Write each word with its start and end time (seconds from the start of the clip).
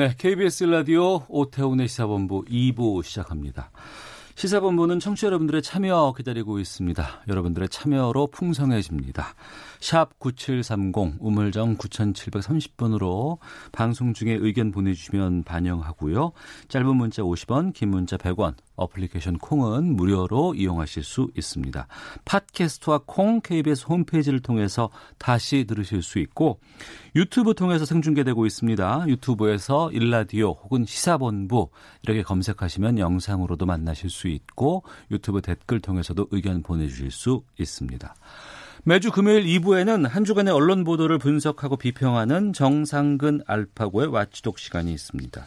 네, 0.00 0.14
KBS 0.16 0.64
라디오 0.64 1.26
오태훈의 1.28 1.86
시사본부 1.86 2.46
2부 2.46 3.02
시작합니다. 3.02 3.70
시사본부는 4.34 4.98
청취자 4.98 5.26
여러분들의 5.26 5.60
참여 5.60 6.14
기다리고 6.16 6.58
있습니다. 6.58 7.24
여러분들의 7.28 7.68
참여로 7.68 8.28
풍성해집니다. 8.28 9.34
샵 9.80 10.18
9730 10.18 11.16
우물정 11.20 11.76
9730번으로 11.78 13.38
방송 13.72 14.12
중에 14.12 14.34
의견 14.34 14.70
보내주시면 14.70 15.44
반영하고요. 15.44 16.32
짧은 16.68 16.96
문자 16.96 17.22
50원, 17.22 17.72
긴 17.72 17.90
문자 17.90 18.16
100원, 18.16 18.54
어플리케이션 18.76 19.38
콩은 19.38 19.96
무료로 19.96 20.54
이용하실 20.54 21.02
수 21.02 21.30
있습니다. 21.36 21.86
팟캐스트와 22.24 23.00
콩 23.06 23.40
KBS 23.40 23.86
홈페이지를 23.88 24.40
통해서 24.40 24.90
다시 25.18 25.64
들으실 25.64 26.02
수 26.02 26.18
있고 26.18 26.60
유튜브 27.16 27.54
통해서 27.54 27.84
생중계되고 27.84 28.46
있습니다. 28.46 29.04
유튜브에서 29.08 29.90
일라디오 29.92 30.52
혹은 30.52 30.84
시사본부 30.84 31.70
이렇게 32.02 32.22
검색하시면 32.22 32.98
영상으로도 32.98 33.66
만나실 33.66 34.10
수 34.10 34.28
있고 34.28 34.84
유튜브 35.10 35.40
댓글 35.40 35.80
통해서도 35.80 36.28
의견 36.30 36.62
보내주실 36.62 37.10
수 37.10 37.42
있습니다. 37.58 38.14
매주 38.84 39.10
금요일 39.10 39.44
2부에는 39.44 40.08
한 40.08 40.24
주간의 40.24 40.54
언론 40.54 40.84
보도를 40.84 41.18
분석하고 41.18 41.76
비평하는 41.76 42.54
정상근 42.54 43.42
알파고의 43.46 44.08
와치독 44.08 44.58
시간이 44.58 44.92
있습니다. 44.92 45.46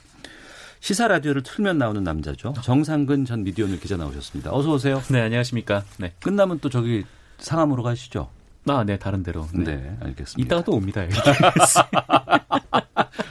시사 0.80 1.08
라디오를 1.08 1.42
틀면 1.42 1.78
나오는 1.78 2.04
남자죠. 2.04 2.54
정상근 2.62 3.26
전 3.26 3.44
미디어오늘 3.44 3.80
기자 3.80 3.98
나오셨습니다. 3.98 4.54
어서 4.54 4.74
오세요. 4.74 5.02
네, 5.10 5.22
안녕하십니까. 5.22 5.84
네. 5.98 6.14
끝나면 6.22 6.60
또 6.60 6.70
저기 6.70 7.06
상암으로 7.40 7.82
가시죠. 7.82 8.30
아, 8.68 8.84
네, 8.86 8.98
다른 8.98 9.24
데로. 9.24 9.46
네, 9.54 9.64
네 9.64 9.98
알겠습니다. 10.02 10.36
이따가 10.38 10.64
또 10.64 10.74
옵니다. 10.74 11.02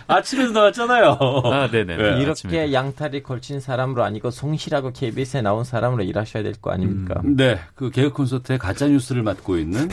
아침에도 0.06 0.52
나왔잖아요. 0.52 1.19
아, 1.44 1.69
네네. 1.70 1.97
네, 1.97 2.02
이렇게 2.19 2.30
아침에도. 2.30 2.72
양다리 2.72 3.22
걸친 3.22 3.61
사람으로 3.61 4.05
아니고 4.05 4.30
성실하고 4.31 4.92
KBS에 4.92 5.41
나온 5.42 5.64
사람으로 5.64 6.02
일하셔야 6.02 6.42
될 6.42 6.52
거 6.61 6.70
아닙니까? 6.70 7.20
음, 7.24 7.34
네, 7.36 7.58
그 7.74 7.91
개그 7.91 8.14
콘서트의 8.14 8.58
가짜 8.58 8.86
뉴스를 8.86 9.22
맡고 9.22 9.56
있는 9.56 9.89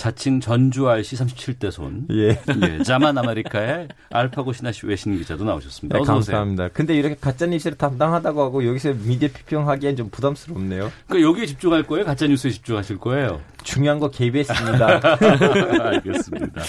자칭 0.00 0.40
전주 0.40 0.88
RC 0.88 1.14
37대 1.16 1.70
손, 1.70 2.06
예, 2.10 2.28
예 2.30 2.82
자만 2.82 3.18
아메리카의 3.18 3.88
알파고 4.10 4.54
시나씨 4.54 4.86
외신 4.86 5.18
기자도 5.18 5.44
나오셨습니다. 5.44 5.98
네, 5.98 6.04
감사합니다. 6.06 6.62
오세요. 6.62 6.70
근데 6.72 6.94
이렇게 6.96 7.16
가짜 7.20 7.44
뉴스를 7.44 7.76
담당하다고 7.76 8.42
하고 8.42 8.66
여기서 8.66 8.94
미디어 8.94 9.28
비평하기엔 9.28 9.96
좀 9.96 10.08
부담스럽네요. 10.08 10.90
그 11.06 11.22
여기에 11.22 11.44
집중할 11.44 11.82
거예요? 11.82 12.06
가짜 12.06 12.26
뉴스에 12.26 12.50
집중하실 12.50 12.96
거예요? 12.96 13.42
중요한 13.62 13.98
거 13.98 14.08
KBS입니다. 14.10 15.18
알겠습니다. 15.88 16.62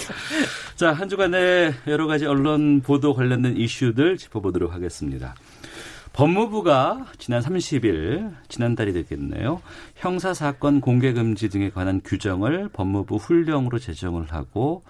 자, 0.75 0.91
한 0.91 1.07
주간의 1.07 1.73
여러 1.87 2.07
가지 2.07 2.25
언론 2.25 2.81
보도 2.81 3.13
관련된 3.13 3.55
이슈들 3.55 4.17
짚어보도록 4.17 4.73
하겠습니다. 4.73 5.35
법무부가 6.13 7.05
지난 7.17 7.41
30일, 7.41 8.33
지난달이 8.49 8.91
됐겠네요. 8.93 9.61
형사사건 9.95 10.81
공개금지 10.81 11.49
등에 11.49 11.69
관한 11.69 12.01
규정을 12.03 12.69
법무부 12.69 13.15
훈령으로 13.15 13.79
제정을 13.79 14.31
하고, 14.31 14.83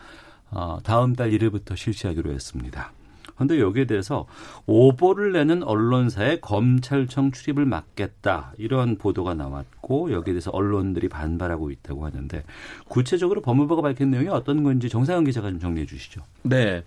어, 0.50 0.80
다음 0.84 1.16
달 1.16 1.30
1일부터 1.32 1.78
실시하기로 1.78 2.32
했습니다. 2.32 2.92
그런데 3.36 3.60
여기에 3.60 3.86
대해서 3.86 4.28
오보를 4.68 5.32
내는 5.32 5.64
언론사의 5.64 6.42
검찰청 6.42 7.32
출입을 7.32 7.66
막겠다 7.66 8.54
이런 8.58 8.98
보도가 8.98 9.34
나왔고 9.34 10.12
여기에 10.12 10.34
대해서 10.34 10.52
언론들이 10.52 11.10
반발하고 11.10 11.72
있다고 11.72 12.06
하는데 12.06 12.44
구체적으로 12.88 13.42
법무부가 13.42 13.82
밝힌 13.82 14.12
내용이 14.12 14.28
어떤 14.28 14.62
건지 14.64 14.90
정상현 14.90 15.24
기자가 15.24 15.50
좀 15.50 15.60
정리해 15.60 15.88
주시죠. 15.88 16.22
네. 16.44 16.84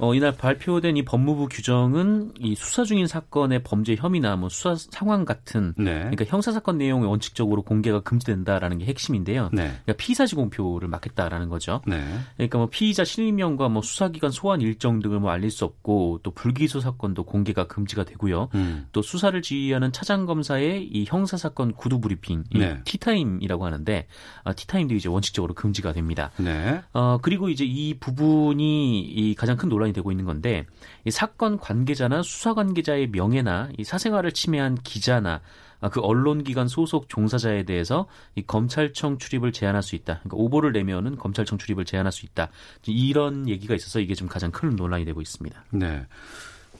어, 0.00 0.14
이날 0.14 0.32
발표된 0.32 0.96
이 0.96 1.04
법무부 1.04 1.48
규정은 1.48 2.32
이 2.38 2.54
수사 2.54 2.84
중인 2.84 3.06
사건의 3.06 3.62
범죄 3.62 3.94
혐의나 3.94 4.36
뭐 4.36 4.48
수사 4.48 4.74
상황 4.74 5.26
같은 5.26 5.74
네. 5.76 6.00
그러니까 6.00 6.24
형사 6.24 6.52
사건 6.52 6.78
내용이 6.78 7.06
원칙적으로 7.06 7.62
공개가 7.62 8.00
금지된다라는 8.00 8.78
게 8.78 8.86
핵심인데요. 8.86 9.50
네. 9.52 9.64
그러니까 9.64 9.92
피의사지 9.98 10.34
공표를 10.36 10.88
막겠다라는 10.88 11.50
거죠. 11.50 11.82
네. 11.86 12.02
그러니까 12.36 12.58
뭐 12.58 12.68
피의자 12.70 13.04
실명과 13.04 13.68
뭐 13.68 13.82
수사기관 13.82 14.30
소환 14.30 14.62
일정 14.62 15.00
등을 15.00 15.20
뭐 15.20 15.30
알릴 15.30 15.50
수 15.50 15.66
없고 15.66 16.20
또 16.22 16.30
불기소 16.30 16.80
사건도 16.80 17.24
공개가 17.24 17.66
금지가 17.66 18.04
되고요. 18.04 18.48
음. 18.54 18.86
또 18.92 19.02
수사를 19.02 19.40
지휘하는 19.40 19.92
차장 19.92 20.24
검사의 20.24 20.88
이 20.90 21.04
형사 21.06 21.36
사건 21.36 21.72
구두 21.74 22.00
브리핑, 22.00 22.44
이 22.54 22.58
네. 22.58 22.80
티타임이라고 22.84 23.66
하는데 23.66 24.06
아, 24.44 24.52
티타임도 24.54 24.94
이제 24.94 25.10
원칙적으로 25.10 25.52
금지가 25.52 25.92
됩니다. 25.92 26.30
네. 26.38 26.80
어 26.94 27.18
그리고 27.20 27.50
이제 27.50 27.64
이 27.66 27.98
부분이 27.98 29.00
이 29.00 29.34
가장 29.34 29.56
큰 29.56 29.68
논란 29.68 29.89
이 29.89 29.89
논란이 29.90 29.92
되고 29.92 30.10
있는 30.10 30.24
건데 30.24 30.66
이 31.04 31.10
사건 31.10 31.58
관계자나 31.58 32.22
수사 32.22 32.54
관계자의 32.54 33.08
명예나 33.08 33.70
이 33.76 33.84
사생활을 33.84 34.32
침해한 34.32 34.76
기자나 34.76 35.40
아, 35.82 35.88
그 35.88 36.00
언론기관 36.00 36.68
소속 36.68 37.08
종사자에 37.08 37.62
대해서 37.62 38.06
이 38.34 38.42
검찰청 38.42 39.18
출입을 39.18 39.52
제한할 39.52 39.82
수 39.82 39.96
있다. 39.96 40.20
그러니까 40.22 40.36
오보를 40.36 40.72
내면은 40.72 41.16
검찰청 41.16 41.56
출입을 41.56 41.86
제한할 41.86 42.12
수 42.12 42.26
있다. 42.26 42.50
이런 42.86 43.48
얘기가 43.48 43.74
있어서 43.74 43.98
이게 43.98 44.14
좀 44.14 44.28
가장 44.28 44.50
큰 44.50 44.76
논란이 44.76 45.06
되고 45.06 45.22
있습니다. 45.22 45.64
네. 45.70 46.06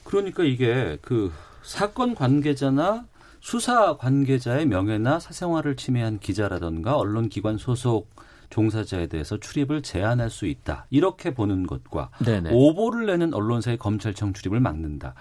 그러니까 0.03 0.43
이게 0.43 0.99
그 1.01 1.31
사건 1.63 2.13
관계자나 2.13 3.05
수사 3.39 3.97
관계자의 3.97 4.67
명예나 4.67 5.19
사생활을 5.19 5.75
침해한 5.77 6.19
기자라던가 6.19 6.95
언론기관 6.95 7.57
소속 7.57 8.07
종사자에 8.51 9.07
대해서 9.07 9.37
출입을 9.37 9.81
제한할 9.81 10.29
수 10.29 10.45
있다. 10.45 10.85
이렇게 10.91 11.33
보는 11.33 11.65
것과 11.65 12.11
네네. 12.23 12.51
오보를 12.53 13.07
내는 13.07 13.33
언론사의 13.33 13.77
검찰청 13.77 14.33
출입을 14.33 14.59
막는다. 14.59 15.15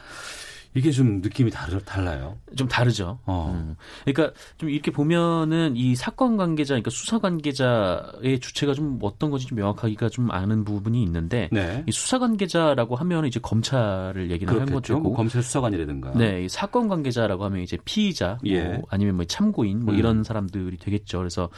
이게 0.75 0.91
좀 0.91 1.21
느낌이 1.21 1.51
다르, 1.51 1.79
달라요. 1.81 2.39
좀 2.57 2.67
다르죠. 2.67 3.19
어. 3.27 3.53
음. 3.55 3.77
그러니까 4.05 4.35
좀 4.57 4.71
이렇게 4.71 4.91
보면은 4.91 5.77
이 5.77 5.95
사건 5.95 6.37
관계자, 6.37 6.75
그러니까 6.75 6.91
수사 6.91 7.19
관계자의 7.19 8.41
주체가 8.41 8.73
좀 8.75 8.99
어떤 9.03 9.31
건지 9.31 9.47
좀 9.47 9.59
명확하기가 9.59 10.09
좀 10.09 10.31
아는 10.31 10.65
부분이 10.65 11.03
있는데 11.03 11.49
네. 11.53 11.85
이 11.87 11.93
수사 11.93 12.19
관계자라고 12.19 12.97
하면 12.97 13.27
이제 13.27 13.39
검찰을 13.41 14.31
얘기를 14.31 14.53
하는 14.61 14.73
거죠. 14.73 14.99
뭐 14.99 15.15
검찰 15.15 15.43
수사관이라든가. 15.43 16.13
네, 16.13 16.45
이 16.45 16.49
사건 16.49 16.89
관계자라고 16.89 17.45
하면 17.45 17.61
이제 17.61 17.77
피의자, 17.85 18.39
예. 18.45 18.63
뭐 18.65 18.83
아니면 18.89 19.17
뭐 19.17 19.25
참고인, 19.25 19.85
뭐 19.85 19.95
음. 19.95 19.99
이런 19.99 20.25
사람들이 20.25 20.77
되겠죠. 20.79 21.19
그래서 21.19 21.49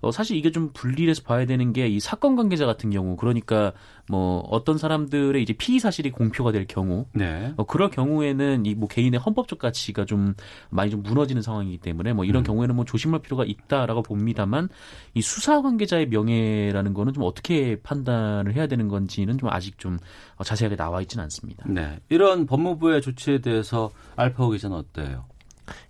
어, 0.00 0.10
사실 0.10 0.36
이게 0.36 0.50
좀 0.50 0.70
분리해서 0.72 1.22
봐야 1.22 1.46
되는 1.46 1.72
게 1.72 1.86
이 1.86 2.00
사건 2.00 2.36
관계자 2.36 2.66
같은 2.66 2.90
경우, 2.90 3.16
그러니까 3.16 3.72
뭐 4.08 4.38
어떤 4.50 4.78
사람들의 4.78 5.42
이제 5.42 5.52
피의 5.52 5.80
사실이 5.80 6.12
공표가 6.12 6.52
될 6.52 6.66
경우, 6.66 7.06
네. 7.12 7.52
어, 7.56 7.64
그럴 7.64 7.90
경우에는 7.90 8.64
이 8.64 8.76
뭐 8.76 8.88
개인의 8.88 9.18
헌법적 9.18 9.58
가치가 9.58 10.04
좀 10.04 10.34
많이 10.70 10.90
좀 10.90 11.02
무너지는 11.02 11.42
상황이기 11.42 11.78
때문에 11.78 12.12
뭐 12.12 12.24
이런 12.24 12.42
음. 12.42 12.44
경우에는 12.44 12.76
뭐 12.76 12.84
조심할 12.84 13.20
필요가 13.20 13.44
있다라고 13.44 14.02
봅니다만 14.02 14.68
이 15.14 15.22
수사 15.22 15.62
관계자의 15.62 16.08
명예라는 16.08 16.94
거는 16.94 17.12
좀 17.14 17.24
어떻게 17.24 17.76
판단을 17.82 18.54
해야 18.54 18.66
되는 18.66 18.88
건지는 18.88 19.38
좀 19.38 19.48
아직 19.50 19.78
좀 19.78 19.98
자세하게 20.44 20.76
나와 20.76 21.00
있지는 21.00 21.24
않습니다. 21.24 21.64
네, 21.68 21.98
이런 22.10 22.46
법무부의 22.46 23.00
조치에 23.02 23.38
대해서 23.40 23.90
알파오 24.16 24.50
기자는 24.50 24.76
어때요? 24.76 25.24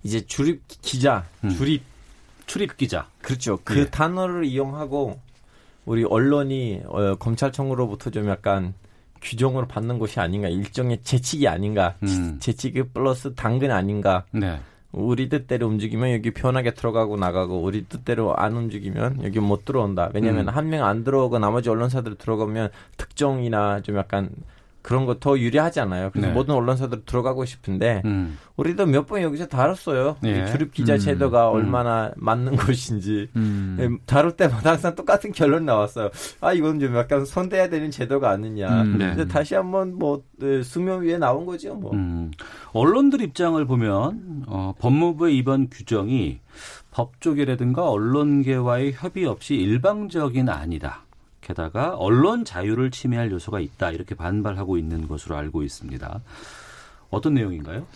이제 0.05 0.25
출입 0.25 0.63
기자, 0.69 1.27
음. 1.45 1.51
출입 1.51 1.83
출입 2.47 2.77
기자. 2.77 3.09
그렇죠. 3.21 3.59
그 3.65 3.73
네. 3.75 3.91
단어를 3.91 4.45
이용하고 4.45 5.21
우리 5.87 6.05
언론이 6.05 6.83
어, 6.87 7.15
검찰청으로부터 7.15 8.11
좀 8.11 8.29
약간 8.29 8.75
규정으로 9.23 9.67
받는 9.67 9.99
것이 9.99 10.21
아닌가 10.21 10.49
일종의 10.49 11.01
재치기 11.03 11.49
아닌가 11.49 11.95
음. 12.03 12.37
재치기 12.41 12.91
플러스 12.93 13.35
당근 13.35 13.71
아닌가 13.71 14.25
네. 14.33 14.59
우리 14.93 15.29
뜻대로 15.29 15.67
움직이면 15.69 16.13
여기 16.13 16.33
편하게 16.33 16.75
들어가고 16.75 17.17
나가고 17.17 17.61
우리 17.61 17.85
뜻대로 17.85 18.37
안 18.37 18.57
움직이면 18.57 19.25
여기 19.25 19.41
못 19.41 19.65
들어온다 19.65 20.11
왜냐하면 20.13 20.49
음. 20.49 20.55
한명 20.55 20.85
안 20.85 21.05
들어오고 21.05 21.39
나머지 21.39 21.71
언론사들 21.71 22.17
들어가면 22.17 22.71
특정이나 22.97 23.81
좀 23.81 23.97
약간 23.97 24.31
그런 24.87 25.05
거 25.05 25.19
더 25.19 25.37
유리하잖아요. 25.37 26.11
그래서 26.13 26.29
네. 26.29 26.33
모든 26.33 26.55
언론사들 26.55 27.05
들어가고 27.07 27.45
싶은데 27.45 28.03
음. 28.05 28.39
우리도 28.57 28.87
몇 28.87 29.07
번 29.07 29.21
여기서 29.23 29.47
다뤘어요. 29.49 30.17
예. 30.25 30.47
출입 30.47 30.73
기자 30.73 30.95
음. 30.95 30.99
제도가 30.99 31.51
음. 31.51 31.55
얼마나 31.57 32.13
맞는 32.17 32.55
것인지 32.57 33.29
음. 33.35 33.77
예, 33.81 33.89
다룰 34.07 34.37
때마다 34.37 34.71
항상 34.71 34.95
똑같은 34.95 35.33
결론 35.33 35.65
나왔어요. 35.65 36.11
아 36.41 36.53
이건 36.53 36.79
좀 36.79 36.95
약간 36.95 37.25
손대야 37.25 37.69
되는 37.69 37.91
제도가 37.91 38.31
아니냐. 38.31 38.83
음. 38.83 38.99
네. 38.99 39.27
다시 39.27 39.57
한번 39.57 39.99
뭐 39.99 40.23
네, 40.39 40.63
수면 40.63 41.03
위에 41.03 41.19
나온 41.19 41.47
거죠. 41.47 41.75
뭐 41.75 41.93
음. 41.93 42.31
언론들 42.73 43.21
입장을 43.23 43.65
보면 43.65 44.45
어, 44.47 44.73
법무부의 44.79 45.37
이번 45.37 45.69
규정이 45.69 46.39
법조계라든가 46.93 47.91
언론계와의 47.91 48.93
협의 48.93 49.25
없이 49.27 49.57
일방적인 49.57 50.49
아니다. 50.49 51.06
게다가 51.47 51.95
언론 51.97 52.45
자유를 52.45 52.91
침해할 52.91 53.31
요소가 53.31 53.61
있다 53.61 53.93
이렇게 53.93 54.17
반발하고 54.17 54.79
있는 54.79 55.07
것으로 55.07 55.37
알고 55.37 55.63
있습니다. 55.63 56.21
어떤 57.11 57.35
내용인가요? 57.35 57.87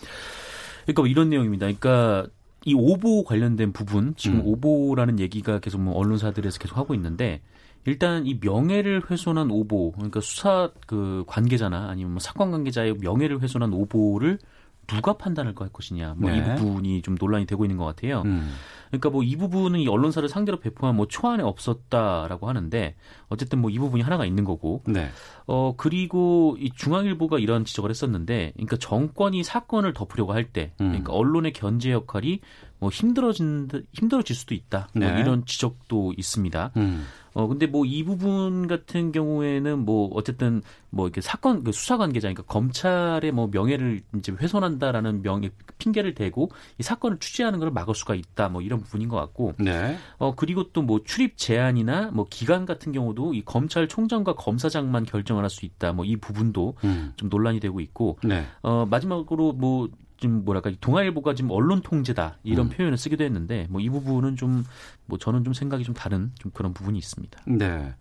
그러니까 0.83 1.01
뭐 1.01 1.07
이런 1.07 1.29
내용입니다. 1.29 1.65
그러니까 1.65 2.27
이 2.63 2.73
오보 2.73 3.25
관련된 3.25 3.73
부분 3.73 4.15
지금 4.15 4.39
음. 4.39 4.45
오보라는 4.45 5.19
얘기가 5.19 5.59
계속 5.59 5.81
뭐 5.81 5.95
언론사들에서 5.95 6.59
계속 6.59 6.77
하고 6.77 6.93
있는데 6.93 7.41
일단 7.85 8.25
이 8.25 8.39
명예를 8.41 9.09
훼손한 9.09 9.51
오보 9.51 9.93
그러니까 9.93 10.21
수사 10.21 10.69
그 10.87 11.25
관계자나 11.27 11.89
아니면 11.89 12.13
뭐 12.13 12.19
사건 12.19 12.51
관계자의 12.51 12.99
명예를 13.01 13.41
훼손한 13.41 13.73
오보를 13.73 14.39
누가 14.87 15.13
판단할 15.13 15.53
것이냐 15.55 16.15
뭐이 16.17 16.41
네. 16.41 16.55
부분이 16.55 17.01
좀 17.01 17.15
논란이 17.19 17.45
되고 17.45 17.63
있는 17.63 17.77
것 17.77 17.85
같아요. 17.85 18.23
음. 18.25 18.53
그러니까 18.89 19.09
뭐 19.09 19.23
이 19.23 19.37
부분은 19.37 19.79
이 19.79 19.87
언론사를 19.87 20.27
상대로 20.27 20.59
배포한 20.59 20.95
뭐 20.95 21.07
초안에 21.07 21.43
없었다라고 21.43 22.49
하는데 22.49 22.95
어쨌든 23.29 23.59
뭐 23.59 23.71
이 23.71 23.79
부분이 23.79 24.03
하나가 24.03 24.25
있는 24.25 24.43
거고. 24.43 24.83
네. 24.85 25.09
어 25.47 25.73
그리고 25.77 26.57
이 26.59 26.71
중앙일보가 26.75 27.39
이런 27.39 27.63
지적을 27.65 27.89
했었는데, 27.89 28.51
그러니까 28.55 28.77
정권이 28.77 29.43
사건을 29.43 29.93
덮으려고 29.93 30.33
할 30.33 30.51
때, 30.51 30.73
음. 30.81 30.89
그러니까 30.89 31.13
언론의 31.13 31.53
견제 31.53 31.91
역할이 31.91 32.41
뭐 32.81 32.89
힘들어진 32.89 33.69
힘들어질 33.93 34.35
수도 34.35 34.55
있다. 34.55 34.89
뭐 34.93 35.05
네. 35.05 35.11
뭐 35.11 35.21
이런 35.21 35.45
지적도 35.45 36.13
있습니다. 36.17 36.71
음. 36.77 37.05
어 37.33 37.47
근데 37.47 37.65
뭐 37.65 37.85
이 37.85 38.03
부분 38.03 38.67
같은 38.67 39.13
경우에는 39.13 39.85
뭐 39.85 40.09
어쨌든 40.13 40.61
뭐 40.89 41.05
이렇게 41.05 41.21
사건 41.21 41.63
그 41.63 41.71
수사 41.71 41.95
관계자니까 41.97 42.41
그러니까 42.43 42.53
검찰의 42.53 43.31
뭐 43.31 43.47
명예를 43.49 44.01
이제 44.17 44.33
훼손한다라는 44.33 45.21
명예 45.21 45.51
핑계를 45.77 46.13
대고 46.15 46.49
이 46.79 46.83
사건을 46.83 47.19
취재하는 47.19 47.59
걸 47.59 47.71
막을 47.71 47.95
수가 47.95 48.15
있다. 48.15 48.49
뭐 48.49 48.61
이런 48.61 48.81
부분인 48.81 49.07
것 49.07 49.15
같고. 49.17 49.53
네. 49.59 49.97
어 50.17 50.33
그리고 50.35 50.71
또 50.73 50.81
뭐 50.81 51.01
출입 51.05 51.37
제한이나 51.37 52.09
뭐 52.11 52.25
기간 52.29 52.65
같은 52.65 52.91
경우도 52.91 53.33
이 53.35 53.43
검찰총장과 53.45 54.33
검사장만 54.35 55.05
결정을 55.05 55.43
할 55.43 55.49
수 55.51 55.65
있다. 55.65 55.93
뭐 55.93 56.03
이 56.03 56.17
부분도 56.17 56.73
음. 56.83 57.13
좀 57.15 57.29
논란이 57.29 57.59
되고 57.59 57.79
있고. 57.79 58.17
네. 58.23 58.43
어 58.63 58.85
마지막으로 58.89 59.53
뭐 59.53 59.87
지금 60.21 60.45
뭐랄까 60.45 60.71
동아일보가 60.79 61.33
지금 61.35 61.51
언론 61.51 61.81
통제다 61.81 62.37
이런 62.43 62.67
음. 62.67 62.69
표현을 62.69 62.97
쓰기도 62.97 63.25
했는데 63.25 63.67
뭐 63.69 63.81
이 63.81 63.89
부분은 63.89 64.37
좀 64.37 64.63
뭐 65.11 65.17
저는 65.19 65.43
좀 65.43 65.53
생각이 65.53 65.83
좀 65.83 65.93
다른 65.93 66.31
좀 66.39 66.51
그런 66.53 66.73
부분이 66.73 66.97
있습니다. 66.97 67.41
네. 67.45 67.93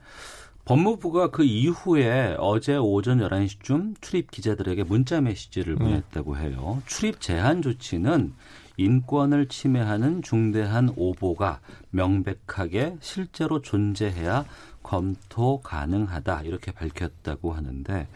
법무부가 0.64 1.31
그 1.31 1.43
이후에 1.43 2.37
어제 2.38 2.76
오전 2.76 3.19
11시쯤 3.19 4.00
출입 4.00 4.31
기자들에게 4.31 4.84
문자 4.84 5.20
메시지를 5.20 5.75
음. 5.75 5.78
보냈다고 5.78 6.37
해요. 6.37 6.81
출입 6.87 7.20
제한 7.20 7.62
조치는 7.62 8.32
인권을 8.76 9.49
침해하는 9.49 10.22
중대한 10.22 10.93
오보가 10.94 11.58
명백하게 11.90 12.99
실제로 13.00 13.61
존재해야 13.61 14.44
검토 14.84 15.61
가능하다 15.61 16.43
이렇게 16.43 16.70
밝혔다고 16.70 17.52
하는데 17.52 18.06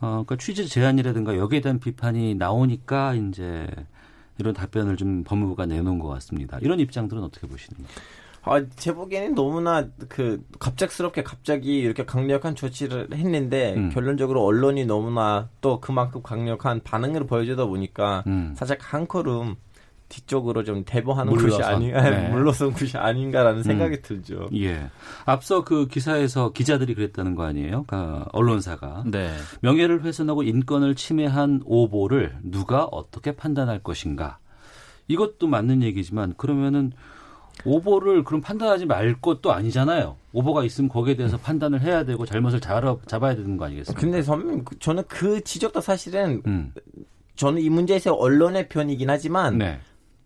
어, 0.00 0.24
그러니까 0.24 0.36
취재 0.36 0.64
제한이라든가 0.64 1.36
여기에 1.36 1.60
대한 1.60 1.78
비판이 1.78 2.34
나오니까 2.34 3.14
이제 3.14 3.66
이런 4.38 4.52
답변을 4.52 4.96
좀 4.96 5.24
법무부가 5.24 5.66
내놓은 5.66 5.98
것 5.98 6.08
같습니다. 6.08 6.58
이런 6.60 6.80
입장들은 6.80 7.22
어떻게 7.22 7.46
보시는지? 7.46 7.86
아, 8.42 8.64
제 8.76 8.94
보기에는 8.94 9.34
너무나 9.34 9.88
그 10.08 10.40
갑작스럽게 10.60 11.24
갑자기 11.24 11.78
이렇게 11.80 12.04
강력한 12.04 12.54
조치를 12.54 13.08
했는데 13.12 13.74
음. 13.74 13.90
결론적으로 13.90 14.44
언론이 14.44 14.86
너무나 14.86 15.48
또 15.60 15.80
그만큼 15.80 16.22
강력한 16.22 16.80
반응을 16.84 17.26
보여주다 17.26 17.66
보니까 17.66 18.22
음. 18.28 18.54
살짝 18.56 18.78
한 18.94 19.08
걸음 19.08 19.56
뒤쪽으로 20.08 20.64
좀 20.64 20.84
대보하는 20.84 21.32
물러서. 21.32 21.58
것이 21.58 21.68
아닌가, 21.68 22.02
네. 22.08 22.28
물러선 22.30 22.72
것이 22.72 22.96
아닌가라는 22.96 23.58
음. 23.58 23.62
생각이 23.62 24.02
들죠. 24.02 24.48
예. 24.54 24.88
앞서 25.24 25.64
그 25.64 25.88
기사에서 25.88 26.52
기자들이 26.52 26.94
그랬다는 26.94 27.34
거 27.34 27.44
아니에요? 27.44 27.84
그 27.86 28.24
언론사가. 28.32 29.04
네. 29.06 29.32
명예를 29.62 30.02
훼손하고 30.02 30.42
인권을 30.42 30.94
침해한 30.94 31.62
오보를 31.64 32.36
누가 32.42 32.84
어떻게 32.84 33.32
판단할 33.32 33.80
것인가. 33.80 34.38
이것도 35.08 35.46
맞는 35.46 35.82
얘기지만 35.82 36.34
그러면은 36.36 36.92
오보를 37.64 38.24
그럼 38.24 38.40
판단하지 38.40 38.86
말 38.86 39.14
것도 39.20 39.52
아니잖아요. 39.52 40.16
오보가 40.32 40.64
있으면 40.64 40.88
거기에 40.88 41.16
대해서 41.16 41.36
판단을 41.38 41.80
해야 41.80 42.04
되고 42.04 42.26
잘못을 42.26 42.60
잡아야 42.60 43.34
되는 43.34 43.56
거 43.56 43.64
아니겠습니까? 43.64 44.00
근데 44.00 44.22
선배님, 44.22 44.64
저는 44.78 45.04
그 45.08 45.42
지적도 45.42 45.80
사실은 45.80 46.42
음. 46.46 46.72
저는 47.36 47.60
이 47.62 47.70
문제에서 47.70 48.14
언론의 48.14 48.68
편이긴 48.68 49.08
하지만 49.10 49.58
네. 49.58 49.78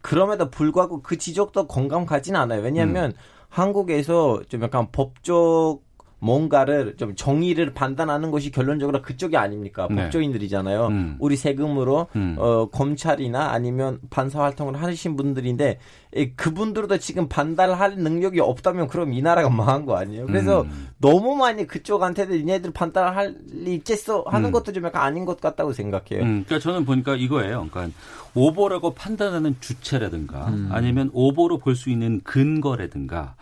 그럼에도 0.03 0.51
불구하고 0.51 1.03
그 1.03 1.19
지적도 1.19 1.67
공감 1.67 2.07
가지는 2.07 2.41
않아요. 2.41 2.63
왜냐하면 2.63 3.11
음. 3.11 3.17
한국에서 3.49 4.43
좀 4.49 4.63
약간 4.63 4.91
법적 4.93 5.81
뭔가를 6.21 6.97
좀 6.97 7.15
정의를 7.17 7.73
판단하는 7.75 8.31
것이 8.31 8.51
결론적으로 8.51 9.03
그쪽이 9.03 9.37
아닙니까? 9.37 9.89
네. 9.91 10.05
법조인들이잖아요. 10.05 10.87
음. 10.89 11.17
우리 11.19 11.37
세금으로 11.37 12.09
음. 12.15 12.37
어, 12.39 12.69
검찰이나 12.71 13.51
아니면 13.51 13.99
판사 14.11 14.43
활동을 14.43 14.81
하신 14.81 15.17
분들인데 15.17 15.79
이, 16.17 16.31
그분들도 16.37 16.99
지금 16.99 17.29
판단할 17.29 17.97
능력이 17.97 18.41
없다면 18.41 18.89
그럼 18.89 19.13
이 19.13 19.23
나라가 19.23 19.49
망한 19.49 19.87
거 19.87 19.97
아니에요? 19.97 20.27
그래서 20.27 20.63
음. 20.63 20.89
너무 20.99 21.37
많이 21.37 21.67
그쪽한테도 21.67 22.39
얘네들 22.41 22.73
판단할 22.73 23.37
리 23.53 23.75
있겠어 23.75 24.25
하는 24.27 24.51
음. 24.51 24.53
것도 24.53 24.73
좀 24.73 24.85
약간 24.85 25.03
아닌 25.03 25.25
것 25.25 25.41
같다고 25.41 25.73
생각해요. 25.73 26.23
음. 26.23 26.45
그러니까 26.47 26.59
저는 26.59 26.85
보니까 26.85 27.17
이거예요. 27.17 27.67
그러니까 27.71 27.97
오보라고 28.35 28.95
판단하는 28.95 29.57
주체라든가 29.61 30.49
음. 30.49 30.69
아니면 30.71 31.11
오보로 31.13 31.59
볼 31.59 31.75
수 31.75 31.89
있는 31.89 32.21
근거라든가 32.25 33.37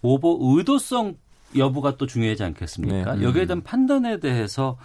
오보 0.00 0.38
의도성 0.40 1.16
여부가 1.56 1.96
또 1.96 2.06
중요하지 2.06 2.42
않겠습니까? 2.44 3.16
네. 3.16 3.22
여기에 3.24 3.46
대한 3.46 3.62
판단에 3.62 4.18
대해서 4.20 4.76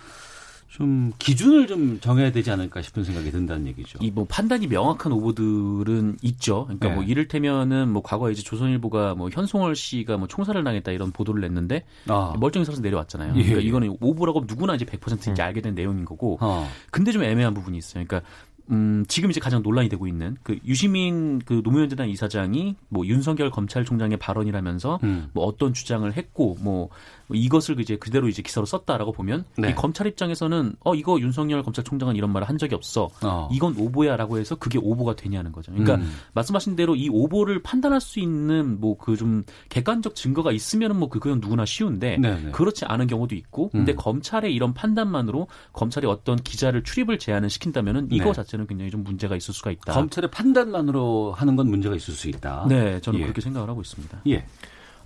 좀 0.69 1.11
기준을 1.17 1.65
좀 1.65 1.99
정해야 2.01 2.31
되지 2.31 2.51
않을까 2.51 2.81
싶은 2.81 3.03
생각이 3.03 3.31
든다는 3.31 3.65
얘기죠. 3.67 3.97
이 4.01 4.11
뭐 4.11 4.25
판단이 4.29 4.67
명확한 4.67 5.11
오보들은 5.13 6.17
있죠. 6.21 6.65
그러니까 6.65 6.89
네. 6.89 6.95
뭐 6.95 7.03
이를테면은 7.03 7.89
뭐 7.89 8.01
과거에 8.03 8.31
이제 8.33 8.43
조선일보가 8.43 9.15
뭐 9.15 9.29
현송월 9.31 9.75
씨가 9.75 10.17
뭐 10.17 10.27
총살을 10.27 10.63
당했다 10.63 10.91
이런 10.91 11.11
보도를 11.11 11.41
냈는데 11.41 11.83
아. 12.07 12.33
멀쩡히 12.37 12.65
서서 12.65 12.81
내려왔잖아요. 12.81 13.33
예. 13.37 13.43
그러니까 13.43 13.61
이거는 13.61 13.97
오보라고 14.01 14.43
누구나 14.45 14.75
이제 14.75 14.85
100% 14.85 15.31
이제 15.31 15.41
음. 15.41 15.45
알게 15.45 15.61
된 15.61 15.73
내용인 15.73 16.03
거고. 16.05 16.37
어. 16.41 16.67
근데 16.91 17.11
좀 17.11 17.23
애매한 17.23 17.53
부분이 17.53 17.77
있어요. 17.77 18.03
그러니까 18.05 18.29
음, 18.71 19.05
지금 19.07 19.29
이제 19.29 19.39
가장 19.39 19.61
논란이 19.63 19.89
되고 19.89 20.07
있는 20.07 20.37
그 20.43 20.59
유시민 20.65 21.39
그 21.39 21.61
노무현 21.63 21.89
재단 21.89 22.09
이사장이 22.09 22.75
뭐 22.89 23.05
윤석열 23.05 23.49
검찰총장의 23.49 24.17
발언이라면서 24.17 24.99
음. 25.03 25.29
뭐 25.33 25.45
어떤 25.45 25.73
주장을 25.73 26.11
했고 26.11 26.57
뭐 26.61 26.89
이것을 27.31 27.79
이제 27.79 27.97
그대로 27.97 28.27
이제 28.27 28.41
기사로 28.41 28.65
썼다라고 28.65 29.11
보면 29.11 29.43
네. 29.57 29.69
이 29.69 29.75
검찰 29.75 30.07
입장에서는 30.07 30.75
어 30.85 30.95
이거 30.95 31.19
윤석열 31.19 31.61
검찰총장은 31.63 32.15
이런 32.15 32.31
말을 32.31 32.47
한 32.47 32.57
적이 32.57 32.75
없어. 32.75 33.09
어. 33.21 33.49
이건 33.51 33.75
오보야라고 33.77 34.37
해서 34.39 34.55
그게 34.55 34.77
오보가 34.81 35.15
되냐는 35.15 35.51
거죠. 35.51 35.71
그러니까 35.71 35.95
음. 35.95 36.11
말씀하신 36.33 36.75
대로 36.75 36.95
이 36.95 37.09
오보를 37.09 37.61
판단할 37.63 37.99
수 38.01 38.19
있는 38.19 38.79
뭐 38.79 38.95
그 38.97 39.17
좀 39.17 39.43
객관적 39.69 40.15
증거가 40.15 40.51
있으면은 40.51 40.97
뭐 40.97 41.09
그건 41.09 41.39
누구나 41.39 41.65
쉬운데 41.65 42.17
네네. 42.17 42.41
네. 42.45 42.51
그렇지 42.51 42.85
않은 42.85 43.07
경우도 43.07 43.35
있고 43.35 43.69
근데 43.69 43.93
음. 43.93 43.95
검찰의 43.95 44.53
이런 44.53 44.73
판단만으로 44.73 45.47
검찰이 45.73 46.05
어떤 46.07 46.37
기자를 46.37 46.83
출입을 46.83 47.17
제한을 47.19 47.49
시킨다면은 47.49 48.07
이거 48.11 48.25
네. 48.25 48.33
자체는 48.33 48.67
굉장히 48.67 48.91
좀 48.91 49.03
문제가 49.03 49.35
있을 49.35 49.53
수가 49.53 49.71
있다. 49.71 49.93
검찰의 49.93 50.29
판단만으로 50.31 51.33
하는 51.33 51.55
건 51.55 51.67
문제가 51.69 51.95
있을 51.95 52.13
수 52.13 52.27
있다. 52.29 52.65
네, 52.69 52.99
저는 53.01 53.19
예. 53.19 53.23
그렇게 53.23 53.41
생각을 53.41 53.69
하고 53.69 53.81
있습니다. 53.81 54.21
예. 54.27 54.45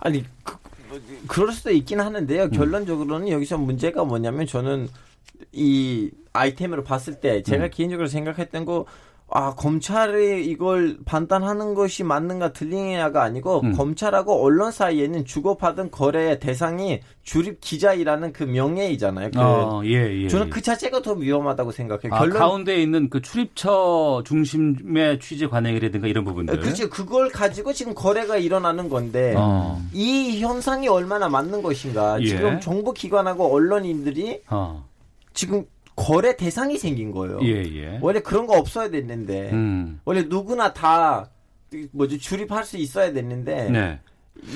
아니 0.00 0.24
그, 0.42 0.56
그럴 1.26 1.52
수도 1.52 1.70
있긴 1.70 2.00
하는데요. 2.00 2.44
음. 2.44 2.50
결론적으로는 2.50 3.28
여기서 3.28 3.58
문제가 3.58 4.04
뭐냐면 4.04 4.46
저는 4.46 4.88
이 5.52 6.10
아이템으로 6.32 6.84
봤을 6.84 7.20
때 7.20 7.42
제가 7.42 7.64
음. 7.64 7.70
개인적으로 7.72 8.08
생각했던 8.08 8.64
거 8.64 8.86
아, 9.34 9.54
검찰이 9.54 10.44
이걸 10.44 10.98
판단하는 11.06 11.74
것이 11.74 12.04
맞는가 12.04 12.52
틀리냐가 12.52 13.22
아니고 13.22 13.60
음. 13.64 13.72
검찰하고 13.72 14.44
언론 14.44 14.70
사이에는 14.70 15.24
주고받은 15.24 15.90
거래의 15.90 16.38
대상이 16.38 17.00
주립 17.22 17.60
기자이라는 17.60 18.32
그 18.32 18.42
명예이잖아요. 18.44 19.30
그 19.30 19.40
어, 19.40 19.82
예, 19.84 20.24
예, 20.24 20.28
저는 20.28 20.50
그 20.50 20.60
자체가 20.60 21.00
더 21.00 21.12
위험하다고 21.12 21.72
생각해요. 21.72 22.14
아, 22.14 22.18
결론 22.18 22.38
가운데 22.38 22.82
있는 22.82 23.08
그 23.08 23.22
출입처 23.22 24.22
중심의 24.26 25.20
취재 25.20 25.46
관행이라든가 25.46 26.08
이런 26.08 26.24
부분들. 26.24 26.60
그렇죠. 26.60 26.90
그걸 26.90 27.30
가지고 27.30 27.72
지금 27.72 27.94
거래가 27.94 28.36
일어나는 28.36 28.90
건데 28.90 29.34
어. 29.36 29.80
이 29.94 30.40
현상이 30.40 30.88
얼마나 30.88 31.28
맞는 31.30 31.62
것인가. 31.62 32.20
예. 32.20 32.26
지금 32.26 32.60
정부 32.60 32.92
기관하고 32.92 33.54
언론인들이 33.54 34.42
어. 34.50 34.84
지금 35.32 35.64
거래 35.96 36.36
대상이 36.36 36.78
생긴 36.78 37.12
거예요. 37.12 37.38
예, 37.42 37.62
예. 37.62 37.98
원래 38.00 38.20
그런 38.20 38.46
거 38.46 38.58
없어야 38.58 38.90
됐는데 38.90 39.50
음. 39.52 40.00
원래 40.04 40.22
누구나 40.22 40.72
다 40.72 41.30
뭐지 41.92 42.18
출입할 42.18 42.64
수 42.64 42.76
있어야 42.76 43.12
됐는데 43.12 43.70
네. 43.70 44.00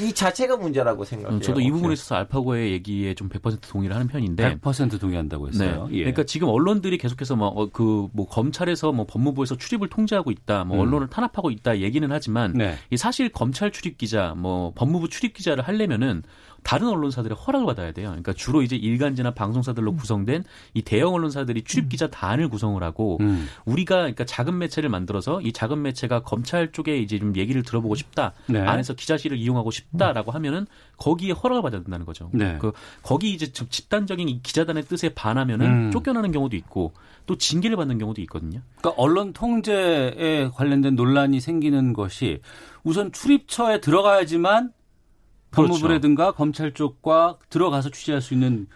이 0.01 0.13
자체가 0.13 0.57
문제라고 0.57 1.05
생각해요. 1.05 1.39
음, 1.39 1.41
저도 1.41 1.61
이 1.61 1.71
부분에 1.71 1.93
있어서 1.93 2.17
알파고의 2.17 2.73
얘기에 2.73 3.15
좀 3.15 3.29
100% 3.29 3.69
동의를 3.69 3.95
하는 3.95 4.09
편인데 4.09 4.59
100% 4.59 4.99
동의한다고 4.99 5.49
했어요. 5.49 5.87
네. 5.91 5.97
예. 5.97 6.01
그러니까 6.01 6.25
지금 6.25 6.49
언론들이 6.49 6.99
계속해서 6.99 7.37
뭐 7.37 7.71
그뭐 7.71 8.05
어, 8.05 8.11
뭐 8.13 8.27
검찰에서 8.27 8.93
뭐 8.93 9.07
법무부에서 9.07 9.57
출입을 9.57 9.89
통제하고 9.89 10.31
있다, 10.31 10.65
뭐 10.65 10.79
음. 10.79 10.81
언론을 10.81 11.09
탄압하고 11.09 11.51
있다 11.51 11.79
얘기는 11.81 12.11
하지만 12.11 12.55
네. 12.55 12.75
이 12.91 12.97
사실 12.97 13.29
검찰 13.29 13.71
출입 13.71 13.99
기자, 13.99 14.35
뭐 14.37 14.73
법무부 14.75 15.09
출입 15.09 15.35
기자를 15.35 15.63
하려면은 15.63 16.23
다른 16.67 16.89
언론사들의 16.89 17.37
허락을 17.37 17.65
받아야 17.65 17.93
돼요. 17.93 18.09
그러니까 18.09 18.33
주로 18.33 18.61
이제 18.61 18.75
일간지나 18.75 19.35
방송사들로 19.35 19.93
음. 19.93 19.97
구성된 19.97 20.43
이 20.75 20.83
대형 20.83 21.15
언론사들이 21.15 21.63
출입 21.63 21.89
기자 21.89 22.09
단을 22.09 22.49
구성을 22.49 22.83
하고 22.83 23.19
음. 23.21 23.47
우리가 23.67 23.99
그러니까 23.99 24.25
작은 24.25 24.59
매체를 24.59 24.91
만들어서 24.91 25.41
이 25.43 25.53
작은 25.53 25.81
매체가 25.81 26.23
검찰 26.23 26.73
쪽에 26.73 26.99
이제 26.99 27.21
좀 27.21 27.37
얘기를 27.37 27.63
들어보고 27.63 27.95
싶다. 27.95 28.33
네. 28.49 28.59
안에서 28.59 28.95
기자실을 28.95 29.39
이용하고 29.39 29.71
싶다라고 29.71 30.33
하면은 30.33 30.67
거기에 30.97 31.31
허락을 31.31 31.63
받아야 31.63 31.83
된다는 31.85 32.05
거죠. 32.05 32.31
네. 32.33 32.59
그 32.59 32.73
거기 33.01 33.33
이제 33.33 33.53
집단적인 33.53 34.29
이 34.29 34.43
기자단의 34.43 34.87
뜻에 34.87 35.11
반하면은 35.11 35.67
음. 35.67 35.91
쫓겨나는 35.93 36.33
경우도 36.33 36.57
있고 36.57 36.95
또 37.27 37.39
징계를 37.39 37.77
받는 37.77 37.99
경우도 37.99 38.21
있거든요. 38.23 38.61
그러니까 38.81 39.01
언론 39.01 39.33
통제에 39.33 40.51
관련된 40.53 40.97
논란이 40.97 41.39
생기는 41.39 41.93
것이 41.93 42.41
우선 42.83 43.13
출입처에 43.13 43.81
들어가야지만. 43.81 44.73
법무부라든가 45.57 46.33
검찰 46.33 46.73
쪽과 46.73 47.39
들어가서 47.49 47.91
취재할 47.91 48.21
수 48.21 48.35
있는 48.35 48.67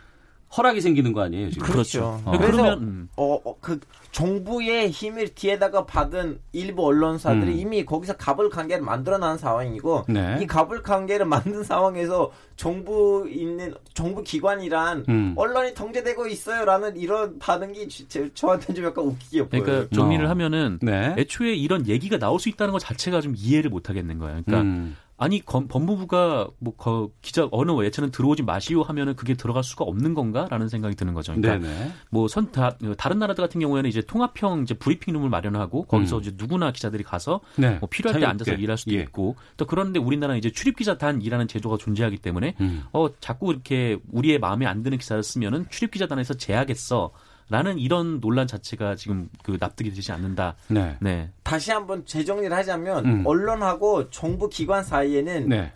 허락이 0.56 0.80
생기는 0.80 1.12
거 1.12 1.22
아니에요 1.22 1.50
지금? 1.50 1.66
그렇죠. 1.68 2.20
어. 2.24 2.32
그래서 2.36 2.74
음. 2.74 3.08
어, 3.16 3.38
어, 3.44 3.56
그 3.60 3.78
정부의 4.10 4.90
힘을 4.90 5.28
뒤에다가 5.28 5.86
받은 5.86 6.40
일부 6.52 6.86
언론사들이 6.86 7.52
음. 7.52 7.58
이미 7.58 7.84
거기서 7.84 8.16
갑을 8.16 8.50
관계를 8.50 8.84
만들어놓은 8.84 9.38
상황이고 9.38 10.06
네. 10.08 10.38
이 10.40 10.46
갑을 10.48 10.82
관계를 10.82 11.24
만든 11.26 11.62
상황에서 11.62 12.32
정부 12.56 13.28
있는 13.30 13.74
정부 13.94 14.24
기관이란 14.24 15.04
음. 15.08 15.34
언론이 15.36 15.74
통제되고 15.74 16.26
있어요라는 16.26 16.96
이런 16.96 17.38
반응이 17.38 17.86
저한테는 18.34 18.74
좀 18.74 18.84
약간 18.84 19.04
웃기게 19.04 19.48
보여요. 19.48 19.64
그러니까 19.64 19.94
정리를 19.94 20.26
어. 20.26 20.30
하면은 20.30 20.80
네. 20.82 21.14
애초에 21.16 21.54
이런 21.54 21.86
얘기가 21.86 22.18
나올 22.18 22.40
수 22.40 22.48
있다는 22.48 22.72
것 22.72 22.80
자체가 22.80 23.20
좀 23.20 23.34
이해를 23.36 23.70
못 23.70 23.88
하겠는 23.88 24.18
거예요. 24.18 24.42
그러니까 24.44 24.62
음. 24.68 24.96
아니 25.20 25.44
검, 25.44 25.68
법무부가 25.68 26.48
뭐 26.58 26.74
거, 26.74 27.10
기자 27.20 27.46
어느 27.52 27.84
예체는 27.84 28.10
들어오지 28.10 28.42
마시오 28.42 28.82
하면은 28.82 29.14
그게 29.14 29.34
들어갈 29.34 29.62
수가 29.62 29.84
없는 29.84 30.14
건가라는 30.14 30.68
생각이 30.70 30.96
드는 30.96 31.12
거죠. 31.12 31.34
그러니까 31.34 31.68
뭐선 32.08 32.50
다, 32.52 32.78
다른 32.96 33.18
나라들 33.18 33.44
같은 33.44 33.60
경우에는 33.60 33.88
이제 33.90 34.00
통합형 34.00 34.62
이제 34.62 34.72
브리핑룸을 34.72 35.28
마련하고 35.28 35.84
거기서 35.84 36.16
음. 36.16 36.20
이제 36.22 36.32
누구나 36.36 36.72
기자들이 36.72 37.04
가서 37.04 37.40
네. 37.56 37.76
뭐 37.80 37.88
필요할 37.90 38.18
때 38.18 38.26
앉아서 38.26 38.52
일할 38.52 38.78
수도 38.78 38.94
예. 38.94 39.00
있고 39.00 39.36
또 39.58 39.66
그런데 39.66 40.00
우리나라는 40.00 40.38
이제 40.38 40.50
출입 40.50 40.78
기자단이라는 40.78 41.48
제도가 41.48 41.76
존재하기 41.76 42.16
때문에 42.16 42.54
음. 42.62 42.84
어 42.94 43.08
자꾸 43.20 43.52
이렇게 43.52 43.98
우리의 44.12 44.38
마음에 44.38 44.64
안 44.64 44.82
드는 44.82 44.96
기사를 44.96 45.22
쓰면은 45.22 45.66
출입 45.68 45.90
기자단에서 45.90 46.32
제하겠어. 46.32 47.12
라는 47.50 47.78
이런 47.80 48.20
논란 48.20 48.46
자체가 48.46 48.94
지금 48.94 49.28
그 49.42 49.56
납득이 49.58 49.90
되지 49.92 50.12
않는다. 50.12 50.54
네. 50.68 50.96
네. 51.00 51.30
다시 51.42 51.72
한번 51.72 52.06
재정리를 52.06 52.56
하자면 52.56 53.04
음. 53.04 53.26
언론하고 53.26 54.10
정부 54.10 54.48
기관 54.48 54.84
사이에는 54.84 55.48
네. 55.48 55.72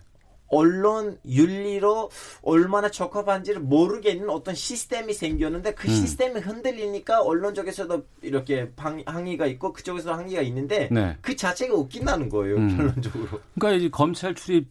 언론 0.47 1.17
윤리로 1.25 2.09
얼마나 2.43 2.89
적합한지를 2.89 3.59
모르겠는 3.61 4.29
어떤 4.29 4.55
시스템이 4.55 5.13
생겼는데 5.13 5.73
그 5.73 5.89
음. 5.89 5.93
시스템이 5.93 6.39
흔들리니까 6.39 7.21
언론 7.21 7.53
쪽에서도 7.53 8.05
이렇게 8.21 8.71
방, 8.75 9.03
항의가 9.05 9.45
있고 9.47 9.73
그쪽에서 9.73 10.13
항의가 10.13 10.41
있는데 10.43 10.87
네. 10.91 11.17
그 11.21 11.35
자체가 11.35 11.73
웃긴다는 11.75 12.29
거예요 12.29 12.55
음. 12.55 12.77
결론적으로. 12.77 13.41
그러니까 13.59 13.71
이제 13.77 13.89
검찰 13.89 14.33
출입 14.33 14.69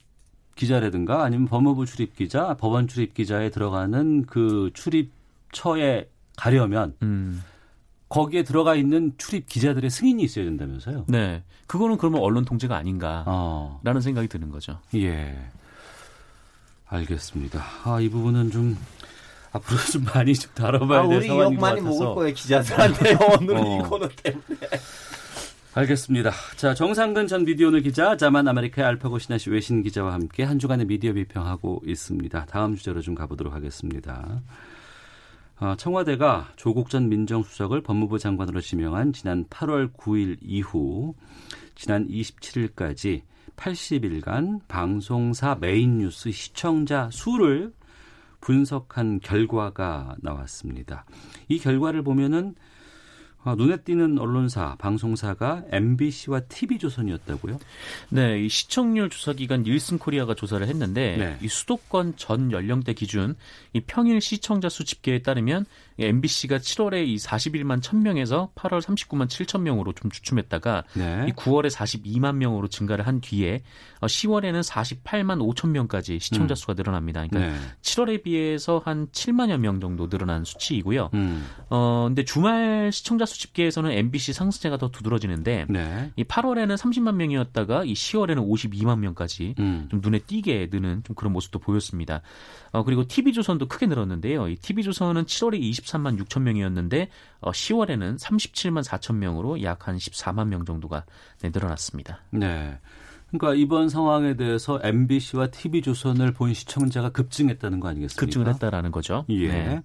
기자라든가 0.55 1.23
아니면 1.25 1.49
법무부 1.49 1.85
출입 1.85 2.17
기자, 2.17 2.55
법원 2.55 2.89
출입 2.89 3.13
기자에 3.13 3.51
들어가는 3.51 4.25
그 4.25 4.71
출입처에 4.73 6.09
가려면 6.37 6.95
음. 7.03 7.43
거기에 8.09 8.43
들어가 8.45 8.75
있는 8.75 9.13
출입 9.19 9.49
기자들의 9.49 9.91
승인이 9.91 10.23
있어야 10.23 10.45
된다면서요? 10.45 11.07
네. 11.09 11.43
그거는 11.67 11.97
그러면 11.97 12.21
언론 12.21 12.45
통제가 12.45 12.77
아닌가라는 12.77 13.25
어. 13.27 14.01
생각이 14.01 14.29
드는 14.29 14.51
거죠. 14.51 14.79
예. 14.95 15.37
알겠습니다. 16.87 17.65
아, 17.85 18.01
이 18.01 18.09
부분은 18.09 18.51
좀 18.51 18.77
앞으로 19.53 19.79
좀 19.91 20.05
많이 20.15 20.35
좀 20.35 20.53
다뤄봐야 20.55 21.01
아, 21.01 21.09
될 21.09 21.23
상황인 21.23 21.27
것 21.27 21.27
같아서. 21.27 21.47
우리 21.47 21.55
욕 21.55 21.61
많이 21.61 21.81
먹을 21.81 22.15
거예요 22.15 22.35
기자들한테 22.35 23.17
오늘 23.41 23.57
어. 23.59 23.61
이 23.61 23.89
코너 23.89 24.09
때문에. 24.23 24.59
알겠습니다. 25.75 26.31
자 26.57 26.73
정상근 26.75 27.27
전 27.27 27.45
미디어오늘 27.45 27.83
기자, 27.83 28.17
자만 28.17 28.47
아메리카의 28.47 28.87
알파고 28.87 29.19
신하시 29.19 29.51
외신 29.51 29.83
기자와 29.83 30.13
함께 30.13 30.45
한 30.45 30.61
주간의 30.61 30.87
미디어 30.87 31.13
비평하고 31.15 31.83
있습니다. 31.85 32.45
다음 32.47 32.77
주제로 32.77 33.01
좀 33.01 33.17
가보도록 33.17 33.53
하겠습니다. 33.53 34.41
어, 35.61 35.77
청와대가 35.77 36.49
조국 36.57 36.91
전 36.91 37.09
민정수석을 37.09 37.83
법무부 37.83 38.19
장관으로 38.19 38.61
지명한 38.61 39.13
지난 39.13 39.45
8월 39.45 39.93
9일 39.93 40.39
이후 40.43 41.15
지난 41.77 42.09
27일까지 42.09 43.23
80일간 43.57 44.67
방송사 44.67 45.57
메인 45.61 45.99
뉴스 45.99 46.33
시청자 46.33 47.09
수를 47.13 47.73
분석한 48.41 49.21
결과가 49.21 50.17
나왔습니다. 50.21 51.05
이 51.49 51.59
결과를 51.59 52.03
보면은 52.03 52.57
아, 53.45 53.55
눈에 53.55 53.77
띄는 53.77 54.19
언론사, 54.19 54.75
방송사가 54.79 55.65
MBC와 55.71 56.41
TV조선이었다고요? 56.41 57.59
네, 58.09 58.41
이 58.41 58.49
시청률 58.49 59.11
조사 59.11 59.35
기관 59.35 59.63
닐슨 59.63 59.99
코리아가 59.99 60.35
조사를 60.35 60.67
했는데 60.67 61.17
네. 61.17 61.39
이 61.43 61.49
수도권 61.49 62.15
전 62.17 62.51
연령대 62.51 62.95
기준 62.95 63.37
이 63.75 63.81
평일 63.81 64.23
시청자 64.23 64.71
수 64.71 64.85
집계에 64.85 65.21
따르면 65.21 65.67
MBC가 65.99 66.59
7월에 66.59 67.07
이 67.07 67.17
41만 67.17 67.83
1000명에서 67.83 68.53
8월 68.55 68.81
39만 68.81 69.29
7000명으로 69.29 69.95
좀 69.95 70.11
주춤했다가 70.11 70.85
네. 70.95 71.27
이 71.29 71.33
9월에 71.33 71.71
42만 71.71 72.37
명으로 72.37 72.69
증가를 72.69 73.07
한 73.07 73.21
뒤에 73.21 73.63
10월에는 74.07 74.59
어, 74.59 74.61
48만 74.61 75.55
5천 75.55 75.69
명까지 75.71 76.19
시청자 76.19 76.55
음. 76.55 76.57
수가 76.57 76.75
늘어납니다. 76.75 77.25
그러니까 77.27 77.53
네. 77.53 77.59
7월에 77.83 78.23
비해서 78.23 78.83
한 78.85 79.07
7만여 79.09 79.59
명 79.59 79.81
정도 79.81 80.09
늘어난 80.09 80.45
수치이고요. 80.45 81.11
음. 81.15 81.47
어 81.71 82.07
근데 82.09 82.25
주말 82.25 82.91
시청자 82.93 83.25
수 83.27 83.39
집계에서는 83.39 83.91
MBC 83.91 84.33
상승세가 84.33 84.79
더 84.79 84.91
두드러지는데 84.91 85.67
네. 85.69 86.11
이 86.17 86.25
8월에는 86.25 86.77
30만 86.77 87.15
명이었다가 87.15 87.85
이 87.85 87.93
10월에는 87.93 88.37
52만 88.49 88.99
명까지 88.99 89.55
음. 89.61 89.87
좀 89.91 90.01
눈에 90.03 90.19
띄게 90.19 90.71
느는 90.73 91.05
좀 91.05 91.15
그런 91.15 91.33
모습도 91.33 91.61
보였습니다. 91.61 92.23
어, 92.73 92.83
그리고 92.83 93.07
TV조선도 93.07 93.69
크게 93.69 93.87
늘었는데요. 93.87 94.49
이 94.49 94.57
TV조선은 94.57 95.27
7월에 95.27 95.61
23만 95.61 96.21
6천 96.25 96.43
명이었는데 96.43 97.09
어, 97.41 97.53
10월에는 97.53 98.19
37만 98.19 98.83
4천 98.83 99.15
명으로 99.17 99.63
약 99.63 99.85
한 99.89 99.97
14만 99.97 100.49
명 100.49 100.65
정도가 100.65 101.05
네, 101.41 101.51
늘어났습니다. 101.53 102.21
네. 102.31 102.79
그러니까 103.39 103.61
이번 103.61 103.89
상황에 103.89 104.37
대해서 104.37 104.79
MBC와 104.83 105.49
TV조선을 105.49 106.33
본 106.33 106.55
시청자가 106.55 107.11
급증했다는 107.11 107.81
거 107.81 107.89
아니겠습니까? 107.89 108.21
급증을 108.21 108.49
했다라는 108.49 108.93
거죠. 108.93 109.25
예. 109.29 109.49
네. 109.49 109.83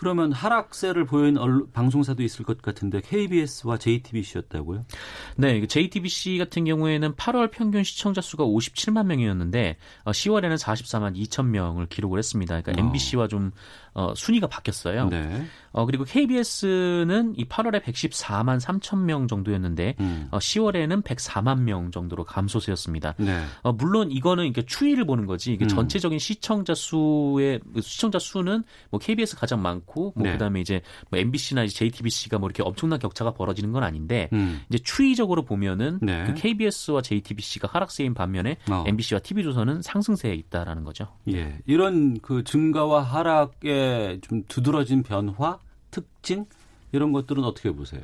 그러면 0.00 0.32
하락세를 0.32 1.04
보인 1.04 1.36
방송사도 1.74 2.22
있을 2.22 2.42
것 2.42 2.62
같은데 2.62 3.02
KBS와 3.02 3.76
JTBC였다고요? 3.76 4.82
네, 5.36 5.66
JTBC 5.66 6.38
같은 6.38 6.64
경우에는 6.64 7.16
8월 7.16 7.50
평균 7.50 7.84
시청자 7.84 8.22
수가 8.22 8.44
57만 8.44 9.04
명이었는데 9.04 9.76
10월에는 10.06 10.52
어, 10.52 10.54
44만 10.54 11.16
2천 11.16 11.48
명을 11.48 11.86
기록을 11.86 12.18
했습니다. 12.18 12.62
그러니까 12.62 12.82
어. 12.82 12.86
MBC와 12.86 13.28
좀 13.28 13.50
어, 13.94 14.14
순위가 14.14 14.46
바뀌었어요. 14.46 15.08
네. 15.08 15.44
어, 15.72 15.86
그리고 15.86 16.04
KBS는 16.04 17.34
이 17.36 17.44
8월에 17.44 17.82
114만 17.82 18.60
3천 18.60 19.04
명 19.04 19.28
정도였는데 19.28 19.96
음. 20.00 20.28
어, 20.30 20.38
10월에는 20.38 21.02
104만 21.02 21.60
명 21.60 21.90
정도로 21.90 22.24
감소세였습니다. 22.24 23.14
네. 23.18 23.44
어, 23.62 23.72
물론 23.72 24.10
이거는 24.10 24.46
이게 24.46 24.62
추이를 24.62 25.04
보는 25.04 25.26
거지 25.26 25.52
이게 25.52 25.64
음. 25.64 25.68
전체적인 25.68 26.18
시청자 26.18 26.74
수의 26.74 27.60
시청자 27.80 28.18
수는 28.18 28.64
뭐 28.90 28.98
KBS 28.98 29.36
가장 29.36 29.62
많고 29.62 30.12
뭐 30.16 30.24
네. 30.24 30.32
그다음에 30.32 30.60
이제 30.60 30.82
뭐 31.10 31.20
MBC나 31.20 31.64
이제 31.64 31.74
JTBC가 31.74 32.38
뭐 32.38 32.48
이렇게 32.48 32.62
엄청난 32.62 32.98
격차가 32.98 33.32
벌어지는 33.32 33.72
건 33.72 33.82
아닌데 33.84 34.28
음. 34.32 34.62
이제 34.68 34.78
추이적으로 34.82 35.44
보면은 35.44 35.98
네. 36.02 36.24
그 36.24 36.34
KBS와 36.34 37.02
JTBC가 37.02 37.68
하락세인 37.70 38.14
반면에 38.14 38.56
어. 38.70 38.84
MBC와 38.86 39.20
TV조선은 39.20 39.82
상승세에 39.82 40.34
있다라는 40.34 40.84
거죠. 40.84 41.08
예. 41.28 41.58
이런 41.66 42.20
그 42.20 42.42
증가와 42.44 43.02
하락의 43.02 43.79
좀 44.22 44.44
두드러진 44.48 45.02
변화, 45.02 45.58
특징 45.90 46.46
이런 46.92 47.12
것들은 47.12 47.44
어떻게 47.44 47.70
보세요? 47.70 48.02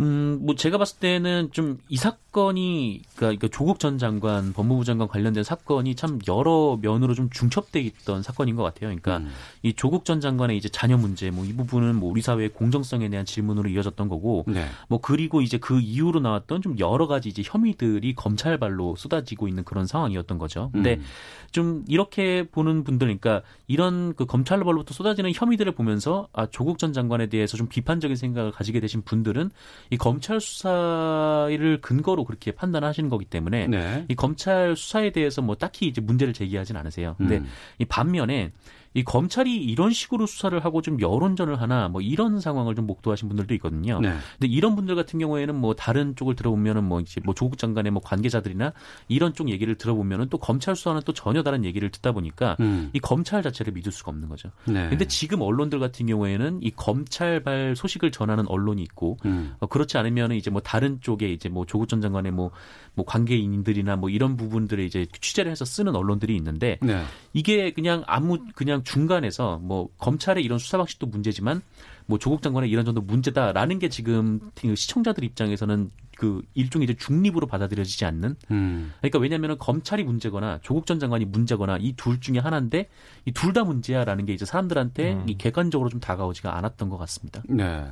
음, 0.00 0.38
뭐 0.42 0.54
제가 0.54 0.78
봤을 0.78 0.98
때는 0.98 1.50
좀 1.52 1.78
이 1.88 1.96
사건이 1.96 3.02
그러니까 3.16 3.48
조국 3.48 3.78
전 3.78 3.98
장관, 3.98 4.52
법무부 4.52 4.84
장관 4.84 5.08
관련된 5.08 5.44
사건이 5.44 5.94
참 5.94 6.18
여러 6.26 6.78
면으로 6.80 7.14
좀 7.14 7.28
중첩돼 7.30 7.80
있던 7.80 8.22
사건인 8.22 8.56
것 8.56 8.62
같아요. 8.62 8.88
그러니까 8.88 9.18
음. 9.18 9.30
이 9.62 9.74
조국 9.74 10.04
전 10.06 10.20
장관의 10.20 10.56
이제 10.56 10.68
자녀 10.68 10.96
문제, 10.96 11.30
뭐 11.30 11.44
이 11.44 11.52
부분은 11.52 11.96
뭐 11.96 12.10
우리 12.10 12.22
사회의 12.22 12.48
공정성에 12.48 13.08
대한 13.10 13.26
질문으로 13.26 13.68
이어졌던 13.68 14.08
거고, 14.08 14.44
네. 14.46 14.66
뭐 14.88 15.00
그리고 15.00 15.42
이제 15.42 15.58
그 15.58 15.80
이후로 15.80 16.20
나왔던 16.20 16.62
좀 16.62 16.78
여러 16.78 17.06
가지 17.06 17.28
이제 17.28 17.42
혐의들이 17.44 18.14
검찰발로 18.14 18.96
쏟아지고 18.96 19.48
있는 19.48 19.64
그런 19.64 19.86
상황이었던 19.86 20.38
거죠. 20.38 20.70
근데 20.72 20.94
음. 20.94 21.04
좀 21.50 21.84
이렇게 21.88 22.44
보는 22.50 22.84
분들, 22.84 23.06
그러니까 23.06 23.42
이런 23.66 24.14
그 24.14 24.24
검찰발로부터 24.24 24.94
쏟아지는 24.94 25.32
혐의들을 25.34 25.72
보면서 25.72 26.28
아 26.32 26.46
조국 26.46 26.78
전 26.78 26.92
장관에 26.92 27.26
대해서 27.26 27.56
좀 27.58 27.66
비판적인 27.68 28.16
생각을 28.16 28.52
가지게 28.52 28.80
되신 28.80 29.02
분들은 29.02 29.50
이 29.90 29.96
검찰 29.96 30.40
수사를 30.40 31.80
근거로 31.80 32.24
그렇게 32.24 32.52
판단하시는 32.52 33.08
거기 33.10 33.24
때문에 33.24 33.66
네. 33.66 34.04
이 34.08 34.14
검찰 34.14 34.76
수사에 34.76 35.10
대해서 35.10 35.42
뭐 35.42 35.56
딱히 35.56 35.86
이제 35.86 36.00
문제를 36.00 36.32
제기하진 36.32 36.76
않으세요. 36.76 37.14
근데 37.18 37.38
음. 37.38 37.46
이 37.78 37.84
반면에 37.84 38.52
이 38.94 39.02
검찰이 39.02 39.56
이런 39.56 39.92
식으로 39.92 40.26
수사를 40.26 40.58
하고 40.64 40.82
좀 40.82 41.00
여론전을 41.00 41.60
하나 41.60 41.88
뭐 41.88 42.00
이런 42.00 42.40
상황을 42.40 42.74
좀 42.74 42.86
목도하신 42.86 43.28
분들도 43.28 43.54
있거든요. 43.54 44.00
네. 44.00 44.14
근데 44.38 44.52
이런 44.52 44.76
분들 44.76 44.94
같은 44.94 45.18
경우에는 45.18 45.54
뭐 45.54 45.74
다른 45.74 46.14
쪽을 46.16 46.36
들어보면은 46.36 46.84
뭐 46.84 47.00
이제 47.00 47.20
뭐 47.24 47.34
조국 47.34 47.58
장관의 47.58 47.92
뭐 47.92 48.02
관계자들이나 48.02 48.72
이런 49.08 49.32
쪽 49.34 49.50
얘기를 49.50 49.74
들어보면은 49.76 50.28
또 50.28 50.38
검찰 50.38 50.76
수사는 50.76 51.00
또 51.04 51.12
전혀 51.12 51.42
다른 51.42 51.64
얘기를 51.64 51.90
듣다 51.90 52.12
보니까 52.12 52.56
음. 52.60 52.90
이 52.92 53.00
검찰 53.00 53.42
자체를 53.42 53.72
믿을 53.72 53.92
수가 53.92 54.10
없는 54.10 54.28
거죠. 54.28 54.50
네. 54.66 54.88
근데 54.88 55.06
지금 55.06 55.40
언론들 55.40 55.78
같은 55.78 56.06
경우에는 56.06 56.60
이 56.62 56.70
검찰발 56.70 57.74
소식을 57.76 58.10
전하는 58.10 58.46
언론이 58.46 58.82
있고 58.82 59.16
음. 59.24 59.54
어, 59.60 59.66
그렇지 59.66 59.96
않으면은 59.98 60.36
이제 60.36 60.50
뭐 60.50 60.60
다른 60.60 61.00
쪽에 61.00 61.30
이제 61.30 61.48
뭐 61.48 61.64
조국 61.66 61.88
전 61.88 62.00
장관의 62.00 62.32
뭐 62.32 62.50
뭐 62.94 63.04
관계인들이나 63.06 63.96
뭐 63.96 64.10
이런 64.10 64.36
부분들을 64.36 64.84
이제 64.84 65.06
취재를 65.20 65.50
해서 65.50 65.64
쓰는 65.64 65.96
언론들이 65.96 66.36
있는데 66.36 66.78
네. 66.82 67.02
이게 67.32 67.72
그냥 67.72 68.04
아무 68.06 68.38
그냥 68.54 68.81
중간에서 68.84 69.58
뭐 69.58 69.88
검찰의 69.98 70.44
이런 70.44 70.58
수사 70.58 70.76
방식도 70.78 71.06
문제지만 71.06 71.62
뭐 72.06 72.18
조국 72.18 72.42
장관의 72.42 72.68
이런 72.70 72.84
정도 72.84 73.00
문제다라는 73.00 73.78
게 73.78 73.88
지금 73.88 74.40
시청자들 74.74 75.24
입장에서는 75.24 75.90
그 76.16 76.42
일종의 76.54 76.84
이제 76.84 76.94
중립으로 76.94 77.46
받아들여지지 77.46 78.04
않는. 78.04 78.36
음. 78.50 78.92
그러니까 78.98 79.18
왜냐하면 79.18 79.56
검찰이 79.58 80.04
문제거나 80.04 80.58
조국 80.62 80.86
전 80.86 80.98
장관이 81.00 81.24
문제거나 81.24 81.78
이 81.78 81.94
둘 81.96 82.20
중에 82.20 82.38
하나인데 82.38 82.88
이 83.24 83.32
둘 83.32 83.52
다 83.52 83.64
문제야라는 83.64 84.26
게 84.26 84.32
이제 84.34 84.44
사람들한테 84.44 85.12
음. 85.14 85.24
이 85.28 85.36
객관적으로 85.38 85.88
좀 85.88 86.00
다가오지가 86.00 86.56
않았던 86.56 86.88
것 86.90 86.98
같습니다. 86.98 87.42
네, 87.48 87.86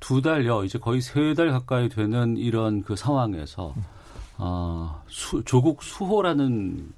두 0.00 0.22
달여 0.22 0.64
이제 0.64 0.78
거의 0.78 1.00
세 1.00 1.34
달 1.34 1.50
가까이 1.50 1.88
되는 1.88 2.36
이런 2.36 2.82
그 2.82 2.96
상황에서. 2.96 3.74
음. 3.76 3.82
어, 4.40 5.02
수, 5.08 5.42
조국 5.44 5.82
수호라는 5.82 6.92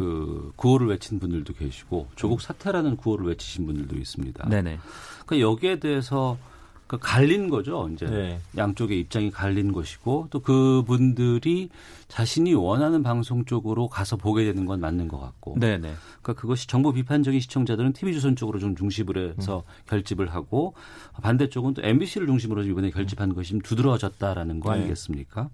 그 0.00 0.50
구호를 0.56 0.86
외친 0.86 1.18
분들도 1.18 1.52
계시고 1.52 2.08
조국 2.16 2.40
사태라는 2.40 2.96
구호를 2.96 3.26
외치신 3.26 3.66
분들도 3.66 3.98
있습니다. 3.98 4.48
네네. 4.48 4.78
그러니까 5.26 5.46
여기에 5.46 5.78
대해서 5.78 6.38
그 6.86 6.96
갈린 6.98 7.50
거죠. 7.50 7.88
이제 7.92 8.06
네. 8.06 8.40
양쪽의 8.56 8.98
입장이 8.98 9.30
갈린 9.30 9.72
것이고 9.72 10.28
또 10.30 10.40
그분들이 10.40 11.68
자신이 12.08 12.54
원하는 12.54 13.02
방송 13.02 13.44
쪽으로 13.44 13.88
가서 13.88 14.16
보게 14.16 14.44
되는 14.44 14.64
건 14.64 14.80
맞는 14.80 15.06
것 15.06 15.20
같고. 15.20 15.56
네네. 15.60 15.92
그러니까 16.22 16.32
그것이 16.32 16.66
정보 16.66 16.92
비판적인 16.92 17.38
시청자들은 17.40 17.92
TV조선 17.92 18.36
쪽으로 18.36 18.58
좀 18.58 18.74
중심을 18.74 19.34
해서 19.38 19.58
음. 19.58 19.84
결집을 19.86 20.32
하고 20.34 20.74
반대쪽은 21.22 21.74
또 21.74 21.82
MBC를 21.84 22.26
중심으로 22.26 22.64
이번에 22.64 22.90
결집한 22.90 23.34
것이 23.34 23.50
좀 23.50 23.60
두드러졌다라는 23.60 24.60
거 24.60 24.72
네. 24.72 24.80
아니겠습니까? 24.80 25.50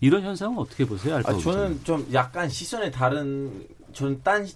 이런 0.00 0.22
현상은 0.22 0.58
어떻게 0.58 0.84
보세요? 0.84 1.14
알파 1.14 1.32
아, 1.32 1.38
저는 1.38 1.80
좀 1.84 2.06
약간 2.12 2.48
시선에 2.48 2.90
다른 2.90 3.50
저는 3.94 4.20
딴 4.22 4.46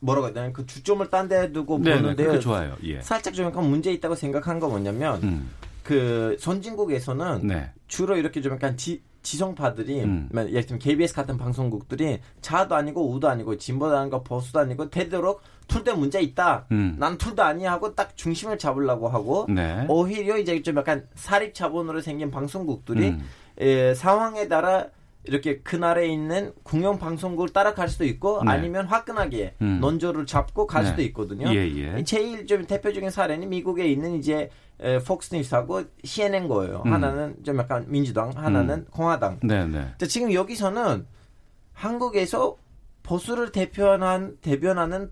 뭐라고 0.00 0.26
해야 0.26 0.34
되나 0.34 0.52
그 0.52 0.66
주점을 0.66 1.08
딴 1.10 1.28
데 1.28 1.52
두고 1.52 1.78
네네, 1.78 2.02
보는데 2.02 2.38
좋아요. 2.40 2.76
예. 2.84 3.00
살짝 3.00 3.34
좀 3.34 3.46
약간 3.46 3.64
문제 3.64 3.92
있다고 3.92 4.14
생각한 4.14 4.58
거 4.60 4.68
뭐냐면 4.68 5.22
음. 5.22 5.50
그 5.82 6.36
선진국에서는 6.40 7.46
네. 7.46 7.70
주로 7.86 8.16
이렇게 8.16 8.40
좀 8.40 8.52
약간 8.54 8.76
지, 8.76 9.00
지성파들이 9.22 10.00
음. 10.02 10.28
예를 10.34 10.66
들면 10.66 10.78
KBS 10.78 11.14
같은 11.14 11.38
방송국들이 11.38 12.20
자도 12.40 12.74
아니고 12.74 13.10
우도 13.12 13.28
아니고 13.28 13.56
진보도 13.56 13.96
아니고 13.96 14.24
보수도 14.24 14.58
아니고 14.60 14.90
되도록 14.90 15.42
툴대 15.68 15.92
문제 15.92 16.20
있다. 16.20 16.66
음. 16.72 16.96
난 16.98 17.18
툴도 17.18 17.42
아니야 17.42 17.72
하고 17.72 17.94
딱 17.94 18.16
중심을 18.16 18.58
잡으려고 18.58 19.08
하고 19.08 19.46
네. 19.48 19.84
오히려 19.88 20.38
이제 20.38 20.60
좀 20.62 20.76
약간 20.76 21.06
사립 21.14 21.54
자본으로 21.54 22.00
생긴 22.00 22.30
방송국들이 22.30 23.08
음. 23.08 23.24
에, 23.58 23.94
상황에 23.94 24.48
따라 24.48 24.86
이렇게 25.24 25.58
그날에 25.60 26.08
있는 26.08 26.52
공영 26.62 26.98
방송국을 26.98 27.50
따라갈 27.50 27.88
수도 27.88 28.04
있고 28.04 28.42
네. 28.44 28.50
아니면 28.50 28.86
화끈하게 28.86 29.56
음. 29.60 29.78
논조를 29.80 30.26
잡고 30.26 30.66
갈 30.66 30.84
네. 30.84 30.90
수도 30.90 31.02
있거든요. 31.02 31.48
예, 31.48 31.68
예. 31.76 32.04
제일 32.04 32.46
좀 32.46 32.64
대표적인 32.66 33.10
사례는 33.10 33.48
미국에 33.48 33.86
있는 33.86 34.14
이제 34.14 34.48
폭스 35.06 35.34
뉴스하고 35.34 35.82
CNN 36.04 36.48
거예요. 36.48 36.82
음. 36.86 36.92
하나는 36.92 37.36
좀 37.44 37.58
약간 37.58 37.84
민주당, 37.88 38.30
하나는 38.34 38.74
음. 38.76 38.86
공화당. 38.90 39.40
네, 39.42 39.66
네. 39.66 39.88
지금 40.06 40.32
여기서는 40.32 41.06
한국에서 41.72 42.56
보수를 43.02 43.52
대표하는 43.52 44.36
대변하는 44.40 45.10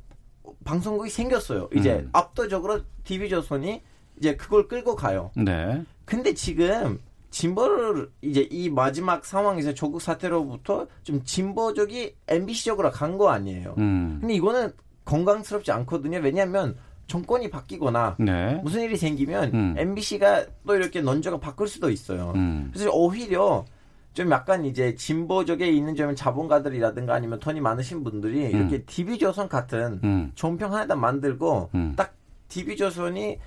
방송국이 0.64 1.10
생겼어요. 1.10 1.68
이제 1.74 1.94
음. 1.94 2.10
압도적으로 2.12 2.80
TV조선이 3.04 3.82
이제 4.18 4.36
그걸 4.36 4.68
끌고 4.68 4.96
가요. 4.96 5.30
네. 5.36 5.82
근데 6.04 6.34
지금 6.34 7.00
진보를 7.30 8.10
이제 8.22 8.46
이 8.50 8.70
마지막 8.70 9.24
상황에서 9.24 9.74
조국 9.74 10.00
사태로부터 10.00 10.86
좀 11.02 11.22
진보적이 11.24 12.14
MBC적으로 12.28 12.90
간 12.90 13.16
거 13.18 13.30
아니에요. 13.30 13.74
음. 13.78 14.18
근데 14.20 14.34
이거는 14.34 14.72
건강스럽지 15.04 15.70
않거든요. 15.72 16.18
왜냐하면 16.18 16.76
정권이 17.06 17.50
바뀌거나 17.50 18.16
네. 18.18 18.60
무슨 18.64 18.82
일이 18.82 18.96
생기면 18.96 19.54
음. 19.54 19.74
MBC가 19.78 20.44
또 20.66 20.74
이렇게 20.74 21.00
논조가 21.00 21.38
바꿀 21.38 21.68
수도 21.68 21.88
있어요. 21.88 22.32
음. 22.34 22.70
그래서 22.72 22.90
오히려 22.90 23.64
좀 24.12 24.30
약간 24.30 24.64
이제 24.64 24.94
진보적에 24.94 25.68
있는 25.70 25.94
좀 25.94 26.14
자본가들이라든가 26.16 27.14
아니면 27.14 27.38
돈이 27.38 27.60
많으신 27.60 28.02
분들이 28.02 28.46
음. 28.46 28.50
이렇게 28.50 28.82
DB조선 28.84 29.48
같은 29.48 30.00
음. 30.02 30.32
종평 30.34 30.72
하나다 30.74 30.96
만들고 30.96 31.70
음. 31.74 31.92
딱 31.96 32.14
DB조선이 32.48 33.38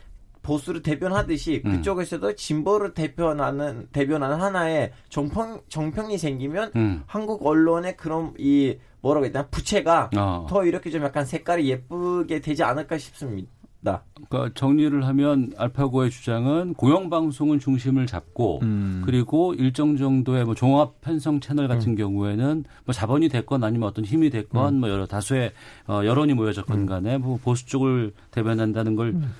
보수를 0.42 0.82
대변하듯이 0.82 1.62
음. 1.66 1.78
그쪽에서도 1.78 2.36
진보를 2.36 2.94
대변하는 2.94 3.88
대변하는 3.92 4.38
하나의 4.38 4.92
정평 5.10 5.62
정평이 5.70 6.18
생기면 6.18 6.72
음. 6.76 7.04
한국 7.06 7.46
언론의 7.46 7.98
그런 7.98 8.34
이 8.38 8.78
뭐라고 9.02 9.26
되나 9.28 9.48
부채가 9.48 10.10
어. 10.18 10.48
더 10.50 10.66
이렇게 10.66 10.90
좀 10.90 11.04
약간 11.04 11.26
색깔이 11.26 11.70
예쁘게 11.70 12.42
되지 12.42 12.64
않을까 12.64 12.98
싶습니다. 12.98 14.04
그러니까 14.30 14.52
정리를 14.56 15.06
하면 15.08 15.54
알파고의 15.58 16.10
주장은 16.10 16.74
공영방송은 16.74 17.60
중심을 17.60 18.08
잡고 18.08 18.60
음. 18.64 19.02
그리고 19.06 19.54
일정 19.54 19.96
정도의 19.96 20.44
뭐 20.44 20.54
종합 20.54 21.00
편성 21.02 21.40
채널 21.40 21.68
같은 21.68 21.94
음. 21.94 21.96
경우에는 21.96 22.66
뭐 22.86 22.94
자본이 22.94 23.30
됐건 23.30 23.64
아니면 23.64 23.88
어떤 23.88 24.04
힘이 24.04 24.30
됐건 24.30 24.76
음. 24.76 24.80
뭐 24.82 24.90
여러 24.90 25.06
다수의 25.06 25.54
어, 25.88 26.02
여론이 26.04 26.34
모여졌건 26.34 26.80
음. 26.82 26.86
간에 26.86 27.18
뭐 27.18 27.40
보수 27.42 27.66
쪽을 27.66 28.12
대변한다는 28.32 28.96
걸 28.96 29.10
음. 29.10 29.34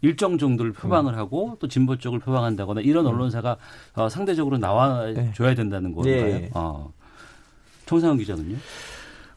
일정 0.00 0.38
정도를 0.38 0.72
표방을 0.72 1.14
음. 1.14 1.18
하고 1.18 1.56
또 1.60 1.68
진보 1.68 1.96
쪽을 1.96 2.20
표방한다거나 2.20 2.80
이런 2.82 3.06
음. 3.06 3.12
언론사가 3.12 3.56
어, 3.94 4.08
상대적으로 4.08 4.58
나와줘야 4.58 5.48
네. 5.50 5.54
된다는 5.54 5.92
거예요. 5.92 6.24
네. 6.24 6.50
어. 6.54 6.92
총상훈 7.86 8.18
기자는요? 8.18 8.56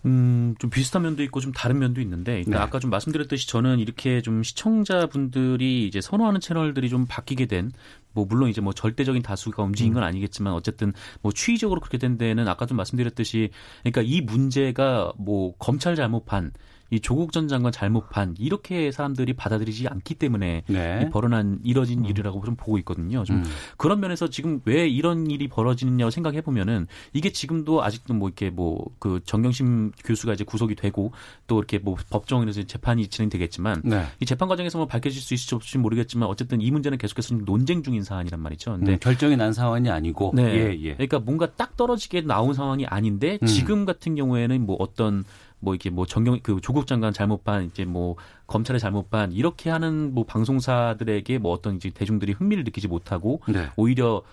음, 0.06 0.56
좀 0.58 0.70
비슷한 0.72 1.04
면도 1.04 1.22
있고 1.24 1.40
좀 1.40 1.52
다른 1.52 1.78
면도 1.78 2.02
있는데, 2.02 2.32
그러니까 2.42 2.58
네. 2.58 2.64
아까 2.64 2.80
좀 2.80 2.90
말씀드렸듯이 2.90 3.48
저는 3.48 3.78
이렇게 3.80 4.22
좀 4.22 4.42
시청자분들이 4.42 5.88
이제 5.88 6.02
선호하는 6.02 6.40
채널들이 6.40 6.90
좀 6.90 7.06
바뀌게 7.08 7.46
된, 7.46 7.72
뭐 8.14 8.26
물론 8.26 8.50
이제 8.50 8.62
뭐 8.62 8.74
절대적인 8.74 9.22
다수가 9.22 9.62
움직인 9.62 9.94
건 9.94 10.02
음. 10.02 10.08
아니겠지만 10.08 10.54
어쨌든 10.54 10.92
뭐 11.22 11.32
추이적으로 11.32 11.80
그렇게 11.80 12.00
된 12.00 12.18
데는 12.18 12.48
아까 12.48 12.66
좀 12.66 12.78
말씀드렸듯이, 12.78 13.52
그러니까 13.84 14.02
이 14.02 14.22
문제가 14.22 15.14
뭐 15.18 15.56
검찰 15.58 15.96
잘못판 15.96 16.52
이 16.92 17.00
조국 17.00 17.32
전 17.32 17.48
장관 17.48 17.72
잘못 17.72 18.10
판 18.10 18.36
이렇게 18.38 18.92
사람들이 18.92 19.34
받아들이지 19.34 19.88
않기 19.88 20.16
때문에 20.16 20.64
네. 20.68 21.10
벌어난 21.10 21.60
이뤄진 21.64 22.00
음. 22.00 22.06
일이라고 22.06 22.44
좀 22.46 22.56
보고 22.56 22.78
있거든요. 22.80 23.24
좀 23.24 23.38
음. 23.38 23.44
그런 23.78 24.00
면에서 24.00 24.30
지금 24.30 24.62
왜 24.66 24.88
이런 24.88 25.32
일이 25.32 25.48
벌어지느냐고 25.48 26.12
생각해 26.12 26.42
보면은 26.42 26.88
이게 27.14 27.32
지금도 27.32 27.84
아직도 27.84 28.14
뭐 28.14 28.30
이렇게 28.30 28.50
뭐 28.50 28.92
그 29.00 29.20
정경심 29.26 29.92
교수가 30.04 30.34
이제 30.34 30.44
구속이 30.44 30.76
되고 30.76 31.12
또 31.48 31.58
이렇게 31.58 31.80
뭐 31.80 31.96
법정에서 32.10 32.64
재판이 32.64 33.08
진행되겠지만 33.08 33.82
네. 33.86 34.06
이 34.20 34.26
재판 34.26 34.48
과정에서 34.48 34.78
뭐 34.78 34.88
밝혀질 34.88 35.22
수 35.22 35.34
있을지 35.34 35.56
없을지 35.56 35.78
모르겠지만 35.78 36.28
어쨌든 36.30 36.62
이 36.62 36.70
문제는 36.72 36.98
계속해서 36.98 37.36
논쟁 37.36 37.84
중인 37.84 38.04
사안이란 38.04 38.40
말이죠. 38.40 38.74
근데 38.74 38.94
음, 38.94 38.98
결정이 39.00 39.38
난 39.38 39.54
상황이 39.54 39.90
아니고 39.90 40.34
네. 40.36 40.44
예, 40.44 40.80
예. 40.82 40.94
그러니까 40.94 41.20
뭔가 41.20 41.52
딱 41.56 41.76
떨어지게 41.78 42.22
나온 42.22 42.54
상황이 42.54 42.86
아닌데 42.86 43.40
음. 43.42 43.48
지금 43.48 43.86
같은 43.86 44.16
경우에는 44.16 44.66
뭐 44.66 44.76
어떤 44.80 45.24
뭐 45.62 45.76
이게 45.76 45.90
뭐 45.90 46.06
정경 46.06 46.40
그 46.44 46.60
조국 46.62 46.88
장관 46.88 47.14
잘못 47.14 47.44
반 47.44 47.64
이제 47.66 47.86
뭐 47.86 48.16
검찰의 48.48 48.80
잘못 48.80 49.10
반 49.10 49.32
이렇게 49.32 49.70
하는 49.70 50.14
뭐 50.14 50.26
방송사들에게 50.26 51.38
뭐 51.38 51.54
어떤 51.54 51.78
이제 51.78 51.90
대중들이 51.90 52.34
흥미를 52.34 52.64
느끼지 52.66 52.88
못하고 52.90 53.42
네. 53.48 53.70
오히려 53.78 54.24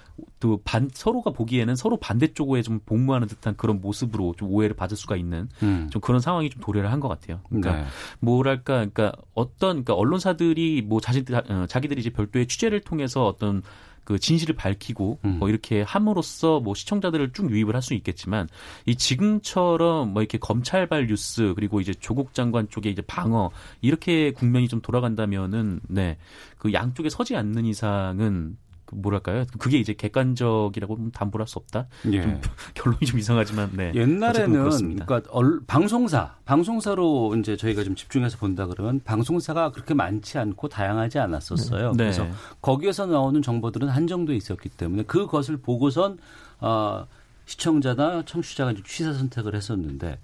또 0.40 0.58
반 0.64 0.90
서로가 0.92 1.30
보기에는 1.30 1.76
서로 1.76 1.96
반대쪽에 1.98 2.62
좀 2.62 2.80
복무하는 2.84 3.28
듯한 3.28 3.56
그런 3.56 3.80
모습으로 3.80 4.34
좀 4.36 4.50
오해를 4.50 4.74
받을 4.74 4.96
수가 4.96 5.14
있는 5.16 5.48
음. 5.62 5.88
좀 5.90 6.00
그런 6.00 6.20
상황이 6.20 6.50
좀 6.50 6.60
도래를 6.60 6.90
한 6.90 6.98
것 6.98 7.06
같아요. 7.08 7.40
그러니까 7.48 7.76
네. 7.76 7.84
뭐랄까 8.18 8.74
그러니까 8.74 9.12
어떤 9.34 9.84
그러니까 9.84 9.94
언론사들이 9.94 10.82
뭐 10.82 11.00
자신들 11.00 11.34
어, 11.36 11.66
자기들이 11.68 12.00
이제 12.00 12.10
별도의 12.10 12.48
취재를 12.48 12.80
통해서 12.80 13.24
어떤 13.26 13.62
그 14.08 14.18
진실을 14.18 14.54
밝히고 14.54 15.18
음. 15.26 15.38
뭐 15.38 15.50
이렇게 15.50 15.82
함으로써 15.82 16.60
뭐 16.60 16.74
시청자들을 16.74 17.34
쭉 17.34 17.50
유입을 17.50 17.74
할 17.74 17.82
수 17.82 17.92
있겠지만 17.92 18.48
이 18.86 18.96
지금처럼 18.96 20.14
뭐 20.14 20.22
이렇게 20.22 20.38
검찰발 20.38 21.06
뉴스 21.08 21.52
그리고 21.54 21.80
이제 21.80 21.92
조국 21.92 22.32
장관 22.32 22.68
쪽에 22.70 22.88
이제 22.88 23.02
방어 23.02 23.50
이렇게 23.82 24.32
국면이 24.32 24.66
좀 24.66 24.80
돌아간다면은 24.80 25.80
네 25.88 26.16
그 26.58 26.72
양쪽에 26.72 27.08
서지 27.08 27.36
않는 27.36 27.64
이상은 27.64 28.56
그 28.56 28.67
뭐랄까요? 28.92 29.44
그게 29.58 29.78
이제 29.78 29.94
객관적이라고 29.94 31.10
담보를 31.12 31.44
할수 31.44 31.58
없다. 31.58 31.86
예. 32.12 32.22
좀 32.22 32.40
결론이 32.74 33.06
좀 33.06 33.18
이상하지만 33.18 33.70
네. 33.74 33.92
옛날에는 33.94 34.70
그러니까 34.70 35.22
얼, 35.30 35.60
방송사 35.66 36.36
방송사로 36.44 37.36
이제 37.36 37.56
저희가 37.56 37.84
좀 37.84 37.94
집중해서 37.94 38.38
본다 38.38 38.66
그러면 38.66 39.00
방송사가 39.04 39.72
그렇게 39.72 39.94
많지 39.94 40.38
않고 40.38 40.68
다양하지 40.68 41.18
않았었어요. 41.18 41.92
네. 41.92 41.96
그래서 41.96 42.26
거기에서 42.60 43.06
나오는 43.06 43.40
정보들은 43.42 43.88
한정돼 43.88 44.34
있었기 44.36 44.68
때문에 44.70 45.04
그것을 45.04 45.58
보고선 45.58 46.18
어, 46.60 47.06
시청자나 47.46 48.24
청취자가 48.24 48.74
취사 48.84 49.12
선택을 49.12 49.54
했었는데 49.54 50.18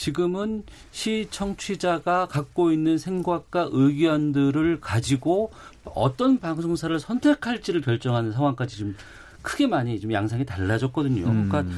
지금은 0.00 0.62
시 0.92 1.28
청취자가 1.30 2.26
갖고 2.26 2.72
있는 2.72 2.96
생각과 2.96 3.68
의견들을 3.70 4.80
가지고 4.80 5.52
어떤 5.84 6.40
방송사를 6.40 6.98
선택할지를 6.98 7.82
결정하는 7.82 8.32
상황까지 8.32 8.78
좀 8.78 8.96
크게 9.42 9.66
많이 9.66 10.00
좀 10.00 10.10
양상이 10.10 10.46
달라졌거든요. 10.46 11.26
음. 11.26 11.48
그러니까 11.50 11.70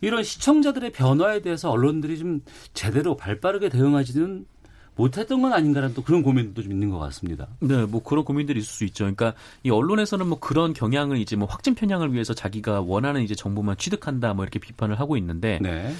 이런 0.00 0.22
시청자들의 0.24 0.92
변화에 0.92 1.42
대해서 1.42 1.70
언론들이 1.70 2.18
좀 2.18 2.40
제대로 2.72 3.18
발빠르게 3.18 3.68
대응하지는 3.68 4.46
못했던 4.96 5.42
건 5.42 5.52
아닌가라는 5.52 5.94
또 5.94 6.02
그런 6.02 6.22
고민도 6.22 6.62
좀 6.62 6.72
있는 6.72 6.88
것 6.88 6.98
같습니다. 6.98 7.48
네, 7.60 7.84
뭐 7.84 8.02
그런 8.02 8.24
고민들이 8.24 8.60
있을 8.60 8.72
수 8.72 8.84
있죠. 8.86 9.04
그러니까 9.04 9.34
이 9.62 9.68
언론에서는 9.68 10.26
뭐 10.26 10.40
그런 10.40 10.72
경향을 10.72 11.18
이제 11.18 11.36
뭐 11.36 11.46
확진 11.46 11.74
편향을 11.74 12.14
위해서 12.14 12.32
자기가 12.32 12.80
원하는 12.80 13.20
이제 13.20 13.34
정보만 13.34 13.76
취득한다 13.76 14.32
뭐 14.32 14.44
이렇게 14.44 14.58
비판을 14.58 14.98
하고 14.98 15.18
있는데 15.18 15.58
네. 15.60 15.94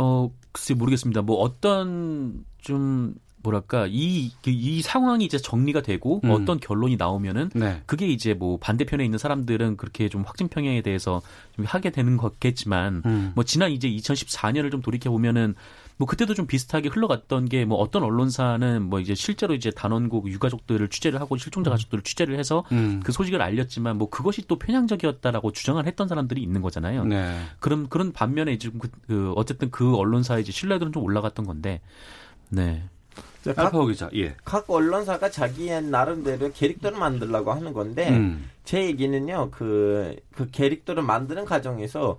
어, 0.00 0.30
글쎄 0.52 0.74
모르겠습니다. 0.74 1.22
뭐 1.22 1.38
어떤 1.38 2.44
좀 2.58 3.14
뭐랄까 3.42 3.86
이, 3.88 4.30
그이 4.42 4.80
상황이 4.82 5.24
이제 5.24 5.38
정리가 5.38 5.82
되고 5.82 6.20
음. 6.24 6.30
어떤 6.30 6.60
결론이 6.60 6.96
나오면은 6.96 7.50
네. 7.54 7.82
그게 7.86 8.06
이제 8.06 8.32
뭐 8.34 8.58
반대편에 8.58 9.04
있는 9.04 9.18
사람들은 9.18 9.76
그렇게 9.76 10.08
좀 10.08 10.22
확진 10.22 10.48
평양에 10.48 10.82
대해서 10.82 11.20
좀 11.56 11.64
하게 11.64 11.90
되는 11.90 12.16
거겠지만 12.16 13.02
음. 13.06 13.32
뭐 13.34 13.44
지난 13.44 13.72
이제 13.72 13.88
2014년을 13.88 14.70
좀 14.70 14.82
돌이켜 14.82 15.10
보면은 15.10 15.54
뭐 15.98 16.06
그때도 16.06 16.34
좀 16.34 16.46
비슷하게 16.46 16.88
흘러갔던 16.88 17.48
게 17.48 17.68
뭐 17.68 17.78
어떤 17.78 18.02
언론사는 18.02 18.82
뭐 18.82 18.98
이제 18.98 19.14
실제로 19.14 19.54
이제 19.54 19.70
단원국 19.70 20.28
유가족들을 20.28 20.88
취재를 20.88 21.20
하고 21.20 21.36
실종자 21.36 21.70
음. 21.70 21.72
가족들을 21.72 22.02
취재를 22.02 22.38
해서 22.38 22.64
음. 22.72 23.00
그 23.04 23.12
소식을 23.12 23.40
알렸지만 23.42 23.98
뭐 23.98 24.08
그것이 24.08 24.46
또 24.48 24.58
편향적이었다라고 24.58 25.52
주장을 25.52 25.84
했던 25.86 26.08
사람들이 26.08 26.42
있는 26.42 26.62
거잖아요. 26.62 27.04
네. 27.04 27.38
그럼 27.60 27.88
그런 27.88 28.12
반면에 28.12 28.56
지금 28.58 28.78
그, 28.78 28.88
그 29.06 29.32
어쨌든 29.36 29.70
그 29.70 29.94
언론사의 29.94 30.42
이제 30.42 30.50
신뢰도는 30.50 30.92
좀 30.92 31.02
올라갔던 31.02 31.46
건데, 31.46 31.80
네. 32.48 32.82
각, 33.54 33.72
기자, 33.86 34.10
예. 34.14 34.34
각 34.44 34.68
언론사가 34.68 35.30
자기의 35.30 35.84
나름대로 35.84 36.50
캐릭터를 36.52 36.98
만들려고 36.98 37.52
하는 37.52 37.72
건데, 37.72 38.10
음. 38.10 38.50
제 38.64 38.84
얘기는요, 38.84 39.50
그, 39.50 40.16
그 40.32 40.50
캐릭터를 40.50 41.02
만드는 41.02 41.44
과정에서 41.44 42.18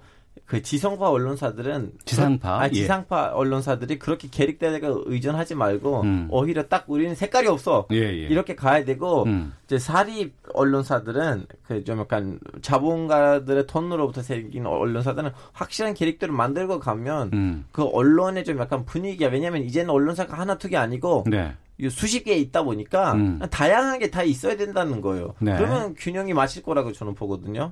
그 0.49 0.63
지성파 0.63 1.12
언론사들은 1.12 1.91
지상파 2.05 2.62
아, 2.63 2.69
지상파 2.69 3.27
예. 3.27 3.33
언론사들이 3.35 3.99
그렇게 3.99 4.27
캐릭터에 4.31 4.79
의존하지 4.81 5.53
말고 5.53 6.01
음. 6.01 6.27
오히려 6.31 6.63
딱 6.67 6.85
우리는 6.88 7.13
색깔이 7.13 7.47
없어 7.47 7.85
예, 7.91 7.97
예. 7.97 8.12
이렇게 8.27 8.55
가야 8.55 8.83
되고 8.83 9.25
음. 9.25 9.53
이제 9.65 9.77
사립 9.77 10.33
언론사들은 10.53 11.45
그 11.67 11.83
좀 11.83 11.99
약간 11.99 12.39
자본가들의 12.63 13.67
톤으로부터 13.67 14.23
생긴 14.23 14.65
언론사들은 14.65 15.29
확실한 15.53 15.93
캐릭터를 15.93 16.33
만들고 16.33 16.79
가면 16.79 17.29
음. 17.33 17.65
그 17.71 17.83
언론의 17.85 18.43
좀 18.43 18.57
약간 18.57 18.85
분위기야 18.85 19.29
왜냐하면 19.29 19.62
이제는 19.63 19.91
언론사가 19.91 20.35
하나 20.35 20.57
두 20.57 20.67
개 20.69 20.77
아니고 20.77 21.25
네. 21.27 21.53
수십 21.91 22.23
개 22.23 22.33
있다 22.33 22.63
보니까 22.63 23.13
음. 23.13 23.39
다양하게 23.51 24.09
다 24.09 24.23
있어야 24.23 24.57
된다는 24.57 24.99
거예요. 25.01 25.35
네. 25.39 25.55
그러면 25.57 25.93
균형이 25.95 26.33
맞을 26.33 26.63
거라고 26.63 26.91
저는 26.91 27.13
보거든요. 27.13 27.71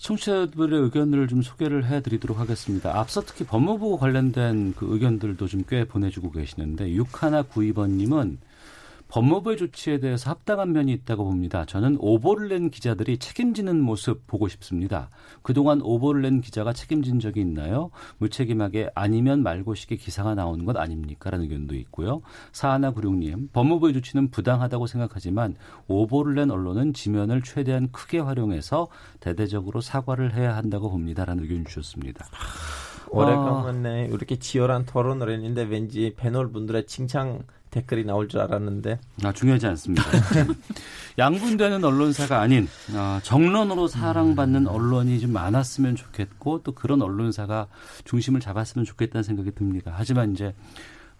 음. 0.00 0.02
청취자들의 0.02 0.80
의견을 0.80 1.28
좀 1.28 1.42
소개를 1.42 1.84
해드리도록 1.86 2.38
하겠습니다. 2.38 2.98
앞서 2.98 3.20
특히 3.20 3.44
법무부 3.44 3.98
관련된 3.98 4.74
그 4.76 4.86
의견들도 4.92 5.46
좀 5.46 5.64
꽤 5.68 5.84
보내주고 5.84 6.30
계시는데 6.32 6.88
6192번님은 6.90 8.38
법무부의 9.10 9.56
조치에 9.56 9.98
대해서 9.98 10.30
합당한 10.30 10.72
면이 10.72 10.92
있다고 10.92 11.24
봅니다. 11.24 11.64
저는 11.64 11.96
오보를 11.98 12.48
낸 12.48 12.70
기자들이 12.70 13.18
책임지는 13.18 13.80
모습 13.80 14.26
보고 14.28 14.46
싶습니다. 14.46 15.10
그동안 15.42 15.80
오보를 15.82 16.22
낸 16.22 16.40
기자가 16.40 16.72
책임진 16.72 17.18
적이 17.18 17.40
있나요? 17.40 17.90
무책임하게 18.18 18.90
아니면 18.94 19.42
말고식의 19.42 19.98
기사가 19.98 20.36
나오는 20.36 20.64
것 20.64 20.76
아닙니까? 20.76 21.30
라는 21.30 21.44
의견도 21.46 21.74
있고요. 21.74 22.22
사하나 22.52 22.92
구룡님, 22.92 23.50
법무부의 23.52 23.94
조치는 23.94 24.30
부당하다고 24.30 24.86
생각하지만 24.86 25.56
오보를 25.88 26.36
낸 26.36 26.52
언론은 26.52 26.92
지면을 26.92 27.42
최대한 27.42 27.90
크게 27.90 28.20
활용해서 28.20 28.88
대대적으로 29.18 29.80
사과를 29.80 30.34
해야 30.34 30.56
한다고 30.56 30.88
봅니다. 30.88 31.24
라는 31.24 31.42
의견 31.42 31.64
주셨습니다. 31.64 32.26
오래간만에 33.08 34.06
이렇게 34.12 34.36
치열한 34.36 34.86
토론을 34.86 35.30
했는데 35.32 35.64
왠지 35.64 36.14
패널 36.16 36.52
분들의 36.52 36.86
칭찬 36.86 37.42
댓글이 37.70 38.04
나올 38.04 38.28
줄 38.28 38.40
알았는데. 38.40 38.98
아, 39.24 39.32
중요하지 39.32 39.66
않습니다. 39.68 40.04
양분되는 41.18 41.84
언론사가 41.84 42.40
아닌 42.40 42.68
어, 42.94 43.20
정론으로 43.22 43.86
사랑받는 43.88 44.66
언론이 44.66 45.20
좀 45.20 45.32
많았으면 45.32 45.96
좋겠고 45.96 46.62
또 46.62 46.72
그런 46.72 47.02
언론사가 47.02 47.68
중심을 48.04 48.40
잡았으면 48.40 48.84
좋겠다는 48.84 49.22
생각이 49.22 49.52
듭니다. 49.52 49.92
하지만 49.94 50.32
이제 50.32 50.54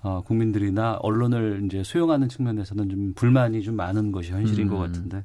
어, 0.02 0.22
국민들이나 0.24 0.98
언론을 1.02 1.62
이제 1.66 1.82
수용하는 1.82 2.28
측면에서는 2.28 2.88
좀 2.88 3.12
불만이 3.14 3.62
좀 3.62 3.76
많은 3.76 4.12
것이 4.12 4.32
현실인 4.32 4.68
음. 4.68 4.70
것 4.70 4.78
같은데 4.78 5.24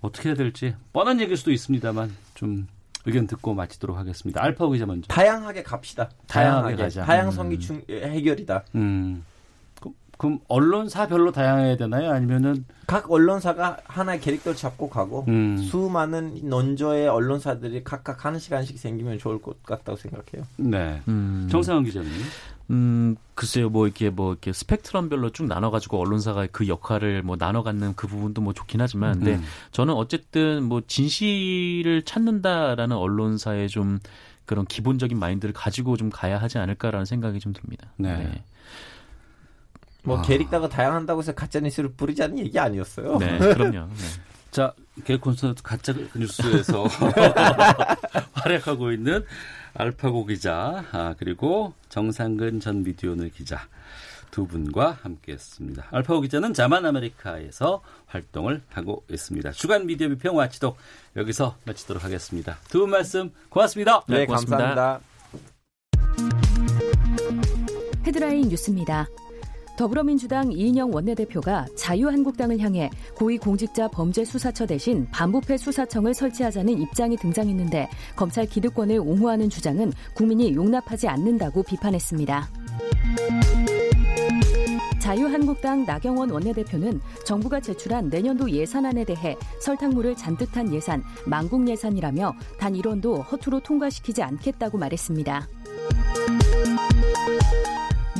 어떻게 0.00 0.28
해야 0.28 0.36
될지 0.36 0.74
뻔한 0.92 1.20
얘기일 1.20 1.36
수도 1.36 1.50
있습니다만 1.50 2.10
좀 2.34 2.68
의견 3.06 3.26
듣고 3.26 3.54
마치도록 3.54 3.96
하겠습니다. 3.96 4.42
알파 4.42 4.68
기자 4.68 4.86
먼저. 4.86 5.06
다양하게 5.08 5.62
갑시다. 5.62 6.10
다양하게, 6.26 6.76
다양하게 6.76 6.82
가자. 6.82 7.04
다양성이 7.04 7.54
음. 7.56 7.60
중, 7.60 7.82
해결이다. 7.88 8.64
음. 8.74 9.24
그럼 10.20 10.38
언론사별로 10.48 11.32
다양해야 11.32 11.78
되나요? 11.78 12.10
아니면은 12.10 12.66
각 12.86 13.10
언론사가 13.10 13.78
하나의 13.84 14.20
캐릭터를 14.20 14.54
잡고 14.54 14.90
가고 14.90 15.24
음. 15.28 15.56
수많은 15.56 16.40
논조의 16.42 17.08
언론사들이 17.08 17.84
각각 17.84 18.26
한 18.26 18.38
시간씩 18.38 18.78
생기면 18.78 19.16
좋을 19.16 19.40
것 19.40 19.62
같다고 19.62 19.96
생각해요. 19.96 20.46
네. 20.58 21.00
음. 21.08 21.48
정상훈 21.50 21.84
기자님. 21.84 22.10
음, 22.68 23.16
글쎄요, 23.34 23.70
뭐, 23.70 23.86
이렇게, 23.86 24.10
뭐, 24.10 24.32
이렇게 24.32 24.52
스펙트럼별로 24.52 25.30
쭉 25.30 25.46
나눠가지고 25.46 25.98
언론사가 25.98 26.48
그 26.52 26.68
역할을 26.68 27.22
뭐 27.22 27.38
나눠 27.38 27.62
갖는 27.62 27.94
그 27.96 28.06
부분도 28.06 28.42
뭐 28.42 28.52
좋긴 28.52 28.82
하지만, 28.82 29.14
근데 29.14 29.36
음. 29.36 29.42
저는 29.72 29.94
어쨌든 29.94 30.64
뭐 30.64 30.82
진실을 30.86 32.02
찾는다라는 32.04 32.94
언론사의 32.94 33.70
좀 33.70 33.98
그런 34.44 34.66
기본적인 34.66 35.18
마인드를 35.18 35.54
가지고 35.54 35.96
좀 35.96 36.10
가야 36.10 36.36
하지 36.36 36.58
않을까라는 36.58 37.06
생각이 37.06 37.40
좀 37.40 37.54
듭니다. 37.54 37.88
네. 37.96 38.18
네. 38.18 38.44
뭐 40.04 40.18
아. 40.18 40.22
캐릭터가 40.22 40.68
다양한다고 40.68 41.20
해서 41.20 41.32
가짜 41.34 41.60
뉴스를 41.60 41.92
뿌리자는 41.92 42.38
얘기 42.38 42.58
아니었어요. 42.58 43.18
네, 43.18 43.38
그럼요. 43.38 43.86
네. 43.88 44.04
자, 44.50 44.72
개 45.04 45.16
콘서트 45.16 45.62
가짜 45.62 45.94
뉴스에서 46.14 46.84
활약하고 48.32 48.92
있는 48.92 49.24
알파고 49.74 50.26
기자, 50.26 50.84
아, 50.92 51.14
그리고 51.18 51.74
정상근 51.88 52.58
전 52.60 52.82
미디어오늘 52.82 53.30
기자 53.30 53.60
두 54.32 54.46
분과 54.46 54.98
함께했습니다. 55.02 55.86
알파고 55.90 56.20
기자는 56.22 56.54
자만 56.54 56.84
아메리카에서 56.86 57.82
활동을 58.06 58.62
하고 58.70 59.04
있습니다. 59.10 59.52
주간 59.52 59.86
미디어 59.86 60.08
비평 60.08 60.36
와치독 60.36 60.76
여기서 61.16 61.56
마치도록 61.64 62.02
하겠습니다. 62.04 62.58
두 62.68 62.80
분 62.80 62.90
말씀 62.90 63.32
고맙습니다. 63.48 64.02
네, 64.08 64.18
네 64.20 64.26
고맙습니다. 64.26 64.56
감사합니다. 64.74 65.00
헤드라인 68.06 68.48
뉴스입니다. 68.48 69.06
더불어민주당 69.80 70.52
이인영 70.52 70.92
원내대표가 70.92 71.64
자유한국당을 71.74 72.60
향해 72.60 72.90
고위공직자 73.16 73.88
범죄수사처 73.88 74.66
대신 74.66 75.06
반부패 75.10 75.56
수사청을 75.56 76.12
설치하자는 76.12 76.82
입장이 76.82 77.16
등장했는데 77.16 77.88
검찰 78.14 78.44
기득권을 78.44 78.98
옹호하는 78.98 79.48
주장은 79.48 79.94
국민이 80.12 80.54
용납하지 80.54 81.08
않는다고 81.08 81.62
비판했습니다. 81.62 82.46
자유한국당 84.98 85.86
나경원 85.86 86.28
원내대표는 86.28 87.00
정부가 87.24 87.60
제출한 87.60 88.10
내년도 88.10 88.50
예산안에 88.50 89.06
대해 89.06 89.34
설탕물을 89.62 90.14
잔뜩 90.14 90.58
한 90.58 90.74
예산, 90.74 91.02
망국 91.24 91.66
예산이라며 91.66 92.34
단 92.58 92.74
1원도 92.74 93.24
허투루 93.32 93.62
통과시키지 93.62 94.22
않겠다고 94.22 94.76
말했습니다. 94.76 95.48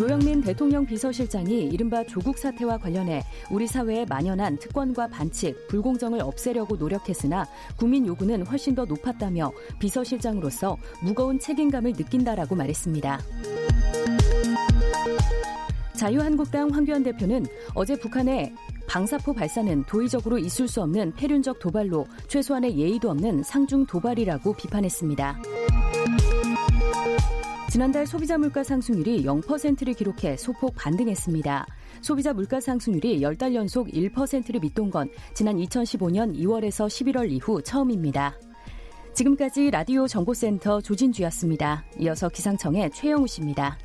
노영민 0.01 0.41
대통령 0.41 0.87
비서실장이 0.87 1.67
이른바 1.67 2.03
조국 2.05 2.39
사태와 2.39 2.79
관련해 2.79 3.23
우리 3.51 3.67
사회에 3.67 4.07
만연한 4.07 4.57
특권과 4.57 5.09
반칙, 5.09 5.69
불공정을 5.69 6.23
없애려고 6.23 6.77
노력했으나 6.77 7.47
국민 7.77 8.07
요구는 8.07 8.47
훨씬 8.47 8.75
더 8.75 8.87
높았다며 8.87 9.53
비서실장으로서 9.79 10.79
무거운 11.03 11.39
책임감을 11.39 11.93
느낀다라고 11.93 12.55
말했습니다. 12.55 13.21
자유한국당 15.99 16.71
황교안 16.71 17.03
대표는 17.03 17.45
어제 17.75 17.95
북한의 17.95 18.55
방사포 18.89 19.35
발사는 19.35 19.85
도의적으로 19.85 20.39
있을 20.39 20.67
수 20.67 20.81
없는 20.81 21.13
폐륜적 21.13 21.59
도발로 21.59 22.07
최소한의 22.27 22.79
예의도 22.79 23.11
없는 23.11 23.43
상중 23.43 23.85
도발이라고 23.85 24.55
비판했습니다. 24.55 25.43
지난달 27.71 28.05
소비자 28.05 28.37
물가 28.37 28.65
상승률이 28.65 29.23
0%를 29.23 29.95
기록해 29.95 30.37
소폭 30.37 30.75
반등했습니다. 30.75 31.65
소비자 32.01 32.33
물가 32.33 32.59
상승률이 32.59 33.21
10달 33.21 33.55
연속 33.55 33.87
1%를 33.87 34.59
밑돈 34.59 34.91
건 34.91 35.09
지난 35.35 35.57
2015년 35.57 36.37
2월에서 36.37 36.89
11월 36.89 37.31
이후 37.31 37.63
처음입니다. 37.63 38.35
지금까지 39.15 39.71
라디오 39.71 40.09
정보센터 40.09 40.81
조진주였습니다. 40.81 41.85
이어서 42.01 42.29
기상청의 42.29 42.91
최영우 42.91 43.29
씨입니다. 43.29 43.79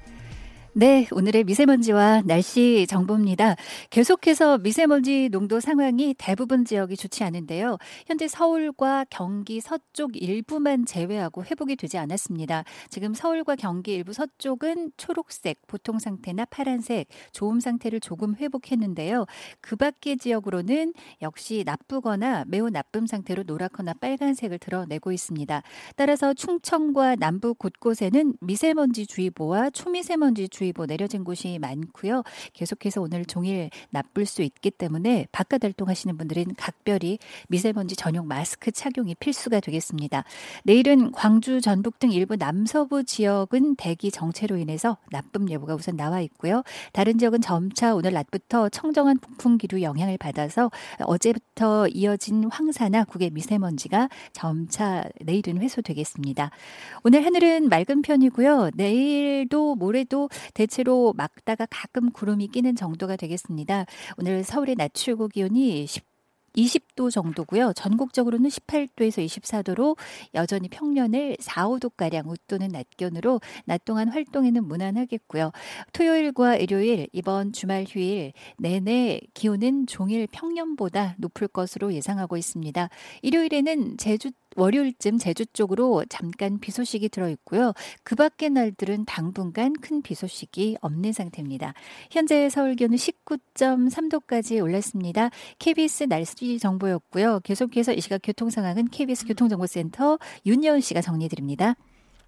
네, 0.77 1.07
오늘의 1.13 1.45
미세먼지와 1.45 2.23
날씨 2.25 2.85
정보입니다. 2.89 3.55
계속해서 3.91 4.57
미세먼지 4.57 5.29
농도 5.29 5.61
상황이 5.61 6.13
대부분 6.17 6.65
지역이 6.65 6.97
좋지 6.97 7.23
않은데요. 7.23 7.77
현재 8.05 8.27
서울과 8.27 9.05
경기 9.09 9.61
서쪽 9.61 10.21
일부만 10.21 10.85
제외하고 10.85 11.45
회복이 11.45 11.77
되지 11.77 11.97
않았습니다. 11.97 12.65
지금 12.89 13.13
서울과 13.13 13.55
경기 13.55 13.93
일부 13.93 14.11
서쪽은 14.11 14.91
초록색, 14.97 15.61
보통 15.65 15.97
상태나 15.97 16.43
파란색, 16.43 17.07
좋음 17.31 17.61
상태를 17.61 18.01
조금 18.01 18.35
회복했는데요. 18.35 19.27
그 19.61 19.77
밖의 19.77 20.17
지역으로는 20.17 20.93
역시 21.21 21.63
나쁘거나 21.65 22.43
매우 22.49 22.69
나쁨 22.69 23.07
상태로 23.07 23.43
노랗거나 23.43 23.93
빨간색을 24.01 24.59
드러내고 24.59 25.13
있습니다. 25.13 25.63
따라서 25.95 26.33
충청과 26.33 27.15
남부 27.15 27.53
곳곳에는 27.53 28.33
미세먼지 28.41 29.07
주의보와 29.07 29.69
초미세먼지 29.69 30.49
주의보 30.49 30.64
주의보 30.65 30.86
내려진 30.88 31.23
곳이 31.23 31.60
많고요. 31.60 32.23
계속해서 32.54 33.01
오늘 33.01 33.25
종일 33.25 33.69
나쁠 33.89 34.25
수 34.25 34.41
있기 34.41 34.71
때문에 34.71 35.28
바깥 35.32 35.63
활동하시는 35.63 36.17
분들은 36.17 36.56
각별히 36.58 37.19
미세먼지 37.47 37.95
전용 37.95 38.28
마스크 38.28 38.71
착용이 38.71 39.15
필수가 39.15 39.60
되겠습니다. 39.60 40.23
내일은 40.63 41.12
광주, 41.12 41.62
전북 41.62 41.99
등 41.99 42.12
일부 42.12 42.36
남서부 42.36 43.04
지역은 43.04 43.75
대기 43.75 44.12
정체로 44.12 44.58
인해서 44.58 44.97
나쁨 45.12 45.49
예보가 45.49 45.75
우선 45.75 45.95
나와 45.95 46.21
있고요. 46.21 46.63
다른 46.93 47.17
지역은 47.17 47.41
점차 47.41 47.93
오늘 47.93 48.13
낮부터 48.13 48.69
청정한 48.69 49.19
북풍 49.19 49.58
기류 49.58 49.82
영향을 49.82 50.17
받아서 50.17 50.71
어제부터 51.01 51.88
이어진 51.89 52.45
황사나 52.49 53.04
국의 53.06 53.30
미세먼지가 53.32 54.10
점차 54.34 55.04
내일은 55.21 55.62
회수되겠습니다. 55.62 56.49
오늘 57.04 57.25
하늘은 57.25 57.69
맑은 57.69 58.01
편이고요. 58.01 58.71
내일도 58.73 59.75
모레도 59.75 60.30
대체로 60.55 61.13
막다가 61.15 61.67
가끔 61.69 62.11
구름이 62.11 62.47
끼는 62.47 62.75
정도가 62.75 63.17
되겠습니다. 63.17 63.85
오늘 64.17 64.43
서울의 64.43 64.75
낮 64.75 64.91
최고 64.95 65.27
기온이 65.27 65.85
10 65.85 66.03
20도 66.55 67.11
정도고요. 67.11 67.73
전국적으로는 67.73 68.49
18도에서 68.49 69.25
24도로 69.25 69.97
여전히 70.33 70.69
평년을 70.69 71.37
4, 71.39 71.67
5도가량 71.67 72.27
웃도는 72.27 72.69
낮 72.69 72.87
기온으로 72.97 73.41
낮 73.65 73.83
동안 73.85 74.09
활동에는 74.09 74.65
무난하겠고요. 74.65 75.51
토요일과 75.93 76.55
일요일 76.55 77.07
이번 77.11 77.53
주말 77.53 77.85
휴일 77.87 78.33
내내 78.57 79.19
기온은 79.33 79.85
종일 79.87 80.27
평년보다 80.27 81.15
높을 81.17 81.47
것으로 81.47 81.93
예상하고 81.93 82.37
있습니다. 82.37 82.89
일요일에는 83.21 83.97
제주 83.97 84.31
월요일쯤 84.55 85.17
제주 85.17 85.45
쪽으로 85.45 86.03
잠깐 86.09 86.59
비 86.59 86.71
소식이 86.71 87.09
들어 87.09 87.29
있고요. 87.29 87.73
그 88.03 88.15
밖의 88.15 88.49
날들은 88.51 89.05
당분간 89.05 89.73
큰 89.73 90.01
비 90.01 90.13
소식이 90.13 90.77
없는 90.81 91.13
상태입니다. 91.13 91.73
현재 92.11 92.49
서울 92.49 92.75
기온은 92.75 92.97
19.3도까지 92.97 94.61
올랐습니다. 94.61 95.29
KBS 95.59 96.03
날씨 96.03 96.59
정보였고요. 96.59 97.39
계속해서 97.43 97.93
이 97.93 98.01
시각 98.01 98.21
교통 98.23 98.49
상황은 98.49 98.89
KBS 98.89 99.25
교통정보센터 99.25 100.19
윤여은 100.45 100.81
씨가 100.81 101.01
정리해 101.01 101.27
드립니다. 101.27 101.75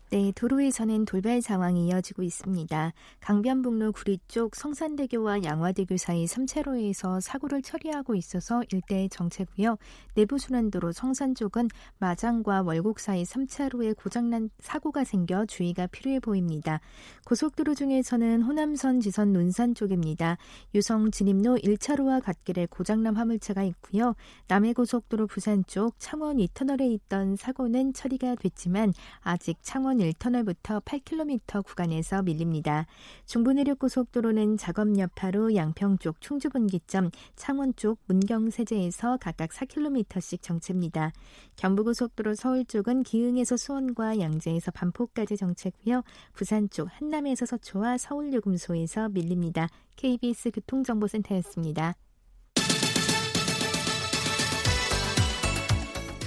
네, 0.09 0.31
도로에서는 0.37 1.03
돌발 1.03 1.41
상황이 1.41 1.89
이어지고 1.89 2.23
있습니다. 2.23 2.93
강변북로 3.19 3.91
구리 3.91 4.19
쪽 4.29 4.55
성산대교와 4.55 5.43
양화대교 5.43 5.97
사이 5.97 6.23
3차로에서 6.23 7.19
사고를 7.19 7.61
처리하고 7.61 8.15
있어서 8.15 8.63
일대 8.71 9.09
정체고요. 9.09 9.77
내부순환도로 10.15 10.93
성산 10.93 11.35
쪽은 11.35 11.67
마장과 11.99 12.61
월곡 12.61 13.01
사이 13.01 13.23
3차로에 13.23 13.97
고장난 13.97 14.49
사고가 14.59 15.03
생겨 15.03 15.45
주의가 15.45 15.87
필요해 15.87 16.21
보입니다. 16.21 16.79
고속도로 17.25 17.75
중에서는 17.75 18.43
호남선 18.43 19.01
지선 19.01 19.33
논산 19.33 19.75
쪽입니다. 19.75 20.37
유성 20.73 21.11
진입로 21.11 21.57
1차로와 21.57 22.23
갓길에 22.23 22.67
고장난 22.67 23.17
화물차가 23.17 23.61
있고요. 23.63 24.15
남해고속도로 24.47 25.27
부산 25.27 25.65
쪽 25.67 25.99
창원 25.99 26.37
2터널에 26.37 26.89
있던 26.93 27.35
사고는 27.35 27.91
처리가 27.91 28.35
됐지만 28.35 28.93
아직 29.19 29.57
창원 29.61 29.96
창원 29.97 30.11
1터널부터 30.13 30.83
8km 30.83 31.65
구간에서 31.65 32.21
밀립니다. 32.21 32.85
중부내륙고속도로는 33.25 34.57
작업 34.57 34.97
여파로 34.97 35.55
양평 35.55 35.97
쪽 35.97 36.21
충주분기점, 36.21 37.09
창원 37.35 37.73
쪽 37.75 37.99
문경세제에서 38.05 39.17
각각 39.17 39.49
4km씩 39.49 40.41
정체입니다. 40.41 41.11
경부고속도로 41.55 42.35
서울 42.35 42.65
쪽은 42.65 43.03
기흥에서 43.03 43.57
수원과 43.57 44.19
양재에서 44.19 44.71
반포까지 44.71 45.35
정체고요. 45.35 46.03
부산 46.33 46.69
쪽 46.69 46.87
한남에서 46.91 47.45
서초와 47.45 47.97
서울요금소에서 47.97 49.09
밀립니다. 49.09 49.67
KBS 49.95 50.51
교통정보센터였습니다. 50.51 51.95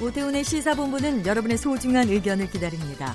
오태훈의 0.03 0.45
시사본부는 0.45 1.27
여러분의 1.27 1.59
소중한 1.59 2.09
의견을 2.09 2.51
기다립니다. 2.51 3.15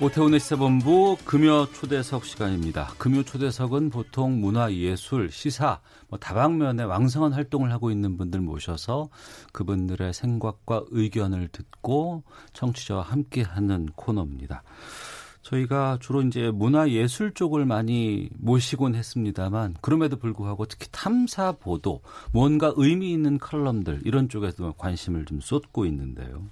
오태훈의 0.00 0.40
시사본부 0.40 1.16
금요 1.24 1.66
초대석 1.66 2.24
시간입니다. 2.24 2.92
금요 2.98 3.22
초대석은 3.22 3.90
보통 3.90 4.40
문화, 4.40 4.72
예술, 4.72 5.30
시사, 5.30 5.80
뭐 6.08 6.18
다방면에 6.18 6.82
왕성한 6.82 7.32
활동을 7.32 7.70
하고 7.70 7.90
있는 7.92 8.16
분들 8.16 8.40
모셔서 8.40 9.10
그분들의 9.52 10.12
생각과 10.12 10.84
의견을 10.90 11.48
듣고 11.48 12.24
청취자와 12.52 13.02
함께하는 13.02 13.90
코너입니다. 13.94 14.64
저희가 15.42 15.98
주로 16.00 16.22
이제 16.22 16.50
문화 16.50 16.88
예술 16.88 17.32
쪽을 17.32 17.64
많이 17.64 18.28
모시곤 18.38 18.94
했습니다만 18.96 19.76
그럼에도 19.80 20.16
불구하고 20.16 20.66
특히 20.66 20.88
탐사 20.90 21.52
보도, 21.52 22.00
뭔가 22.32 22.72
의미 22.76 23.12
있는 23.12 23.38
칼럼들 23.38 24.00
이런 24.04 24.28
쪽에도 24.28 24.72
관심을 24.72 25.26
좀 25.26 25.40
쏟고 25.40 25.86
있는데요. 25.86 26.42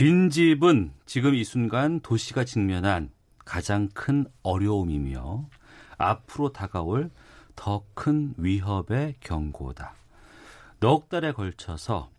빈집은 0.00 0.94
지금 1.04 1.34
이 1.34 1.44
순간 1.44 2.00
도시가 2.00 2.44
직면한 2.44 3.10
가장 3.44 3.90
큰 3.92 4.24
어려움이며 4.42 5.46
앞으로 5.98 6.52
다가올 6.52 7.10
더 7.54 7.84
큰 7.92 8.32
위협의 8.38 9.16
경고다. 9.20 9.92
넉 10.78 11.10
달에 11.10 11.32
걸쳐서 11.32 12.10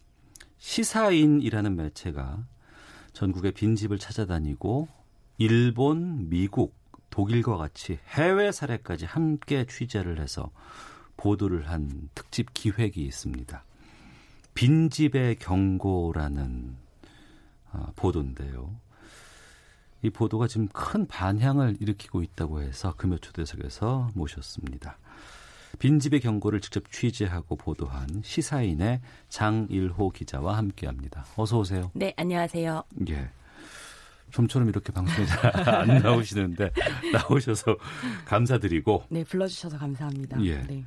시사인이라는 0.59 1.75
매체가 1.75 2.45
전국의 3.13 3.53
빈집을 3.53 3.97
찾아다니고 3.97 4.87
일본, 5.39 6.29
미국, 6.29 6.75
독일과 7.09 7.57
같이 7.57 7.97
해외 8.09 8.51
사례까지 8.51 9.07
함께 9.07 9.65
취재를 9.65 10.19
해서 10.19 10.51
보도를 11.17 11.67
한 11.67 12.11
특집 12.13 12.53
기획이 12.53 13.03
있습니다. 13.03 13.63
빈집의 14.53 15.37
경고라는 15.37 16.75
아, 16.75 16.80
보도인데요. 17.95 18.75
이 20.03 20.09
보도가 20.09 20.47
지금 20.47 20.67
큰 20.69 21.05
반향을 21.07 21.77
일으키고 21.79 22.23
있다고 22.23 22.61
해서 22.61 22.93
금요초대석에서 22.95 24.09
모셨습니다. 24.15 24.97
빈집의 25.79 26.19
경고를 26.19 26.59
직접 26.59 26.91
취재하고 26.91 27.55
보도한 27.55 28.21
시사인의 28.23 29.01
장일호 29.29 30.11
기자와 30.11 30.57
함께합니다. 30.57 31.25
어서 31.37 31.59
오세요. 31.59 31.91
네, 31.93 32.13
안녕하세요. 32.17 32.83
예. 33.09 33.29
좀처럼 34.31 34.69
이렇게 34.69 34.91
방송에 34.91 35.25
잘 35.25 35.51
안 35.69 35.87
나오시는데 36.01 36.71
나오셔서 37.13 37.77
감사드리고. 38.25 39.05
네, 39.09 39.23
불러주셔서 39.23 39.77
감사합니다. 39.77 40.43
예. 40.45 40.61
네. 40.63 40.83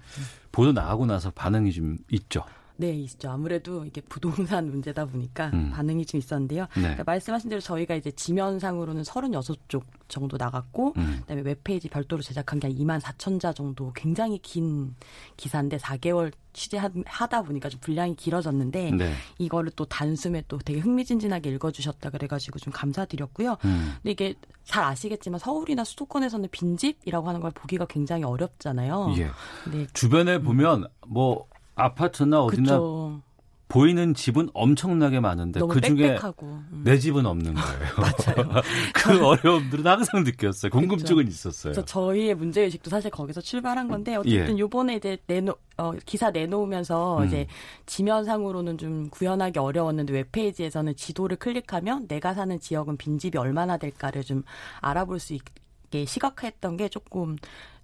보도 0.51 0.73
나가고 0.73 1.07
나서 1.07 1.31
반응이 1.31 1.73
좀 1.73 1.99
있죠. 2.11 2.45
네, 2.77 2.91
있죠. 2.91 3.31
아무래도 3.31 3.85
이게 3.85 4.01
부동산 4.01 4.69
문제다 4.69 5.07
보니까 5.07 5.51
음. 5.55 5.71
반응이 5.73 6.07
좀 6.07 6.19
있었는데요. 6.19 6.67
네. 6.75 6.83
그러니까 6.83 7.05
말씀하신 7.05 7.51
대로 7.51 7.61
저희가 7.61 7.95
이제 7.95 8.11
지면상으로는 8.11 9.03
36쪽 9.03 9.83
정도 10.09 10.37
나갔고, 10.37 10.95
음. 10.97 11.19
그다음에 11.21 11.43
웹페이지 11.43 11.89
별도로 11.89 12.23
제작한 12.23 12.59
게 12.59 12.69
2만 12.69 13.01
4천 13.01 13.41
자 13.41 13.53
정도 13.53 13.93
굉장히 13.95 14.39
긴 14.39 14.95
기사인데 15.37 15.77
4개월 15.77 16.33
취재하다 16.53 17.43
보니까 17.43 17.69
좀 17.69 17.81
분량이 17.81 18.15
길어졌는데 18.15 18.93
네. 18.93 19.13
이거를 19.39 19.73
또 19.75 19.85
단숨에 19.85 20.45
또 20.49 20.59
되게 20.59 20.79
흥미진진하게 20.79 21.51
읽어주셨다 21.51 22.11
그래가지고 22.11 22.61
좀 22.61 22.73
감사드렸고요. 22.73 23.57
음. 23.65 23.95
근데 23.97 24.11
이게 24.13 24.35
잘 24.63 24.85
아시겠지만 24.85 25.39
서울이나 25.41 25.85
수도권에서는 25.85 26.49
빈집이라고 26.51 27.29
하는 27.29 27.41
걸 27.41 27.51
보기가 27.51 27.87
굉장히 27.87 28.23
어렵잖아요. 28.25 29.15
예. 29.19 29.31
네. 29.71 29.87
주변에 29.93 30.39
보면 30.39 30.87
뭐 31.07 31.47
아파트나 31.75 32.43
어디나 32.43 32.73
그쵸. 32.73 33.21
보이는 33.69 34.15
집은 34.15 34.51
엄청나게 34.53 35.21
많은데 35.21 35.61
그 35.69 35.81
중에 35.81 36.17
음. 36.43 36.83
내 36.85 36.99
집은 36.99 37.27
없는 37.27 37.55
거예요. 37.55 37.89
맞아요. 37.99 38.63
그 38.95 39.27
어려움들은 39.27 39.85
항상 39.85 40.23
느꼈어요. 40.23 40.71
궁금증은 40.71 41.27
있었어요. 41.27 41.73
그래서 41.73 41.85
저희의 41.85 42.35
문제 42.35 42.63
의식도 42.63 42.91
사실 42.91 43.11
거기서 43.11 43.41
출발한 43.41 43.89
건데 43.89 44.17
어쨌든 44.17 44.57
예. 44.57 44.59
요번에 44.61 44.97
이제 44.97 45.17
내놓 45.27 45.59
어, 45.79 45.93
기사 46.05 46.31
내놓으면서 46.31 47.19
음. 47.19 47.27
이제 47.27 47.47
지면상으로는 47.87 48.79
좀 48.79 49.09
구현하기 49.11 49.59
어려웠는데 49.59 50.13
웹페이지에서는 50.13 50.95
지도를 50.95 51.37
클릭하면 51.39 52.07
내가 52.07 52.35
사는 52.35 52.61
지역은 52.61 52.97
빈집이 52.97 53.39
얼마나 53.39 53.77
될까를 53.77 54.23
좀 54.23 54.45
알아볼 54.83 55.19
수 55.19 55.35
있게 55.35 56.05
시각화했던 56.05 56.77
게 56.77 56.89
조금 56.89 57.35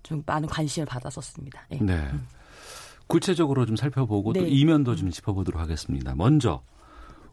좀 0.03 0.23
많은 0.25 0.49
관심을 0.49 0.87
받았었습니다. 0.87 1.67
네. 1.71 1.79
네. 1.81 1.95
음. 1.95 2.27
구체적으로 3.11 3.67
좀 3.67 3.77
살펴보고 3.77 4.33
네. 4.33 4.41
또 4.41 4.47
이면도 4.47 4.97
좀 4.97 5.11
짚어보도록 5.11 5.61
하겠습니다. 5.61 6.15
먼저 6.15 6.63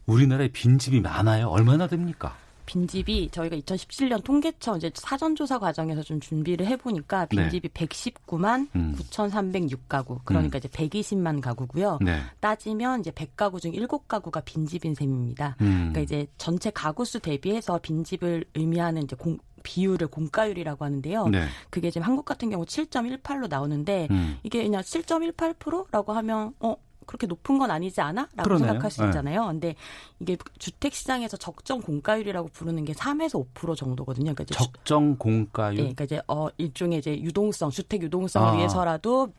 우리나라에 0.07 0.49
빈집이 0.49 0.99
많아요. 1.01 1.47
얼마나 1.47 1.87
됩니까? 1.87 2.35
빈집이 2.67 3.29
저희가 3.31 3.55
2017년 3.55 4.23
통계청 4.23 4.77
이제 4.77 4.91
사전조사 4.93 5.57
과정에서 5.57 6.03
좀 6.03 6.19
준비를 6.19 6.67
해보니까 6.67 7.25
빈집이 7.25 7.69
네. 7.69 7.85
119만 7.85 8.67
음. 8.75 8.95
9,306가구 8.99 10.19
그러니까 10.23 10.57
음. 10.57 10.59
이제 10.59 10.67
120만 10.67 11.41
가구고요. 11.41 11.97
네. 12.01 12.19
따지면 12.39 12.99
이제 12.99 13.09
100가구 13.09 13.59
중 13.59 13.71
7가구가 13.71 14.43
빈집인 14.45 14.93
셈입니다. 14.93 15.55
음. 15.61 15.91
그러니까 15.91 16.01
이제 16.01 16.27
전체 16.37 16.69
가구 16.69 17.05
수 17.05 17.19
대비해서 17.19 17.79
빈집을 17.81 18.45
의미하는 18.53 19.03
이제 19.03 19.15
공, 19.15 19.39
비율을 19.63 20.07
공가율이라고 20.07 20.85
하는데요. 20.85 21.27
네. 21.29 21.45
그게 21.69 21.89
지금 21.89 22.05
한국 22.05 22.25
같은 22.25 22.49
경우 22.49 22.65
7.18로 22.65 23.49
나오는데 23.49 24.07
음. 24.11 24.37
이게 24.43 24.63
그냥 24.63 24.81
7.18%라고 24.81 26.13
하면 26.13 26.53
어 26.59 26.75
그렇게 27.07 27.25
높은 27.25 27.57
건 27.57 27.71
아니지 27.71 27.99
않아? 28.01 28.29
라고 28.35 28.43
그러네요. 28.43 28.67
생각할 28.67 28.91
수 28.91 29.01
네. 29.01 29.07
있잖아요. 29.07 29.41
네. 29.45 29.47
근데 29.53 29.75
이게 30.19 30.37
주택 30.59 30.93
시장에서 30.93 31.37
적정 31.37 31.81
공가율이라고 31.81 32.49
부르는 32.49 32.85
게 32.85 32.93
3에서 32.93 33.43
5% 33.55 33.75
정도거든요. 33.75 34.35
그러니까 34.35 34.45
적정 34.53 35.15
공가율. 35.17 35.75
네, 35.75 35.81
그러니까 35.81 36.03
이제 36.03 36.21
어 36.27 36.47
일종의 36.57 36.99
이제 36.99 37.19
유동성, 37.19 37.71
주택 37.71 38.03
유동성을 38.03 38.47
아. 38.47 38.51
위해서라도 38.55 39.33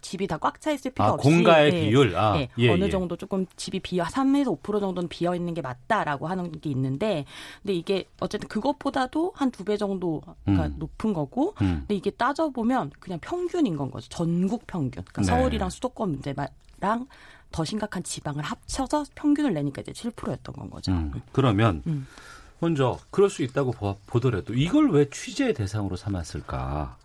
집이 0.00 0.26
다 0.26 0.38
꽉 0.38 0.60
차 0.60 0.72
있을 0.72 0.90
필요 0.90 1.04
아, 1.06 1.10
없이 1.12 1.28
공가의 1.28 1.70
네, 1.70 1.80
비율 1.82 2.16
아, 2.16 2.32
네, 2.32 2.48
예, 2.58 2.68
어느 2.68 2.86
예. 2.86 2.90
정도 2.90 3.14
조금 3.16 3.46
집이 3.54 3.78
비어 3.78 4.02
3에서 4.02 4.60
5% 4.60 4.80
정도는 4.80 5.08
비어 5.08 5.36
있는 5.36 5.54
게 5.54 5.62
맞다라고 5.62 6.26
하는 6.26 6.50
게 6.50 6.68
있는데 6.70 7.24
근데 7.62 7.74
이게 7.74 8.04
어쨌든 8.18 8.48
그것보다도 8.48 9.32
한 9.36 9.52
두 9.52 9.62
배 9.64 9.76
정도가 9.76 10.34
음. 10.48 10.74
높은 10.78 11.12
거고 11.12 11.54
음. 11.62 11.76
근데 11.86 11.94
이게 11.94 12.10
따져 12.10 12.50
보면 12.50 12.90
그냥 12.98 13.20
평균인 13.22 13.76
건 13.76 13.92
거죠 13.92 14.08
전국 14.08 14.66
평균 14.66 15.04
그러니까 15.12 15.22
네. 15.22 15.26
서울이랑 15.28 15.70
수도권 15.70 16.10
문제 16.10 16.32
랑 16.84 17.06
더 17.54 17.64
심각한 17.64 18.02
지방을 18.02 18.42
합쳐서 18.42 19.04
평균을 19.14 19.54
내니까 19.54 19.80
이제 19.80 19.92
7%였던 19.92 20.56
건 20.56 20.70
거죠. 20.70 20.90
음. 20.90 21.22
그러면 21.30 21.84
음. 21.86 22.04
먼저 22.58 22.98
그럴 23.12 23.30
수 23.30 23.44
있다고 23.44 23.72
보더라도 24.06 24.54
이걸 24.54 24.90
왜 24.90 25.08
취재의 25.08 25.54
대상으로 25.54 25.94
삼았을까? 25.94 26.96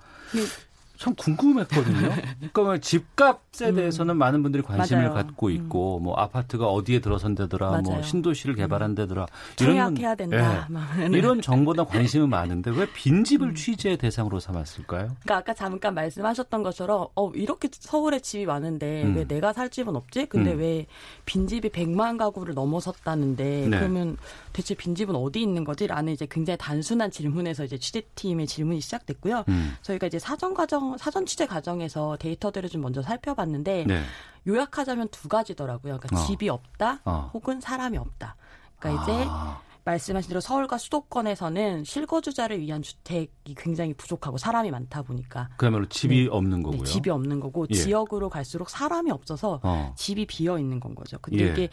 네. 0.99 1.05
참 1.05 1.15
궁금했거든요. 1.15 2.09
그러니까 2.39 2.61
뭐 2.61 2.77
집값에 2.77 3.69
음. 3.69 3.75
대해서는 3.75 4.17
많은 4.17 4.43
분들이 4.43 4.61
관심을 4.61 5.03
맞아요. 5.09 5.15
갖고 5.15 5.47
음. 5.47 5.51
있고 5.53 5.97
음. 5.97 6.03
뭐 6.03 6.15
아파트가 6.15 6.67
어디에 6.67 6.99
들어선데더라, 6.99 7.67
뭐 7.67 7.81
맞아요. 7.81 7.95
뭐 7.95 8.01
신도시를 8.01 8.55
개발한데더라 8.55 9.25
이런 9.61 9.97
해야 9.97 10.15
된다. 10.15 10.67
예, 10.99 11.05
이런 11.17 11.41
정보나 11.41 11.85
관심은 11.87 12.29
많은데 12.29 12.71
왜 12.71 12.85
빈집을 12.93 13.49
음. 13.49 13.55
취재 13.55 13.95
대상으로 13.95 14.39
삼았을까요? 14.41 15.15
그러니까 15.23 15.37
아까 15.37 15.53
잠깐 15.53 15.93
말씀하셨던 15.93 16.63
것처럼 16.63 17.07
어 17.15 17.31
이렇게 17.33 17.69
서울에 17.71 18.19
집이 18.19 18.45
많은데 18.45 19.03
음. 19.03 19.15
왜 19.15 19.25
내가 19.25 19.53
살 19.53 19.69
집은 19.69 19.95
없지? 19.95 20.25
근데 20.25 20.51
음. 20.51 20.59
왜 20.59 20.85
빈집이 21.25 21.69
100만 21.69 22.17
가구를 22.17 22.53
넘어섰다는데 22.53 23.67
네. 23.69 23.77
그러면 23.77 24.17
대체 24.51 24.75
빈집은 24.75 25.15
어디 25.15 25.41
있는 25.41 25.63
거지?라는 25.63 26.11
이제 26.11 26.27
굉장히 26.29 26.57
단순한 26.57 27.09
질문에서 27.09 27.63
이제 27.63 27.77
취재팀의 27.77 28.47
질문이 28.47 28.81
시작됐고요. 28.81 29.45
저희가 29.81 30.07
이제 30.07 30.19
사전 30.19 30.53
과정 30.53 30.88
사전 30.97 31.25
취재 31.25 31.45
과정에서 31.45 32.17
데이터들을 32.19 32.69
좀 32.69 32.81
먼저 32.81 33.01
살펴봤는데 33.01 33.85
네. 33.87 34.01
요약하자면 34.47 35.09
두 35.09 35.27
가지더라고요. 35.27 35.99
그러니까 35.99 36.21
어. 36.21 36.25
집이 36.25 36.49
없다, 36.49 37.01
어. 37.05 37.31
혹은 37.33 37.61
사람이 37.61 37.97
없다. 37.97 38.35
그러니까 38.79 39.03
이제 39.03 39.25
아. 39.27 39.61
말씀하신 39.83 40.29
대로 40.29 40.39
서울과 40.39 40.77
수도권에서는 40.77 41.83
실거주자를 41.83 42.59
위한 42.59 42.81
주택이 42.81 43.55
굉장히 43.55 43.93
부족하고 43.93 44.37
사람이 44.37 44.71
많다 44.71 45.01
보니까 45.01 45.49
그야말로 45.57 45.87
집이 45.87 46.23
네. 46.23 46.29
없는 46.29 46.63
거고요. 46.63 46.83
네, 46.83 46.91
집이 46.91 47.09
없는 47.09 47.39
거고 47.39 47.65
예. 47.69 47.73
지역으로 47.73 48.29
갈수록 48.29 48.69
사람이 48.69 49.09
없어서 49.11 49.59
어. 49.63 49.93
집이 49.95 50.25
비어 50.27 50.59
있는 50.59 50.79
건 50.79 50.95
거죠. 50.95 51.17
근데 51.21 51.45
예. 51.45 51.51
이게 51.51 51.69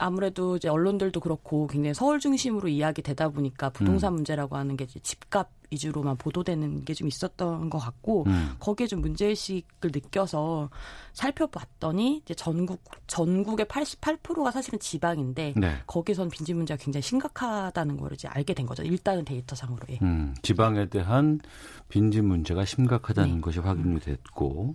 아무래도 0.00 0.56
이제 0.56 0.68
언론들도 0.68 1.20
그렇고 1.20 1.66
굉장히 1.66 1.94
서울 1.94 2.20
중심으로 2.20 2.68
이야기 2.68 3.02
되다 3.02 3.28
보니까 3.28 3.70
부동산 3.70 4.12
음. 4.12 4.14
문제라고 4.16 4.56
하는 4.56 4.76
게 4.76 4.86
집값 4.86 5.50
위주로만 5.70 6.16
보도되는 6.16 6.84
게 6.84 6.94
좀 7.00 7.08
있었던 7.08 7.70
것 7.70 7.78
같고 7.78 8.24
음. 8.26 8.56
거기에 8.58 8.86
좀 8.86 9.00
문제의식을 9.00 9.90
느껴서 9.94 10.68
살펴봤더니 11.14 12.18
이제 12.24 12.34
전국 12.34 12.82
전국의 13.06 13.66
88%가 13.66 14.50
사실은 14.50 14.78
지방인데 14.78 15.54
네. 15.56 15.76
거기선 15.86 16.28
빈집 16.28 16.56
문제가 16.56 16.82
굉장히 16.82 17.02
심각하다는 17.02 17.96
걸 17.96 18.12
이제 18.12 18.28
알게 18.28 18.52
된 18.52 18.66
거죠. 18.66 18.82
일단은 18.82 19.24
데이터상으로. 19.24 19.78
예. 19.90 19.98
음, 20.02 20.34
지방에 20.42 20.86
대한 20.90 21.40
빈집 21.88 22.24
문제가 22.24 22.66
심각하다는 22.66 23.36
네. 23.36 23.40
것이 23.40 23.60
확인이 23.60 23.98
됐고 24.00 24.74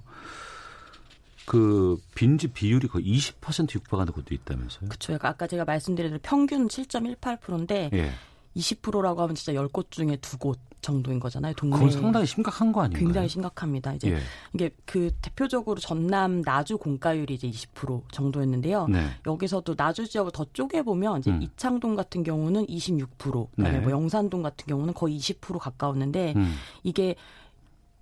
그 1.45 1.97
빈집 2.15 2.53
비율이 2.53 2.88
거의 2.88 3.05
20% 3.05 3.75
육박하는 3.75 4.13
곳도 4.13 4.34
있다면서요? 4.34 4.89
그렇죠. 4.89 5.17
아까 5.21 5.47
제가 5.47 5.65
말씀드린 5.65 6.12
대로 6.12 6.19
평균 6.23 6.67
7.18%인데 6.67 7.89
예. 7.93 8.12
20%라고 8.55 9.21
하면 9.21 9.36
진짜 9.36 9.53
10곳 9.60 9.91
중에 9.91 10.17
2곳 10.17 10.58
정도인 10.81 11.19
거잖아요. 11.19 11.53
동네. 11.55 11.75
그건 11.75 11.91
상당히 11.91 12.27
심각한 12.27 12.71
거 12.71 12.81
아닌가요? 12.81 13.03
굉장히 13.03 13.27
심각합니다. 13.27 13.93
이제 13.95 14.12
예. 14.12 14.19
이게 14.53 14.69
그 14.86 15.12
대표적으로 15.21 15.79
전남 15.79 16.41
나주 16.43 16.77
공가율이 16.77 17.34
이제 17.34 17.49
20% 17.49 18.03
정도였는데요. 18.12 18.88
네. 18.88 19.08
여기서도 19.25 19.73
나주 19.75 20.08
지역을 20.08 20.31
더 20.31 20.45
쪼개 20.53 20.84
보면 20.84 21.19
이제 21.19 21.31
음. 21.31 21.41
이창동 21.41 21.95
같은 21.95 22.23
경우는 22.23 22.67
26%, 22.67 23.49
그다음에 23.55 23.79
네. 23.79 23.79
뭐 23.79 23.91
영산동 23.91 24.43
같은 24.43 24.67
경우는 24.67 24.93
거의 24.93 25.17
20% 25.17 25.58
가까웠는데 25.58 26.34
음. 26.36 26.53
이게 26.84 27.15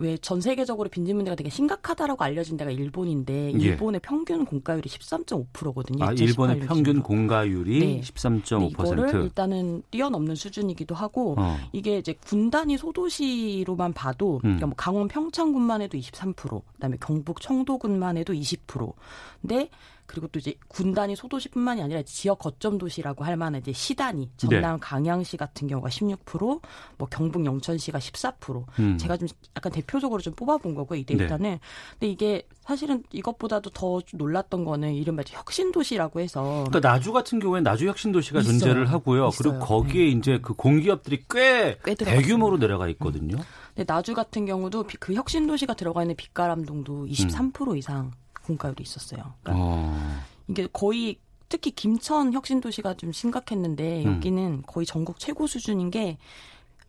왜 0.04 0.18
전 0.24 0.40
세계적으로 0.40 0.90
빈집 0.90 1.16
문제가 1.16 1.36
되게 1.36 1.50
심각하다라고 1.50 2.24
알려진 2.24 2.56
데가 2.56 2.72
일본인데 2.72 3.54
예. 3.54 3.58
일본의 3.58 4.00
예. 4.04 4.08
평균 4.08 4.46
공가율이 4.46 4.90
13.5%거든요. 4.90 6.04
아, 6.06 6.14
일본의 6.14 6.62
평균 6.62 7.02
공가율이 7.04 7.80
네. 7.80 8.02
13.5%. 8.02 8.72
이거를 8.72 9.24
일단은 9.24 9.84
뛰어넘는 9.92 10.36
수준이기도 10.36 10.96
하고 10.96 11.36
어. 11.38 11.58
이게 11.74 11.98
이제 11.98 12.14
군단위 12.26 12.78
소도시로만 12.78 13.94
봐도 13.94 14.36
음. 14.38 14.42
그러니까 14.42 14.68
뭐 14.68 14.76
강원 14.78 15.08
평창군만 15.08 15.82
해도 15.82 15.98
23%, 15.98 16.62
그다음에 16.74 16.98
경북 17.02 17.42
청도군만 17.42 18.18
해도 18.18 18.34
20%. 18.34 18.94
근데 19.42 19.70
그리고 20.06 20.28
또 20.28 20.40
이제 20.40 20.54
군단위 20.68 21.16
소도시뿐만이 21.16 21.82
아니라 21.82 22.02
지역 22.04 22.40
거점 22.40 22.78
도시라고 22.78 23.24
할 23.24 23.38
만한 23.38 23.62
이제 23.62 23.72
시단위 23.72 24.30
전남 24.38 24.76
네. 24.76 24.80
강양시 24.82 25.38
같은 25.38 25.68
경우가 25.68 25.90
16%, 25.90 26.62
뭐 26.98 27.08
경북 27.10 27.46
영천시가 27.46 28.00
14%. 28.00 28.66
음. 28.80 28.98
제가 28.98 29.18
좀 29.18 29.28
약간 29.56 29.72
대표적으로 29.72 30.22
좀 30.22 30.34
뽑아본 30.34 30.76
거고 30.76 30.96
이 30.96 31.04
데이터는. 31.04 31.52
네. 31.52 31.60
근데 31.92 32.08
이게 32.08 32.48
사실은 32.62 33.04
이것보다도 33.12 33.70
더 33.72 34.02
놀랐던 34.14 34.66
거는 34.66 34.94
이른바 34.94 35.24
혁신 35.28 35.72
도시라고 35.72 36.20
해서. 36.20 36.66
그러니까 36.70 36.80
나주 36.80 37.12
같은 37.12 37.40
경우에 37.40 37.62
나주 37.62 37.88
혁신 37.88 38.12
도시가 38.12 38.42
있어요. 38.42 38.52
존재를 38.52 38.92
하고요. 38.92 39.30
있어요. 39.30 39.38
그리고 39.38 39.60
거기에 39.66 40.06
네. 40.06 40.12
이제 40.12 40.40
그 40.42 40.54
공기업들이 40.54 41.24
꽤, 41.30 41.78
꽤 41.84 41.96
대규모로 41.96 42.58
내려가 42.58 42.88
있거든요. 42.90 43.38
음. 43.38 43.44
근데 43.76 43.92
나주 43.92 44.14
같은 44.14 44.46
경우도 44.46 44.86
그 45.00 45.14
혁신 45.14 45.48
도시가 45.48 45.74
들어가 45.74 46.04
있는 46.04 46.16
빛가람동도 46.16 47.08
23% 47.08 47.72
음. 47.72 47.78
이상 47.78 48.12
공가율이 48.46 48.84
있었어요. 48.84 49.34
그러니까 49.42 49.66
어. 49.66 50.24
이게 50.48 50.68
거의 50.72 51.18
특히 51.50 51.72
김천 51.72 52.34
혁신도시가 52.34 52.96
좀 52.96 53.12
심각했는데 53.12 54.06
음. 54.06 54.16
여기는 54.16 54.64
거의 54.66 54.86
전국 54.86 55.20
최고 55.20 55.48
수준인 55.48 55.92
게 55.92 56.18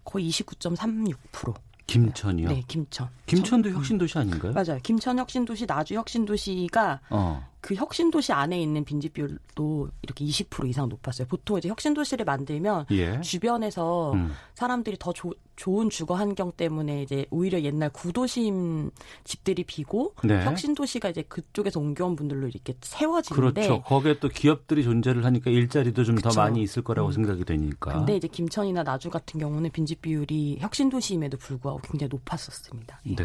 거의 0.05 0.29
29.36%. 0.31 1.55
김천이요? 1.87 2.49
네, 2.49 2.63
김천. 2.67 3.11
김천도 3.27 3.71
혁신도시 3.71 4.17
아닌가요? 4.19 4.53
맞아요. 4.53 4.81
김천 4.83 5.19
혁신도시, 5.19 5.67
나주 5.67 5.95
혁신도시가 5.95 7.01
어. 7.11 7.47
그 7.65 7.75
혁신도시 7.75 8.35
안에 8.35 8.61
있는 8.61 8.85
빈집 8.85 9.15
비율도 9.15 9.89
이렇게 10.03 10.23
20% 10.23 10.69
이상 10.69 10.87
높았어요. 10.91 11.27
보통 11.27 11.57
이제 11.57 11.71
혁신도시를 11.71 12.27
만들면 12.27 12.85
예. 12.91 13.19
주변에서 13.23 14.13
음. 14.13 14.33
사람들이 14.55 14.99
더 15.01 15.15
조, 15.15 15.33
좋은 15.57 15.89
주거 15.89 16.15
환경 16.15 16.53
때문에 16.53 17.03
이제 17.03 17.25
오히려 17.31 17.63
옛날 17.63 17.89
구도심 17.89 18.91
집들이 19.25 19.65
비고 19.65 20.15
네. 20.25 20.45
혁신도시가 20.45 21.09
이제 21.09 21.23
그쪽에서 21.23 21.81
옮겨온 21.81 22.17
분들로 22.17 22.49
이렇게 22.49 22.75
세워지는데 22.83 23.63
그렇죠. 23.63 23.83
거기에 23.83 24.19
또 24.19 24.29
기업들이 24.29 24.83
존재를 24.85 25.25
하니까 25.25 25.51
일자리도 25.51 26.05
좀 26.05 26.15
더 26.17 26.31
많이 26.37 26.61
있을 26.63 26.83
거라고 26.83 27.09
음. 27.09 27.13
생각이 27.13 27.45
되니까. 27.47 27.93
근데 27.95 28.17
이제 28.17 28.29
김천이나 28.29 28.83
나주 28.83 29.09
같은 29.09 29.41
경우는 29.41 29.71
빈집 29.71 30.03
비율이 30.03 30.59
혁신도시임에도 30.61 31.39
불구하고 31.39 31.81
굉장히 31.83 32.11
높았었습니다. 32.11 33.01
예. 33.07 33.15
네. 33.15 33.25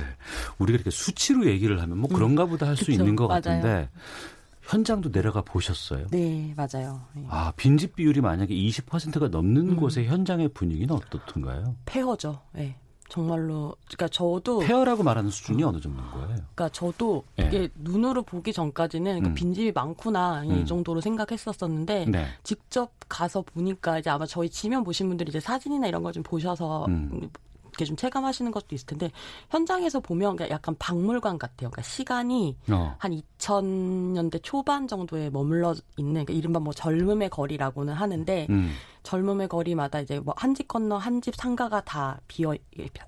우리가 0.59 0.75
이렇게 0.75 0.91
수치로 0.91 1.45
얘기를 1.45 1.81
하면 1.81 1.97
뭐 1.97 2.09
그런가 2.09 2.45
보다 2.45 2.67
할수 2.67 2.89
있는 2.91 3.17
것 3.17 3.27
맞아요. 3.27 3.41
같은데 3.41 3.89
현장도 4.73 5.11
내려가 5.11 5.41
보셨어요? 5.41 6.05
네, 6.11 6.53
맞아요. 6.55 7.01
네. 7.13 7.25
아, 7.27 7.51
빈집 7.55 7.95
비율이 7.95 8.21
만약에 8.21 8.53
20%가 8.53 9.27
넘는 9.29 9.69
음. 9.69 9.75
곳의 9.75 10.05
현장의 10.07 10.49
분위기는 10.49 10.93
어떻던가요? 10.93 11.75
폐허죠. 11.85 12.39
네. 12.53 12.75
정말로 13.09 13.75
그러니까 13.87 14.07
저도 14.09 14.59
폐허라고 14.59 15.01
말하는 15.01 15.31
수준이 15.31 15.63
어느 15.63 15.79
정도인 15.79 16.11
거예요? 16.11 16.27
그러니까 16.27 16.69
저도 16.69 17.23
네. 17.37 17.47
이게 17.47 17.69
눈으로 17.73 18.21
보기 18.21 18.53
전까지는 18.53 19.03
그러니까 19.05 19.29
음. 19.29 19.33
빈집이 19.33 19.71
많구나 19.71 20.43
음. 20.43 20.51
이 20.51 20.65
정도로 20.67 21.01
생각했었었는데 21.01 22.05
네. 22.05 22.27
직접 22.43 22.91
가서 23.09 23.41
보니까 23.41 23.97
이제 23.97 24.11
아마 24.11 24.27
저희 24.27 24.47
지면 24.47 24.83
보신 24.83 25.07
분들이 25.07 25.29
이제 25.29 25.39
사진이나 25.39 25.87
이런 25.87 26.03
걸 26.03 26.13
좀 26.13 26.21
보셔서 26.21 26.85
음. 26.85 27.31
이렇게 27.79 27.85
좀 27.85 27.95
체감하시는 27.95 28.51
것도 28.51 28.67
있을 28.75 28.85
텐데 28.85 29.11
현장에서 29.49 30.01
보면 30.01 30.37
약간 30.49 30.75
박물관 30.77 31.37
같아요. 31.37 31.69
그러니까 31.69 31.81
시간이 31.83 32.57
어. 32.69 32.95
한 32.97 33.11
2000년대 33.11 34.41
초반 34.43 34.87
정도에 34.87 35.29
머물러 35.29 35.73
있는 35.97 36.25
그러니까 36.25 36.33
이른바 36.33 36.59
뭐 36.59 36.73
젊음의 36.73 37.29
거리라고는 37.29 37.93
하는데 37.93 38.47
음. 38.49 38.73
젊음의 39.03 39.47
거리마다 39.47 40.01
이제 40.01 40.19
뭐 40.19 40.33
한 40.37 40.53
집 40.53 40.67
건너 40.67 40.97
한 40.97 41.21
집 41.21 41.35
상가가 41.35 41.81
다 41.81 42.19
비어 42.27 42.53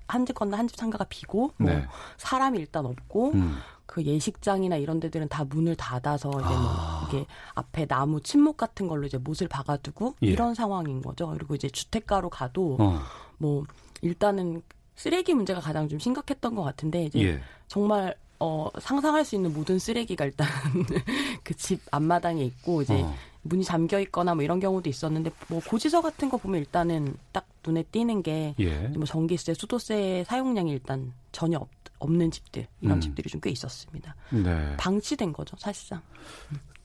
한 0.08 0.24
집 0.24 0.34
건너 0.34 0.56
한 0.56 0.66
집 0.68 0.76
상가가 0.76 1.04
비고 1.08 1.52
뭐 1.58 1.70
네. 1.70 1.86
사람이 2.16 2.58
일단 2.58 2.86
없고 2.86 3.32
음. 3.32 3.58
그 3.84 4.02
예식장이나 4.02 4.76
이런 4.76 5.00
데들은 5.00 5.28
다 5.28 5.44
문을 5.44 5.76
닫아서 5.76 6.30
이제 6.30 6.40
뭐 6.48 6.48
아. 6.48 7.06
이게 7.08 7.26
앞에 7.54 7.86
나무 7.86 8.22
침묵 8.22 8.56
같은 8.56 8.88
걸로 8.88 9.06
이제 9.06 9.18
못을 9.18 9.48
박아두고 9.48 10.14
예. 10.22 10.28
이런 10.28 10.54
상황인 10.54 11.02
거죠. 11.02 11.28
그리고 11.28 11.54
이제 11.54 11.68
주택가로 11.68 12.30
가도 12.30 12.78
어. 12.80 13.00
뭐 13.36 13.64
일단은 14.02 14.62
쓰레기 14.94 15.32
문제가 15.34 15.60
가장 15.60 15.88
좀 15.88 15.98
심각했던 15.98 16.54
것 16.54 16.62
같은데 16.62 17.04
이제 17.06 17.20
예. 17.24 17.40
정말 17.68 18.14
어, 18.38 18.68
상상할 18.80 19.24
수 19.24 19.34
있는 19.36 19.54
모든 19.54 19.78
쓰레기가 19.78 20.24
일단 20.24 20.46
그 21.44 21.54
집 21.54 21.80
앞마당에 21.90 22.42
있고 22.44 22.82
이제 22.82 23.00
어. 23.02 23.14
문이 23.42 23.64
잠겨 23.64 23.98
있거나 24.00 24.34
뭐 24.34 24.44
이런 24.44 24.60
경우도 24.60 24.88
있었는데 24.90 25.30
뭐 25.48 25.60
고지서 25.66 26.00
같은 26.02 26.28
거 26.28 26.36
보면 26.36 26.60
일단은 26.60 27.16
딱 27.32 27.46
눈에 27.66 27.82
띄는 27.84 28.22
게 28.22 28.54
예. 28.60 28.88
뭐 28.88 29.04
전기세, 29.04 29.54
수도세 29.54 30.24
사용량이 30.26 30.70
일단 30.72 31.12
전혀 31.32 31.58
없, 31.58 31.68
없는 31.98 32.30
집들 32.30 32.66
이런 32.80 32.98
음. 32.98 33.00
집들이 33.00 33.28
좀 33.30 33.40
꽤 33.40 33.50
있었습니다. 33.50 34.14
네. 34.30 34.76
방치된 34.76 35.32
거죠 35.32 35.56
사실상. 35.58 36.02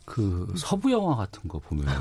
그 0.08 0.54
서부 0.56 0.90
영화 0.94 1.16
같은 1.18 1.50
거 1.50 1.60
보면요. 1.60 1.92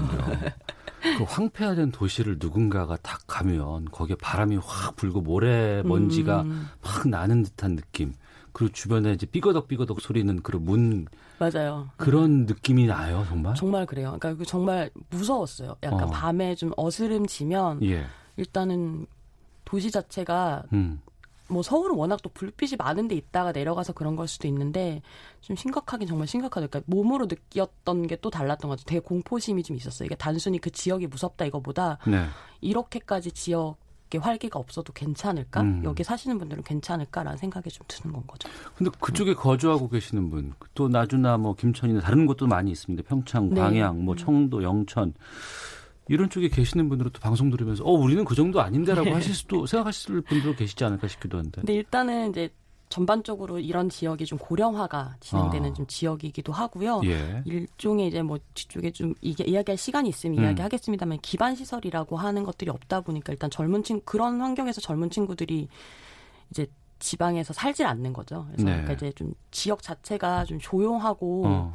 그 1.18 1.24
황폐화된 1.24 1.90
도시를 1.90 2.36
누군가가 2.38 2.96
딱 3.02 3.20
가면 3.26 3.86
거기에 3.86 4.14
바람이 4.22 4.58
확 4.62 4.94
불고 4.94 5.20
모래 5.20 5.82
먼지가 5.82 6.42
음. 6.42 6.68
막 6.82 7.08
나는 7.08 7.42
듯한 7.42 7.74
느낌. 7.74 8.14
그리고 8.52 8.72
주변에 8.72 9.12
이제 9.12 9.26
삐거덕 9.26 9.66
삐거덕 9.66 10.00
소리는 10.00 10.40
그런 10.42 10.64
문 10.64 11.06
맞아요. 11.38 11.90
그런 11.96 12.46
느낌이 12.46 12.86
나요, 12.86 13.26
정말. 13.28 13.54
정말 13.56 13.86
그래요. 13.86 14.16
그러니까 14.20 14.44
정말 14.46 14.90
무서웠어요. 15.10 15.76
약간 15.82 16.04
어. 16.04 16.10
밤에 16.10 16.54
좀 16.54 16.70
어스름지면 16.76 17.82
예. 17.82 18.06
일단은 18.36 19.06
도시 19.64 19.90
자체가 19.90 20.62
음. 20.72 21.00
뭐 21.48 21.62
서울은 21.62 21.96
워낙 21.96 22.20
또 22.22 22.28
불빛이 22.28 22.72
많은데 22.78 23.14
있다가 23.14 23.52
내려가서 23.52 23.92
그런 23.92 24.16
걸 24.16 24.26
수도 24.26 24.48
있는데 24.48 25.00
좀 25.40 25.56
심각하긴 25.56 26.08
정말 26.08 26.26
심각하다. 26.26 26.66
그러니까 26.66 26.82
몸으로 26.90 27.26
느꼈던 27.26 28.08
게 28.08 28.16
또 28.26 28.30
달랐던 28.30 28.68
것 28.68 28.78
같아요. 28.78 28.86
되게 28.86 29.00
공포심이 29.00 29.62
좀 29.62 29.76
있었어요. 29.76 30.06
이게 30.06 30.14
단순히 30.14 30.58
그 30.58 30.70
지역이 30.70 31.06
무섭다 31.06 31.44
이거보다 31.44 31.98
네. 32.06 32.26
이렇게까지 32.60 33.32
지역 33.32 33.76
에 34.14 34.18
활기가 34.18 34.60
없어도 34.60 34.92
괜찮을까? 34.92 35.62
음. 35.62 35.82
여기 35.84 36.04
사시는 36.04 36.38
분들은 36.38 36.62
괜찮을까라는 36.62 37.38
생각이 37.38 37.70
좀 37.70 37.84
드는 37.88 38.14
건 38.14 38.24
거죠. 38.24 38.48
근데 38.76 38.90
그쪽에 39.00 39.34
거주하고 39.34 39.88
계시는 39.88 40.30
분, 40.30 40.54
또 40.74 40.88
나주나 40.88 41.36
뭐 41.38 41.54
김천이나 41.56 42.00
다른 42.00 42.24
곳도 42.24 42.46
많이 42.46 42.70
있습니다. 42.70 43.02
평창, 43.08 43.50
네. 43.50 43.60
광양, 43.60 44.04
뭐 44.04 44.14
청도, 44.14 44.62
영천. 44.62 45.12
이런 46.08 46.30
쪽에 46.30 46.48
계시는 46.48 46.88
분들은 46.88 47.10
또 47.12 47.20
방송 47.20 47.50
들으면서 47.50 47.84
어 47.84 47.90
우리는 47.90 48.24
그 48.24 48.34
정도 48.34 48.60
아닌데라고 48.60 49.06
네. 49.06 49.12
하실 49.12 49.34
수도 49.34 49.66
생각하실 49.66 50.20
분들도 50.22 50.56
계시지 50.56 50.84
않을까 50.84 51.08
싶기도 51.08 51.38
한데. 51.38 51.60
근데 51.60 51.74
일단은 51.74 52.30
이제 52.30 52.50
전반적으로 52.88 53.58
이런 53.58 53.88
지역이 53.88 54.24
좀 54.26 54.38
고령화가 54.38 55.16
진행되는 55.20 55.70
아. 55.70 55.74
좀 55.74 55.86
지역이기도 55.86 56.52
하고요. 56.52 57.00
예. 57.04 57.42
일종의 57.44 58.08
이제 58.08 58.22
뭐 58.22 58.38
뒤쪽에 58.54 58.92
좀 58.92 59.12
이게 59.20 59.44
이야기할 59.44 59.76
시간이 59.76 60.08
있으면 60.08 60.38
음. 60.38 60.44
이야기하겠습니다만 60.44 61.18
기반 61.20 61.56
시설이라고 61.56 62.16
하는 62.16 62.44
것들이 62.44 62.70
없다 62.70 63.00
보니까 63.00 63.32
일단 63.32 63.50
젊은 63.50 63.82
친구 63.82 64.02
그런 64.04 64.40
환경에서 64.40 64.80
젊은 64.80 65.10
친구들이 65.10 65.68
이제 66.50 66.66
지방에서 67.00 67.52
살질 67.52 67.86
않는 67.86 68.12
거죠. 68.12 68.46
그래서 68.52 68.64
네. 68.64 68.70
그러니까 68.72 68.92
이제 68.92 69.12
좀 69.12 69.34
지역 69.50 69.82
자체가 69.82 70.44
좀 70.44 70.58
조용하고 70.60 71.42
어. 71.46 71.74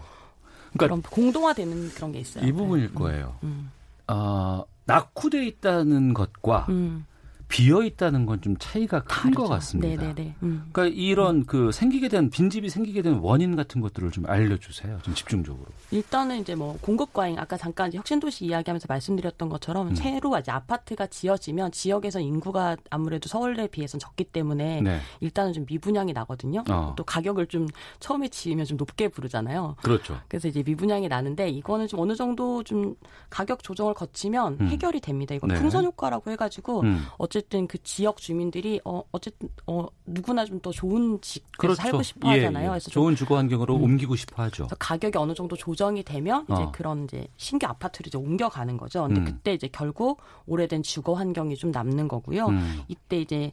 그러니까 0.72 0.78
그런 0.78 1.02
공동화되는 1.02 1.90
그런 1.90 2.12
게 2.14 2.20
있어요. 2.20 2.46
이 2.46 2.52
부분일 2.54 2.88
네. 2.88 2.94
거예요. 2.94 3.36
음. 3.44 3.70
어, 4.12 4.66
낙후돼 4.86 5.45
있다는 5.45 6.14
것과 6.14 6.66
음. 6.70 7.05
비어 7.52 7.84
있다는 7.84 8.26
건 8.26 8.41
좀 8.41 8.56
차이가 8.58 9.04
큰 9.04 9.34
것 9.34 9.47
같습니다. 9.47 10.02
네네네. 10.02 10.36
음. 10.41 10.70
그러니까 10.72 10.95
이런 10.99 11.36
음. 11.38 11.45
그 11.45 11.72
생기게 11.72 12.08
된 12.10 12.30
빈집이 12.30 12.70
생기게 12.70 13.02
된 13.02 13.16
원인 13.16 13.56
같은 13.56 13.82
것들을 13.82 14.10
좀 14.12 14.26
알려주세요. 14.26 14.99
좀 15.04 15.14
집중적으로. 15.14 15.66
일단은 15.91 16.39
이제 16.39 16.56
뭐 16.56 16.78
공급 16.82 17.14
과잉 17.14 17.38
아까 17.38 17.58
잠깐 17.58 17.89
이제 17.89 17.97
혁신도시 17.97 18.45
이야기하면서 18.45 18.86
말씀드렸던 18.89 19.49
것처럼 19.49 19.89
음. 19.89 19.95
새로 19.95 20.38
이제 20.39 20.49
아파트가 20.52 21.08
지어지면 21.08 21.72
지역에서 21.72 22.20
인구가 22.20 22.78
아무래도 22.89 23.28
서울에 23.30 23.68
비해서 23.68 23.97
적기 23.97 24.24
때문에 24.24 24.82
네. 24.82 24.99
일단은 25.20 25.54
좀 25.54 25.66
미분양이 25.68 26.14
나거든요. 26.14 26.64
어. 26.70 26.93
또 26.97 27.04
가격을 27.04 27.47
좀 27.47 27.68
처음에 27.99 28.30
지으면 28.30 28.66
좀 28.66 28.78
높게 28.78 29.08
부르잖아요. 29.10 29.76
그렇죠. 29.84 30.18
그래서 30.30 30.47
이제 30.47 30.64
미분양이 30.64 31.08
나는데 31.10 31.49
이거는 31.49 31.88
좀 31.88 31.99
어느 31.99 32.16
정도 32.16 32.64
좀 32.64 32.95
가격 33.30 33.62
조정을 33.62 33.93
거치면 33.93 34.58
음. 34.62 34.68
해결이 34.68 35.02
됩니다. 35.02 35.36
이거 35.36 35.47
네. 35.47 35.56
풍선 35.56 35.86
효과라고 35.86 36.32
해가지고 36.32 36.82
음. 36.82 37.06
어쨌든 37.18 37.41
어쨌든 37.42 37.68
그 37.68 37.82
지역 37.82 38.18
주민들이 38.18 38.80
어 38.86 39.02
어쨌든 39.12 39.50
어 39.66 39.88
누구나 40.06 40.46
좀 40.46 40.62
더 40.62 40.70
좋은 40.72 41.20
집에 41.22 41.44
그렇죠. 41.58 41.82
살고 41.82 42.04
싶어 42.04 42.30
하잖아요. 42.30 42.64
예, 42.64 42.66
예. 42.66 42.70
그래서 42.70 42.92
좋은 42.92 43.16
주거 43.16 43.38
환경으로 43.38 43.78
음. 43.78 43.84
옮기고 43.84 44.16
싶어 44.16 44.44
하죠. 44.44 44.68
가격이 44.78 45.18
어느 45.18 45.34
정도 45.34 45.56
조정이 45.56 46.04
되면 46.04 46.44
이제 46.44 46.62
어. 46.62 46.72
그런 46.72 47.06
이제 47.06 47.26
신규 47.38 47.66
아파트를 47.66 48.10
이제 48.10 48.18
옮겨가는 48.18 48.78
거죠. 48.78 49.08
근데 49.08 49.22
음. 49.22 49.26
그때 49.26 49.54
이제 49.54 49.68
결국 49.72 50.22
오래된 50.46 50.84
주거 50.84 51.14
환경이 51.14 51.56
좀 51.56 51.72
남는 51.72 52.08
거고요. 52.08 52.46
음. 52.48 52.84
이때 52.89 53.20
이제 53.20 53.52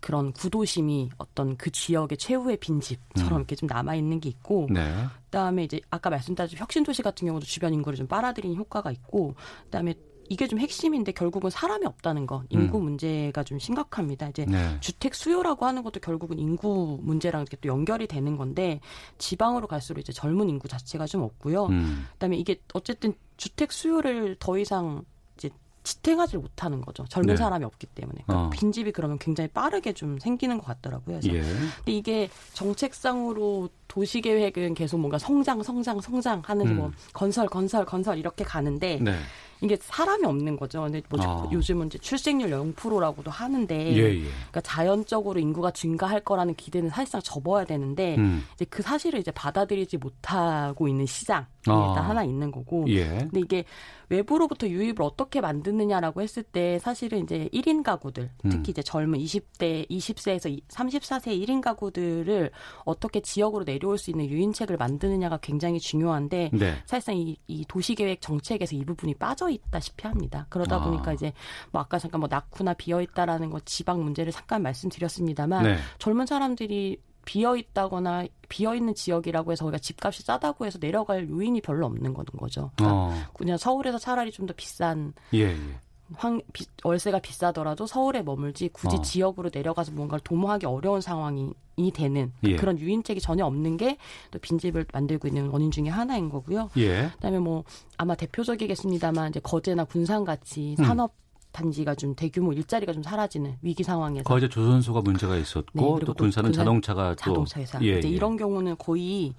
그런 0.00 0.32
구도심이 0.32 1.10
어떤 1.18 1.56
그 1.56 1.70
지역의 1.70 2.18
최후의 2.18 2.56
빈집처럼 2.56 3.32
음. 3.32 3.36
이렇게 3.36 3.54
좀 3.54 3.68
남아 3.68 3.94
있는 3.94 4.18
게 4.18 4.28
있고 4.30 4.66
네. 4.70 4.92
그다음에 5.26 5.62
이제 5.62 5.80
아까 5.90 6.10
말씀드린 6.10 6.50
혁신 6.56 6.82
도시 6.82 7.02
같은 7.02 7.28
경우도 7.28 7.46
주변 7.46 7.72
인구를 7.74 7.96
좀 7.96 8.08
빨아들이는 8.08 8.56
효과가 8.56 8.90
있고 8.90 9.34
그다음에 9.64 9.94
이게 10.30 10.46
좀 10.46 10.60
핵심인데 10.60 11.10
결국은 11.10 11.50
사람이 11.50 11.84
없다는 11.84 12.24
거 12.24 12.44
인구 12.50 12.78
음. 12.78 12.84
문제가 12.84 13.42
좀 13.42 13.58
심각합니다. 13.58 14.28
이제 14.28 14.46
네. 14.46 14.78
주택 14.78 15.16
수요라고 15.16 15.66
하는 15.66 15.82
것도 15.82 15.98
결국은 15.98 16.38
인구 16.38 16.98
문제랑 17.02 17.42
이렇게 17.42 17.56
또 17.56 17.68
연결이 17.68 18.06
되는 18.06 18.36
건데 18.36 18.80
지방으로 19.18 19.66
갈수록 19.66 20.00
이제 20.00 20.12
젊은 20.12 20.48
인구 20.48 20.68
자체가 20.68 21.06
좀 21.06 21.22
없고요. 21.22 21.66
음. 21.66 22.06
그다음에 22.12 22.36
이게 22.36 22.60
어쨌든 22.74 23.12
주택 23.36 23.72
수요를 23.72 24.36
더 24.38 24.56
이상 24.56 25.02
이제 25.36 25.50
지탱하지 25.82 26.36
못하는 26.36 26.80
거죠. 26.80 27.04
젊은 27.08 27.34
네. 27.34 27.36
사람이 27.36 27.64
없기 27.64 27.88
때문에. 27.88 28.22
그러니까 28.24 28.46
어. 28.46 28.50
빈집이 28.50 28.92
그러면 28.92 29.18
굉장히 29.18 29.48
빠르게 29.48 29.92
좀 29.94 30.20
생기는 30.20 30.58
것 30.58 30.66
같더라고요. 30.66 31.18
그래서 31.18 31.36
예. 31.36 31.42
근데 31.42 31.92
이게 31.92 32.30
정책상으로 32.52 33.68
도시 33.88 34.20
계획은 34.20 34.74
계속 34.74 35.00
뭔가 35.00 35.18
성장, 35.18 35.60
성장, 35.64 36.00
성장 36.00 36.40
하는 36.44 36.68
음. 36.68 36.76
뭐 36.76 36.92
건설, 37.12 37.48
건설, 37.48 37.84
건설 37.84 38.16
이렇게 38.16 38.44
가는데 38.44 39.00
네. 39.02 39.18
이게 39.62 39.76
사람이 39.80 40.24
없는 40.24 40.56
거죠. 40.56 40.82
근데 40.82 41.02
뭐 41.08 41.20
아. 41.22 41.48
요즘은 41.52 41.86
이제 41.86 41.98
출생률 41.98 42.50
0%라고도 42.50 43.30
하는데 43.30 43.76
예, 43.76 43.96
예. 43.96 44.22
그러니까 44.22 44.60
자연적으로 44.62 45.38
인구가 45.38 45.70
증가할 45.70 46.20
거라는 46.20 46.54
기대는 46.54 46.90
사실상 46.90 47.20
접어야 47.22 47.64
되는데 47.64 48.16
음. 48.16 48.44
이제 48.54 48.64
그 48.66 48.82
사실을 48.82 49.20
이제 49.20 49.30
받아들이지 49.30 49.98
못하고 49.98 50.88
있는 50.88 51.06
시장 51.06 51.46
아. 51.66 51.88
일단 51.88 52.04
하나 52.04 52.24
있는 52.24 52.50
거고. 52.50 52.86
예. 52.88 53.06
근데 53.06 53.40
이게 53.40 53.64
외부로부터 54.08 54.66
유입을 54.66 54.96
어떻게 55.02 55.40
만드느냐라고 55.40 56.22
했을 56.22 56.42
때 56.42 56.78
사실은 56.80 57.22
이제 57.22 57.48
1인 57.52 57.82
가구들, 57.82 58.30
음. 58.44 58.50
특히 58.50 58.72
이제 58.72 58.82
젊은 58.82 59.18
20대, 59.20 59.88
20세에서 59.88 60.60
34세 60.68 61.28
1인 61.40 61.60
가구들을 61.60 62.50
어떻게 62.84 63.20
지역으로 63.20 63.64
내려올 63.64 63.98
수 63.98 64.10
있는 64.10 64.28
유인책을 64.28 64.76
만드느냐가 64.76 65.38
굉장히 65.38 65.78
중요한데 65.78 66.50
네. 66.52 66.74
사실상 66.86 67.16
이, 67.16 67.36
이 67.46 67.64
도시계획 67.66 68.20
정책에서 68.20 68.74
이 68.74 68.84
부분이 68.84 69.14
빠져 69.14 69.49
있다시피 69.50 70.06
합니다. 70.06 70.46
그러다 70.48 70.76
아. 70.76 70.84
보니까 70.84 71.12
이제 71.12 71.32
뭐 71.70 71.80
아까 71.80 71.98
잠깐 71.98 72.20
뭐 72.20 72.28
낙후나 72.30 72.74
비어 72.74 73.00
있다라는 73.02 73.50
거 73.50 73.60
지방 73.60 74.02
문제를 74.02 74.32
잠깐 74.32 74.62
말씀드렸습니다만 74.62 75.62
네. 75.64 75.76
젊은 75.98 76.26
사람들이 76.26 77.00
비어 77.24 77.56
있다거나 77.56 78.26
비어 78.48 78.74
있는 78.74 78.94
지역이라고 78.94 79.52
해서 79.52 79.64
우리가 79.66 79.78
집값이 79.78 80.22
싸다고 80.22 80.66
해서 80.66 80.78
내려갈 80.78 81.28
요인이 81.28 81.60
별로 81.60 81.86
없는 81.86 82.14
거죠. 82.14 82.70
그러니까 82.76 82.96
어. 82.96 83.14
그냥 83.34 83.56
서울에서 83.56 83.98
차라리 83.98 84.32
좀 84.32 84.46
더 84.46 84.54
비싼 84.56 85.12
예, 85.34 85.42
예. 85.50 85.80
황, 86.16 86.40
비, 86.52 86.66
월세가 86.82 87.20
비싸더라도 87.20 87.86
서울에 87.86 88.22
머물지 88.22 88.68
굳이 88.72 88.96
어. 88.96 89.02
지역으로 89.02 89.50
내려가서 89.52 89.92
뭔가를 89.92 90.22
도모하기 90.24 90.66
어려운 90.66 91.00
상황이 91.00 91.52
되는 91.94 92.32
예. 92.44 92.56
그런 92.56 92.78
유인책이 92.78 93.20
전혀 93.20 93.46
없는 93.46 93.76
게 93.76 93.96
또 94.30 94.38
빈집을 94.38 94.86
만들고 94.92 95.28
있는 95.28 95.48
원인 95.48 95.70
중에 95.70 95.88
하나인 95.88 96.28
거고요. 96.28 96.70
예. 96.76 97.10
그다음에 97.14 97.38
뭐 97.38 97.64
아마 97.96 98.14
대표적이겠습니다만 98.14 99.30
이제 99.30 99.40
거제나 99.40 99.84
군산 99.84 100.24
같이 100.24 100.76
음. 100.78 100.84
산업 100.84 101.14
단지가 101.52 101.94
좀 101.96 102.14
대규모 102.14 102.52
일자리가 102.52 102.92
좀 102.92 103.02
사라지는 103.02 103.56
위기 103.60 103.82
상황에서 103.82 104.22
거제 104.22 104.48
조선소가 104.48 105.00
문제가 105.00 105.36
있었고 105.36 105.98
네, 105.98 106.04
또 106.04 106.14
군산은 106.14 106.52
자동차가 106.52 107.16
자동차에서 107.16 107.78
또, 107.80 107.86
예, 107.86 107.98
이제 107.98 108.08
예. 108.08 108.12
이런 108.12 108.36
경우는 108.36 108.76
거의 108.78 109.34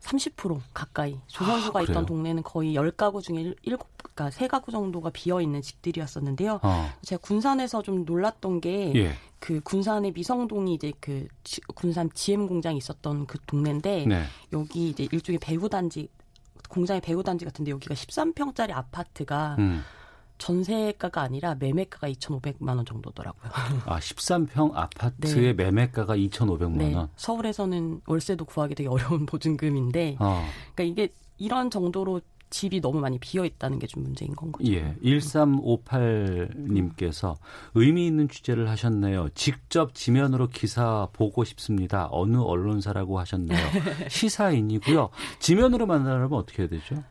30% 0.00 0.60
가까이 0.72 1.18
조선소가 1.26 1.80
아, 1.80 1.82
있던 1.82 2.06
동네는 2.06 2.42
거의 2.42 2.74
10가구 2.74 3.22
중에 3.22 3.54
7, 3.64 3.78
그러니까 3.96 4.30
3가구 4.30 4.70
정도가 4.70 5.10
비어 5.10 5.40
있는 5.40 5.62
집들이었었는데요. 5.62 6.60
어. 6.62 6.90
제가 7.02 7.20
군산에서 7.20 7.82
좀 7.82 8.04
놀랐던 8.04 8.60
게그 8.60 8.98
예. 8.98 9.14
그 9.38 9.60
군산의 9.60 10.12
미성동이 10.12 10.74
이제 10.74 10.92
그 11.00 11.26
지, 11.44 11.60
군산 11.74 12.10
GM 12.12 12.46
공장이 12.46 12.78
있었던 12.78 13.26
그 13.26 13.38
동네인데 13.46 14.06
네. 14.06 14.24
여기 14.52 14.90
이제 14.90 15.08
일종의 15.10 15.38
배후 15.38 15.68
단지 15.68 16.08
공장의 16.68 17.00
배후 17.00 17.22
단지 17.22 17.44
같은데 17.44 17.70
여기가 17.70 17.94
13평짜리 17.94 18.72
아파트가 18.72 19.56
음. 19.58 19.82
전세가가 20.38 21.22
아니라 21.22 21.54
매매가가 21.54 22.08
2,500만 22.10 22.76
원 22.76 22.84
정도더라고요. 22.84 23.50
아, 23.86 23.98
13평 23.98 24.72
아파트의 24.74 25.34
네. 25.34 25.52
매매가가 25.54 26.16
2,500만 26.16 26.76
네. 26.76 26.94
원. 26.94 27.08
서울에서는 27.16 28.02
월세도 28.06 28.44
구하기 28.44 28.74
되게 28.74 28.88
어려운 28.88 29.24
보증금인데 29.26 30.16
어. 30.20 30.44
그러니까 30.74 30.82
이게 31.02 31.12
이런 31.38 31.70
정도로 31.70 32.20
집이 32.48 32.80
너무 32.80 33.00
많이 33.00 33.18
비어 33.18 33.44
있다는 33.44 33.80
게 33.80 33.88
좀 33.88 34.04
문제인 34.04 34.34
건 34.36 34.52
거죠. 34.52 34.70
예. 34.72 34.94
1358님께서 35.02 37.36
의미 37.74 38.06
있는 38.06 38.28
취재를 38.28 38.68
하셨네요. 38.68 39.30
직접 39.34 39.94
지면으로 39.94 40.48
기사 40.48 41.08
보고 41.12 41.42
싶습니다. 41.44 42.08
어느 42.10 42.36
언론사라고 42.38 43.18
하셨네요. 43.18 43.58
시사인이고요. 44.08 45.10
지면으로 45.40 45.86
만나려면 45.86 46.32
어떻게 46.34 46.62
해야 46.62 46.68
되죠? 46.68 47.02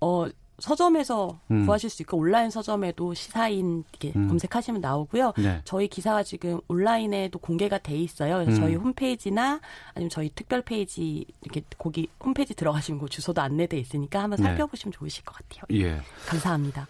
어, 0.00 0.26
서점에서 0.58 1.40
음. 1.50 1.66
구하실 1.66 1.90
수 1.90 2.02
있고 2.02 2.16
온라인 2.18 2.50
서점에도 2.50 3.14
시사인 3.14 3.84
이렇게 3.90 4.12
음. 4.18 4.28
검색하시면 4.28 4.80
나오고요. 4.80 5.32
네. 5.36 5.60
저희 5.64 5.88
기사가 5.88 6.22
지금 6.22 6.60
온라인에도 6.68 7.38
공개가 7.38 7.78
돼 7.78 7.96
있어요. 7.96 8.36
그래서 8.36 8.52
음. 8.52 8.56
저희 8.56 8.74
홈페이지나 8.74 9.60
아니면 9.94 10.10
저희 10.10 10.30
특별 10.34 10.62
페이지 10.62 11.24
이렇게 11.42 11.62
거기 11.76 12.08
홈페이지 12.22 12.54
들어가시면 12.54 13.00
그 13.00 13.08
주소도 13.08 13.40
안내돼 13.40 13.76
있으니까 13.78 14.22
한번 14.22 14.38
네. 14.38 14.44
살펴보시면 14.44 14.92
네. 14.92 14.98
좋으실 14.98 15.24
것 15.24 15.34
같아요. 15.36 15.62
예. 15.72 16.00
감사합니다. 16.26 16.86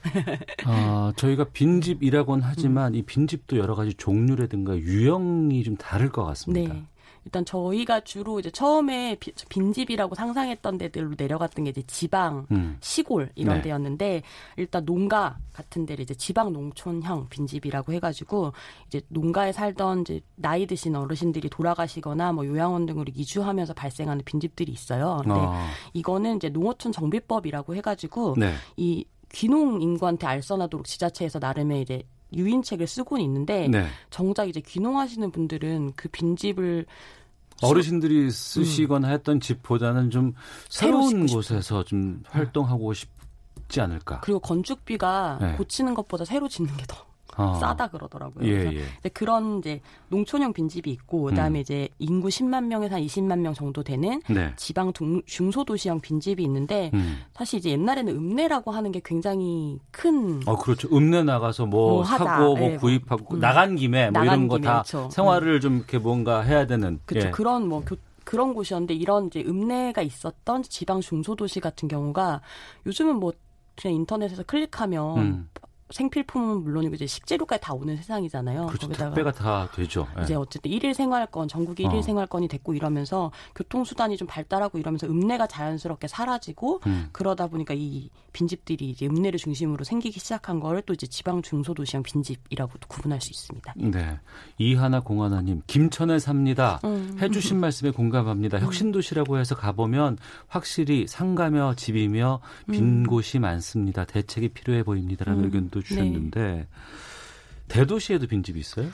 아, 0.67 1.12
저희가 1.17 1.45
빈집이라고는 1.45 2.45
하지만 2.45 2.93
음. 2.93 2.99
이 2.99 3.03
빈집도 3.03 3.57
여러 3.57 3.75
가지 3.75 3.95
종류라든가 3.95 4.77
유형이 4.77 5.62
좀 5.65 5.77
다를 5.77 6.11
것 6.11 6.25
같습니다. 6.25 6.75
네. 6.75 6.85
일단 7.25 7.45
저희가 7.45 8.01
주로 8.01 8.39
이제 8.39 8.51
처음에 8.51 9.16
비, 9.18 9.33
빈집이라고 9.49 10.14
상상했던 10.14 10.79
데들로 10.79 11.14
내려갔던 11.16 11.64
게 11.64 11.70
이제 11.70 11.83
지방, 11.87 12.47
음. 12.51 12.77
시골 12.81 13.31
이런 13.35 13.57
네. 13.57 13.62
데였는데 13.62 14.22
일단 14.57 14.85
농가 14.85 15.39
같은 15.53 15.87
데를 15.87 16.03
이제 16.03 16.14
지방 16.14 16.53
농촌형 16.53 17.29
빈집이라고 17.31 17.93
해가지고 17.93 18.53
이제 18.87 19.01
농가에 19.09 19.53
살던 19.53 20.03
이제 20.03 20.20
나이 20.35 20.66
드신 20.66 20.95
어르신들이 20.97 21.49
돌아가시거나 21.49 22.33
뭐 22.33 22.47
요양원 22.47 22.87
등으로 22.87 23.07
이주하면서 23.14 23.75
발생하는 23.75 24.25
빈집들이 24.25 24.70
있어요. 24.72 25.20
근데 25.22 25.41
아. 25.41 25.68
이거는 25.93 26.37
이제 26.37 26.49
농어촌 26.49 26.93
정비법이라고 26.93 27.75
해가지고 27.77 28.37
네. 28.39 28.53
이 28.77 29.05
귀농 29.33 29.83
인구한테 29.83 30.27
알선하도록 30.27 30.87
지자체에서 30.87 31.39
나름의 31.41 31.83
이제 31.83 32.03
유인책을 32.37 32.87
쓰고는 32.87 33.24
있는데 33.24 33.68
네. 33.68 33.87
정작 34.11 34.49
이제 34.49 34.61
귀농하시는 34.61 35.30
분들은 35.30 35.93
그 35.97 36.09
빈집을 36.09 36.87
어르신들이 37.62 38.30
쓰시거나 38.30 39.09
음. 39.09 39.12
했던 39.12 39.41
집보다는 39.41 40.11
좀 40.11 40.35
새로운 40.68 41.26
곳에서 41.26 41.85
좀 41.85 42.22
활동하고 42.26 42.93
싶지 42.93 43.80
않을까. 43.80 44.20
그리고 44.20 44.41
건축비가 44.41 45.39
네. 45.41 45.57
고치는 45.57 45.95
것보다 45.95 46.24
새로 46.24 46.49
짓는 46.49 46.76
게 46.76 46.85
더 46.87 47.05
어. 47.37 47.55
싸다 47.61 47.89
그러더라고요. 47.89 48.47
예, 48.47 48.72
예. 48.74 49.09
그런 49.11 49.59
이제 49.59 49.80
농촌형 50.09 50.53
빈집이 50.53 50.91
있고 50.91 51.22
그다음에 51.24 51.59
음. 51.59 51.61
이제 51.61 51.89
인구 51.99 52.28
10만 52.28 52.64
명에서 52.64 52.97
한 52.97 53.03
20만 53.03 53.39
명 53.39 53.55
정도 53.55 53.82
되는 53.82 54.20
네. 54.28 54.53
지방 54.57 54.93
중소도시형 55.26 56.01
빈집이 56.01 56.43
있는데 56.43 56.91
음. 56.95 57.20
사실 57.35 57.61
이제 57.61 57.70
옛날에는 57.70 58.14
읍내라고 58.16 58.72
하는 58.72 58.91
게 58.91 59.01
굉장히 59.05 59.78
큰 59.91 60.41
어, 60.47 60.57
그렇죠. 60.57 60.89
읍내 60.93 61.22
나가서 61.22 61.66
뭐, 61.66 61.95
뭐 61.95 62.05
사고 62.05 62.57
뭐 62.57 62.72
예, 62.72 62.76
구입하고 62.76 63.37
음. 63.37 63.41
나간 63.41 63.76
김에 63.76 64.11
뭐 64.11 64.24
이런 64.24 64.49
거 64.49 64.59
다 64.64 64.82
생활을 65.11 65.61
좀 65.61 65.76
이렇게 65.76 65.99
뭔가 65.99 66.41
해야 66.41 66.66
되는 66.66 66.99
그렇죠. 67.05 67.28
예. 67.28 67.30
그런 67.30 67.68
뭐 67.68 67.82
교, 67.85 67.97
그런 68.24 68.55
곳이었는데 68.55 68.95
이런 68.95 69.26
이제 69.26 69.45
읍내가 69.47 70.01
있었던 70.03 70.62
지방 70.62 71.01
중소도시 71.01 71.61
같은 71.61 71.89
경우가 71.89 72.41
요즘은 72.87 73.16
뭐 73.16 73.32
그냥 73.76 73.97
인터넷에서 73.97 74.43
클릭하면 74.45 75.18
음. 75.18 75.49
생필품은 75.95 76.65
물론이고 76.65 76.97
이제 76.97 77.07
식재료까지 77.07 77.63
다 77.63 77.73
오는 77.73 77.97
세상이잖아요. 77.97 78.67
그렇죠. 78.67 78.89
거기다가 78.89 79.15
택배가 79.15 79.33
다 79.33 79.69
되죠. 79.75 80.09
네. 80.17 80.25
이제 80.25 80.35
어쨌든 80.35 80.73
일일 80.73 80.93
생활권, 80.93 81.47
전국이 81.47 81.85
일일 81.85 81.99
어. 81.99 82.03
생활권이 82.03 82.49
됐고 82.49 82.75
이러면서 82.75 83.31
교통수단이 83.55 84.17
좀 84.17 84.27
발달하고 84.27 84.79
이러면서 84.79 85.07
읍내가 85.07 85.47
자연스럽게 85.47 86.09
사라지고 86.09 86.81
음. 86.89 87.11
그러다 87.13 87.47
보니까 87.47 87.75
이 87.77 88.11
빈집들이 88.33 88.91
이제 88.91 89.07
읍내를 89.07 89.39
중심으로 89.39 89.85
생기기 89.85 90.19
시작한 90.19 90.59
거를 90.59 90.83
또 90.83 90.95
이제 90.95 91.07
지방 91.07 91.43
중소도시형 91.43 92.03
빈집이라고 92.03 92.73
도 92.79 92.89
구분할 92.89 93.21
수 93.21 93.31
있습니다. 93.31 93.75
네. 93.77 94.19
이하나 94.59 94.99
공하나님, 94.99 95.63
김천에 95.69 96.19
삽니다. 96.19 96.81
음. 96.83 97.17
해주신 97.23 97.61
말씀에 97.61 97.93
공감합니다. 97.93 98.59
음. 98.59 98.65
혁신도시라고 98.65 99.39
해서 99.39 99.55
가보면 99.55 100.19
확실히 100.49 101.07
상가며 101.07 101.75
집이며 101.77 102.41
빈 102.69 103.05
음. 103.05 103.07
곳이 103.07 103.39
많습니다. 103.39 104.05
대책이 104.05 104.49
필요해 104.49 104.83
보입니다라는 104.83 105.41
음. 105.41 105.45
의견도 105.45 105.84
주셨는데 105.85 106.41
네. 106.41 106.66
대도시에도 107.68 108.26
빈집이 108.26 108.59
있어요? 108.59 108.89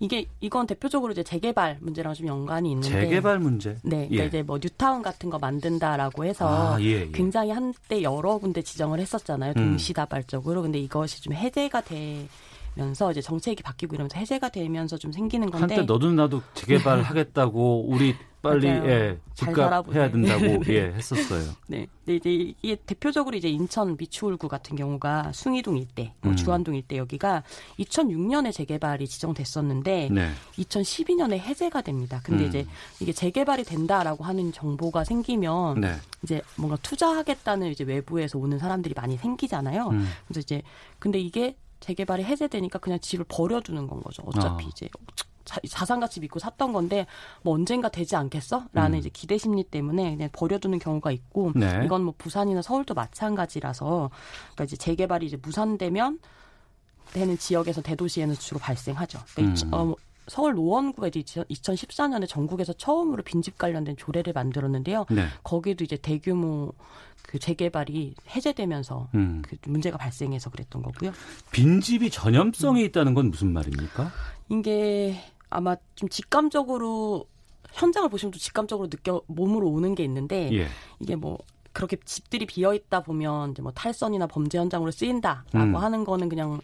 이게 0.00 0.26
이건 0.40 0.66
대표적으로 0.66 1.12
이제 1.12 1.22
재개발 1.22 1.78
문제랑 1.80 2.14
좀 2.14 2.26
연관이 2.26 2.72
있는데 2.72 2.88
재개발 2.88 3.38
문제. 3.38 3.76
네, 3.82 4.08
그러니까 4.08 4.24
예. 4.24 4.26
이제 4.26 4.42
뭐 4.42 4.58
뉴타운 4.58 5.02
같은 5.02 5.30
거 5.30 5.38
만든다라고 5.38 6.24
해서 6.24 6.74
아, 6.74 6.80
예, 6.80 7.02
예. 7.02 7.10
굉장히 7.12 7.50
한때 7.50 8.02
여러 8.02 8.38
군데 8.38 8.60
지정을 8.60 8.98
했었잖아요, 8.98 9.52
음. 9.56 9.70
동시다발적으로. 9.70 10.62
근데 10.62 10.78
이것이 10.78 11.22
좀 11.22 11.32
해제가 11.32 11.82
돼 11.82 12.28
면서 12.74 13.10
이제 13.10 13.20
정책이 13.20 13.62
바뀌고 13.62 13.94
이러면서 13.94 14.18
해제가 14.18 14.48
되면서 14.50 14.96
좀 14.96 15.12
생기는 15.12 15.50
건데 15.50 15.74
한때 15.74 15.86
너도 15.86 16.12
나도 16.12 16.42
재개발 16.54 17.02
하겠다고 17.02 17.86
우리 17.88 18.14
빨리 18.44 18.68
예, 18.68 19.18
집값 19.32 19.88
해야 19.94 20.10
된다고 20.10 20.44
네. 20.64 20.74
예, 20.74 20.92
했었어요. 20.94 21.50
네. 21.66 21.86
네, 22.04 22.16
이제 22.16 22.30
이게 22.60 22.76
대표적으로 22.76 23.34
이제 23.34 23.48
인천 23.48 23.96
미추홀구 23.96 24.48
같은 24.48 24.76
경우가 24.76 25.32
숭이동 25.32 25.78
일대, 25.78 26.12
뭐 26.20 26.32
음. 26.32 26.36
주안동 26.36 26.74
일대 26.74 26.98
여기가 26.98 27.42
2006년에 27.78 28.52
재개발이 28.52 29.08
지정됐었는데 29.08 30.10
네. 30.12 30.30
2012년에 30.58 31.38
해제가 31.38 31.80
됩니다. 31.80 32.20
근데 32.22 32.44
음. 32.44 32.48
이제 32.48 32.66
이게 33.00 33.12
재개발이 33.12 33.64
된다라고 33.64 34.24
하는 34.24 34.52
정보가 34.52 35.04
생기면 35.04 35.80
네. 35.80 35.94
이제 36.22 36.42
뭔가 36.56 36.76
투자하겠다는 36.82 37.70
이제 37.70 37.84
외부에서 37.84 38.38
오는 38.38 38.58
사람들이 38.58 38.92
많이 38.94 39.16
생기잖아요. 39.16 39.88
음. 39.88 40.06
그래서 40.26 40.40
이제 40.40 40.62
근데 40.98 41.18
이게 41.18 41.56
재개발이 41.84 42.24
해제되니까 42.24 42.78
그냥 42.78 42.98
집을 42.98 43.26
버려두는 43.28 43.86
건 43.86 44.00
거죠. 44.00 44.22
어차피 44.24 44.64
어. 44.64 44.68
이제 44.68 44.88
자, 45.44 45.60
산 45.84 46.00
가치 46.00 46.20
믿고 46.20 46.38
샀던 46.38 46.72
건데 46.72 47.06
뭐 47.42 47.54
언젠가 47.54 47.90
되지 47.90 48.16
않겠어? 48.16 48.64
라는 48.72 48.96
음. 48.96 49.00
이제 49.00 49.10
기대 49.12 49.36
심리 49.36 49.62
때문에 49.62 50.16
그냥 50.16 50.30
버려두는 50.32 50.78
경우가 50.78 51.10
있고 51.10 51.52
네. 51.54 51.82
이건 51.84 52.04
뭐 52.04 52.14
부산이나 52.16 52.62
서울도 52.62 52.94
마찬가지라서 52.94 54.10
그러니까 54.54 54.64
이제 54.64 54.76
재개발이 54.76 55.26
이제 55.26 55.36
무산되면 55.36 56.20
되는 57.12 57.36
지역에서 57.36 57.82
대도시에는 57.82 58.34
주로 58.36 58.58
발생하죠. 58.60 59.18
그러니까 59.34 59.66
음. 59.66 59.74
어, 59.74 59.84
뭐 59.84 59.96
서울 60.26 60.54
노원구가 60.54 61.08
이제 61.08 61.20
2014년에 61.20 62.26
전국에서 62.26 62.72
처음으로 62.72 63.22
빈집 63.22 63.58
관련된 63.58 63.98
조례를 63.98 64.32
만들었는데요. 64.32 65.04
네. 65.10 65.26
거기도 65.42 65.84
이제 65.84 65.98
대규모 65.98 66.72
그 67.34 67.40
재개발이 67.40 68.14
해제되면서 68.30 69.08
음. 69.16 69.42
그 69.42 69.56
문제가 69.66 69.98
발생해서 69.98 70.50
그랬던 70.50 70.82
거고요. 70.82 71.12
빈집이 71.50 72.10
전염성이 72.10 72.82
음. 72.82 72.86
있다는 72.86 73.12
건 73.14 73.30
무슨 73.30 73.52
말입니까? 73.52 74.12
이게 74.50 75.16
아마 75.50 75.74
좀 75.96 76.08
직감적으로 76.08 77.26
현장을 77.72 78.08
보시면 78.08 78.30
좀 78.30 78.38
직감적으로 78.38 78.88
느껴 78.88 79.20
몸으로 79.26 79.68
오는 79.68 79.96
게 79.96 80.04
있는데 80.04 80.48
예. 80.52 80.68
이게 81.00 81.16
뭐 81.16 81.38
그렇게 81.72 81.96
집들이 82.04 82.46
비어 82.46 82.72
있다 82.72 83.00
보면 83.00 83.50
이제 83.50 83.62
뭐 83.62 83.72
탈선이나 83.72 84.28
범죄 84.28 84.56
현장으로 84.58 84.92
쓰인다라고 84.92 85.58
음. 85.58 85.74
하는 85.74 86.04
거는 86.04 86.28
그냥 86.28 86.60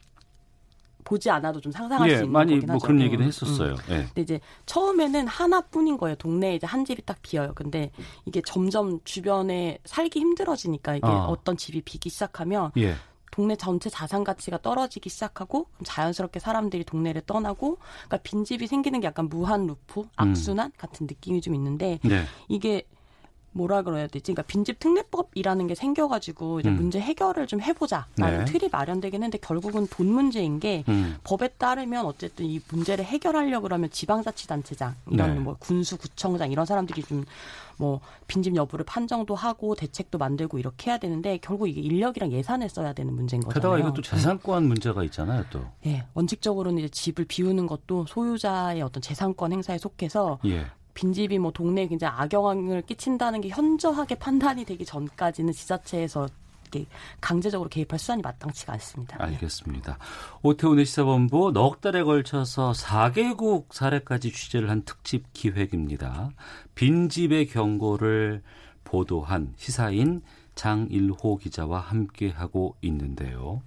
보지 1.05 1.31
않아도 1.31 1.61
좀 1.61 1.73
상상할 1.73 2.09
예, 2.11 2.17
수 2.17 2.23
있는 2.23 2.33
많이 2.33 2.53
거긴 2.55 2.67
뭐 2.67 2.75
하죠. 2.77 2.87
그런 2.87 3.01
얘기는 3.01 3.25
했었어요. 3.25 3.73
음. 3.73 3.79
예. 3.91 4.05
근데 4.05 4.23
이제 4.23 4.41
처음에는 4.67 5.27
하나뿐인 5.27 5.97
거예요. 5.99 6.17
동네에 6.17 6.57
이제 6.57 6.67
한 6.67 6.85
집이 6.85 7.03
딱 7.05 7.19
비어요. 7.23 7.53
근데 7.55 7.91
이게 8.27 8.43
점점 8.45 9.01
주변에 9.05 9.79
살기 9.85 10.19
힘들어지니까 10.21 10.97
이게 10.97 11.07
아. 11.07 11.27
어떤 11.27 11.57
집이 11.57 11.83
비기 11.83 12.11
시작하면 12.11 12.73
예. 12.77 12.95
동네 13.31 13.55
전체 13.57 13.89
자산 13.89 14.25
가치가 14.25 14.59
떨어지기 14.61 15.09
시작하고 15.09 15.67
자연스럽게 15.85 16.41
사람들이 16.41 16.85
동네를 16.85 17.23
떠나고 17.23 17.77
그러니까 17.77 18.17
빈집이 18.19 18.67
생기는 18.67 19.01
게 19.01 19.07
약간 19.07 19.29
무한 19.29 19.67
루프, 19.67 20.03
악순환 20.17 20.67
음. 20.67 20.73
같은 20.77 21.07
느낌이 21.07 21.41
좀 21.41 21.55
있는데 21.55 22.01
네. 22.03 22.25
이게 22.49 22.83
뭐라 23.53 23.83
그래야 23.83 24.07
되지? 24.07 24.33
그러니까 24.33 24.43
빈집 24.43 24.79
특례법이라는 24.79 25.67
게 25.67 25.75
생겨가지고 25.75 26.61
이제 26.61 26.69
음. 26.69 26.77
문제 26.77 27.01
해결을 27.01 27.47
좀 27.47 27.61
해보자라는 27.61 28.07
네. 28.17 28.45
틀이 28.45 28.69
마련되긴 28.71 29.23
했는데 29.23 29.39
결국은 29.39 29.87
돈 29.89 30.07
문제인 30.07 30.61
게 30.61 30.85
음. 30.89 31.17
법에 31.25 31.49
따르면 31.49 32.07
어쨌든 32.07 32.47
이 32.47 32.61
문제를 32.71 33.05
해결하려 33.05 33.61
그러면 33.61 33.91
지방자치단체장 33.91 34.95
이런 35.11 35.35
네. 35.35 35.41
뭐 35.41 35.57
군수구청장 35.59 36.53
이런 36.53 36.67
사람들이 36.67 37.03
좀 37.03 37.25
뭐 37.81 38.01
빈집 38.27 38.55
여부를 38.55 38.85
판정도 38.85 39.35
하고 39.35 39.75
대책도 39.75 40.19
만들고 40.19 40.59
이렇게 40.59 40.91
해야 40.91 40.99
되는데 40.99 41.39
결국 41.39 41.67
이게 41.67 41.81
인력이랑 41.81 42.31
예산을 42.31 42.69
써야 42.69 42.93
되는 42.93 43.15
문제인 43.15 43.43
거잖아요. 43.43 43.55
게다가 43.55 43.79
이것도 43.79 44.03
재산권 44.03 44.65
음. 44.65 44.69
문제가 44.69 45.03
있잖아요, 45.05 45.45
또. 45.51 45.65
예, 45.87 46.05
원칙적으로는 46.13 46.79
이제 46.79 46.89
집을 46.91 47.25
비우는 47.25 47.67
것도 47.67 48.05
소유자의 48.07 48.83
어떤 48.83 49.01
재산권 49.01 49.53
행사에 49.53 49.79
속해서 49.79 50.39
예. 50.45 50.67
빈집이 51.01 51.39
뭐 51.39 51.51
동네에 51.51 51.89
굉장히 51.89 52.15
악영향을 52.15 52.83
끼친다는 52.83 53.41
게 53.41 53.49
현저하게 53.49 54.17
판단이 54.17 54.67
되기 54.67 54.85
전까지는 54.85 55.55
지자체에서 55.55 56.29
강제적으로 57.21 57.69
개입할 57.71 57.99
수단이 57.99 58.23
마땅치가 58.23 58.75
않습니다. 58.75 59.17
예. 59.21 59.25
알겠습니다. 59.25 59.99
오태훈의 60.43 60.85
시사본부 60.85 61.53
넉 61.53 61.81
달에 61.81 62.03
걸쳐서 62.03 62.73
4개국 62.73 63.73
사례까지 63.73 64.31
취재를 64.31 64.69
한 64.69 64.83
특집 64.85 65.25
기획입니다. 65.33 66.31
빈집의 66.75 67.47
경고를 67.49 68.43
보도한 68.85 69.55
시사인 69.57 70.21
장일호 70.55 71.39
기자와 71.39 71.81
함께하고 71.81 72.77
있는데요. 72.83 73.63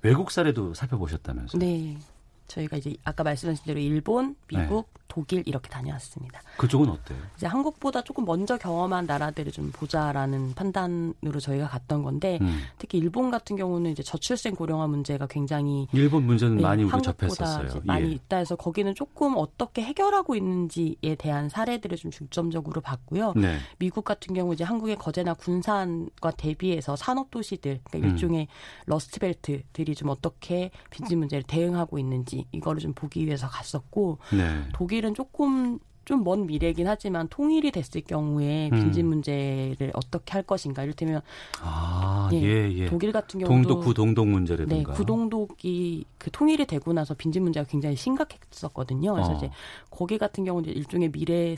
외국 0.00 0.30
사례도 0.30 0.74
살펴보셨다면서요? 0.74 1.58
네. 1.58 1.98
저희가 2.46 2.76
이제 2.76 2.96
아까 3.02 3.24
말씀하신 3.24 3.64
대로 3.64 3.80
일본, 3.80 4.36
미국, 4.46 4.88
네. 4.94 5.05
독일 5.16 5.42
이렇게 5.46 5.70
다녀왔습니다. 5.70 6.42
그쪽은 6.58 6.90
어때요? 6.90 7.18
이제 7.38 7.46
한국보다 7.46 8.02
조금 8.02 8.26
먼저 8.26 8.58
경험한 8.58 9.06
나라들을 9.06 9.50
좀 9.50 9.72
보자라는 9.72 10.52
판단으로 10.52 11.40
저희가 11.40 11.68
갔던 11.68 12.02
건데 12.02 12.38
음. 12.42 12.60
특히 12.76 12.98
일본 12.98 13.30
같은 13.30 13.56
경우는 13.56 13.92
이제 13.92 14.02
저출생 14.02 14.54
고령화 14.54 14.88
문제가 14.88 15.26
굉장히 15.26 15.88
일본 15.92 16.24
문제는 16.24 16.56
네, 16.58 16.62
많이 16.62 16.84
우리 16.84 17.02
접했었어요. 17.02 17.80
많이 17.84 18.08
예. 18.08 18.12
있다 18.12 18.36
해서 18.36 18.56
거기는 18.56 18.94
조금 18.94 19.38
어떻게 19.38 19.82
해결하고 19.82 20.36
있는지에 20.36 21.14
대한 21.18 21.48
사례들을 21.48 21.96
좀 21.96 22.10
중점적으로 22.10 22.82
봤고요. 22.82 23.32
네. 23.36 23.56
미국 23.78 24.04
같은 24.04 24.34
경우 24.34 24.52
이제 24.52 24.64
한국의 24.64 24.96
거제나 24.96 25.32
군산과 25.32 26.32
대비해서 26.32 26.94
산업 26.94 27.30
도시들 27.30 27.80
그러니까 27.84 28.06
음. 28.06 28.12
일종의 28.12 28.48
러스트벨트들이 28.84 29.94
좀 29.94 30.10
어떻게 30.10 30.70
빈집 30.90 31.16
문제를 31.16 31.42
대응하고 31.44 31.98
있는지 31.98 32.44
이거를 32.52 32.82
좀 32.82 32.92
보기 32.92 33.24
위해서 33.24 33.48
갔었고 33.48 34.18
네. 34.36 34.62
독일 34.74 35.05
독일은 35.06 35.14
조금 35.14 35.78
좀 36.04 36.22
먼 36.22 36.46
미래긴 36.46 36.86
하지만 36.86 37.26
통일이 37.28 37.72
됐을 37.72 38.00
경우에 38.00 38.70
음. 38.72 38.76
빈집 38.76 39.04
문제를 39.04 39.90
어떻게 39.92 40.32
할 40.32 40.44
것인가 40.44 40.84
이를테면 40.84 41.20
아, 41.60 42.30
예, 42.32 42.40
예, 42.40 42.72
예. 42.72 42.86
독일 42.86 43.10
같은 43.10 43.40
경우도 43.40 43.68
동독 43.68 43.84
구동독 43.84 44.28
문제라든가 44.28 44.92
네, 44.92 44.96
구동독이 44.96 46.04
그 46.16 46.30
통일이 46.30 46.64
되고 46.64 46.92
나서 46.92 47.14
빈집 47.14 47.42
문제가 47.42 47.66
굉장히 47.68 47.96
심각했었거든요. 47.96 49.14
그래서 49.14 49.32
어. 49.32 49.36
이제 49.36 49.50
거기 49.90 50.16
같은 50.16 50.44
경우는 50.44 50.70
일종의 50.70 51.10
미래 51.10 51.56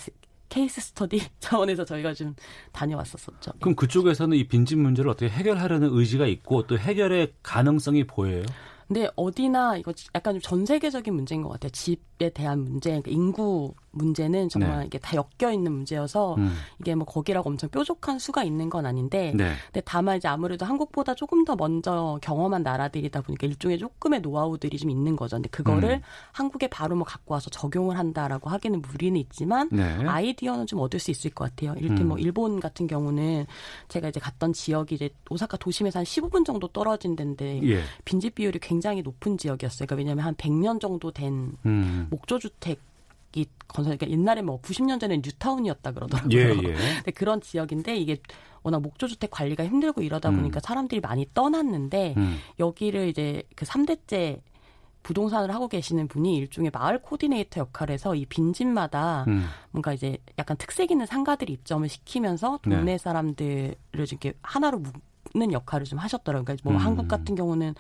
케이스 0.49 0.81
스터디 0.81 1.21
차원에서 1.41 1.85
저희가 1.85 2.15
좀 2.15 2.35
다녀왔었었죠. 2.73 3.53
그럼 3.61 3.77
그쪽에서는 3.77 4.35
이 4.35 4.49
빈집 4.49 4.79
문제를 4.79 5.11
어떻게 5.11 5.29
해결하려는 5.29 5.91
의지가 5.93 6.27
있고 6.27 6.67
또 6.67 6.79
해결의 6.79 7.35
가능성이 7.43 8.05
보여요? 8.05 8.45
근데 8.89 9.09
어디나 9.17 9.77
이거 9.77 9.93
약간 10.15 10.35
좀 10.41 10.59
전 10.59 10.67
세계적인 10.67 11.15
문제인 11.15 11.43
것 11.43 11.51
같아요. 11.51 11.71
집에 11.71 12.31
대한 12.31 12.61
문제, 12.65 12.91
그러니까 12.91 13.11
인구 13.11 13.75
문제는 13.91 14.49
정말 14.49 14.81
네. 14.81 14.87
이게 14.87 14.99
다 14.99 15.17
엮여 15.17 15.53
있는 15.53 15.73
문제여서 15.73 16.35
음. 16.37 16.55
이게 16.81 16.95
뭐 16.95 17.07
거기라고 17.07 17.49
엄청 17.49 17.69
뾰족한 17.71 18.19
수가 18.19 18.45
있는 18.45 18.71
건 18.71 18.87
아닌데, 18.87 19.33
네. 19.35 19.53
근데 19.67 19.83
다만 19.85 20.19
이제 20.19 20.29
아무래도 20.29 20.67
한국보다 20.67 21.15
조금 21.15 21.45
더 21.45 21.57
먼저 21.57 22.19
경험한 22.23 22.63
나라들이다 22.63 23.23
보니까 23.23 23.47
일종의 23.47 23.79
조금의 23.79 24.21
노하우들이 24.21 24.79
좀 24.79 24.91
있는 24.91 25.17
거죠. 25.17 25.37
근데 25.37 25.49
그거를 25.49 25.91
음. 25.91 26.03
한국에 26.33 26.69
바로 26.69 26.97
뭐 26.97 27.05
갖고 27.05 27.35
와서 27.35 27.51
적용을 27.51 27.99
한다라고 27.99 28.51
하기는 28.51 28.83
무리는 28.83 29.19
있지만 29.21 29.69
네. 29.73 29.85
아이디어는 30.07 30.67
좀 30.67 30.81
얻을 30.81 31.01
수 31.01 31.11
있을 31.11 31.31
것 31.31 31.45
같아요. 31.45 31.75
이를테면 31.77 32.03
음. 32.03 32.09
뭐 32.09 32.19
일본 32.19 32.61
같은 32.61 32.87
경우는 32.87 33.47
제가 33.89 34.09
이제 34.09 34.21
갔던 34.21 34.53
지역이 34.53 34.95
이제 34.95 35.11
오사카 35.31 35.57
도심에서 35.57 36.01
한 36.01 36.05
15분 36.05 36.45
정도 36.45 36.69
떨어진 36.69 37.17
데인데 37.17 37.61
예. 37.65 37.83
빈집 38.05 38.35
비율이 38.37 38.59
굉장히 38.61 39.03
높은 39.03 39.37
지역이었어요. 39.39 39.87
그러니까 39.87 39.97
왜냐하면 39.97 40.25
한 40.25 40.35
100년 40.35 40.81
정도 40.81 41.11
된 41.11 41.53
음. 41.67 42.07
목조주택 42.11 42.88
이 43.35 43.47
건설 43.67 43.97
그러니까 43.99 44.11
옛날에 44.11 44.43
뭐 44.43 44.61
90년 44.61 44.99
전에 44.99 45.17
뉴타운이었다 45.17 45.93
그러더라고요. 45.93 46.39
예, 46.39 46.49
예. 46.57 46.73
근데 46.73 47.11
그런 47.13 47.41
지역인데 47.41 47.97
이게 47.97 48.19
워낙 48.63 48.81
목조주택 48.81 49.31
관리가 49.31 49.65
힘들고 49.67 50.03
이러다 50.03 50.31
음. 50.31 50.37
보니까 50.37 50.59
음. 50.59 50.61
사람들이 50.61 51.01
많이 51.01 51.27
떠났는데 51.35 52.15
음. 52.17 52.39
여기를 52.59 53.09
이제 53.09 53.43
그 53.55 53.65
3대째 53.65 54.41
부동산을 55.03 55.55
하고 55.55 55.69
계시는 55.69 56.09
분이 56.09 56.37
일종의 56.37 56.71
마을 56.73 57.01
코디네이터 57.01 57.61
역할에서 57.61 58.15
이 58.15 58.27
빈집마다 58.27 59.25
음. 59.29 59.47
뭔가 59.71 59.93
이제 59.93 60.19
약간 60.39 60.57
특색 60.57 60.91
있는 60.91 61.07
상가들이 61.07 61.53
입점을 61.53 61.89
시키면서 61.89 62.59
동네 62.63 62.83
네. 62.83 62.99
사람들을 62.99 63.77
이렇게 63.95 64.35
하나로 64.43 64.83
는 65.35 65.53
역할을 65.53 65.85
좀 65.85 65.99
하셨더라고요. 65.99 66.45
그러니까 66.45 66.69
뭐 66.69 66.79
음. 66.79 66.85
한국 66.85 67.07
같은 67.07 67.35
경우는 67.35 67.75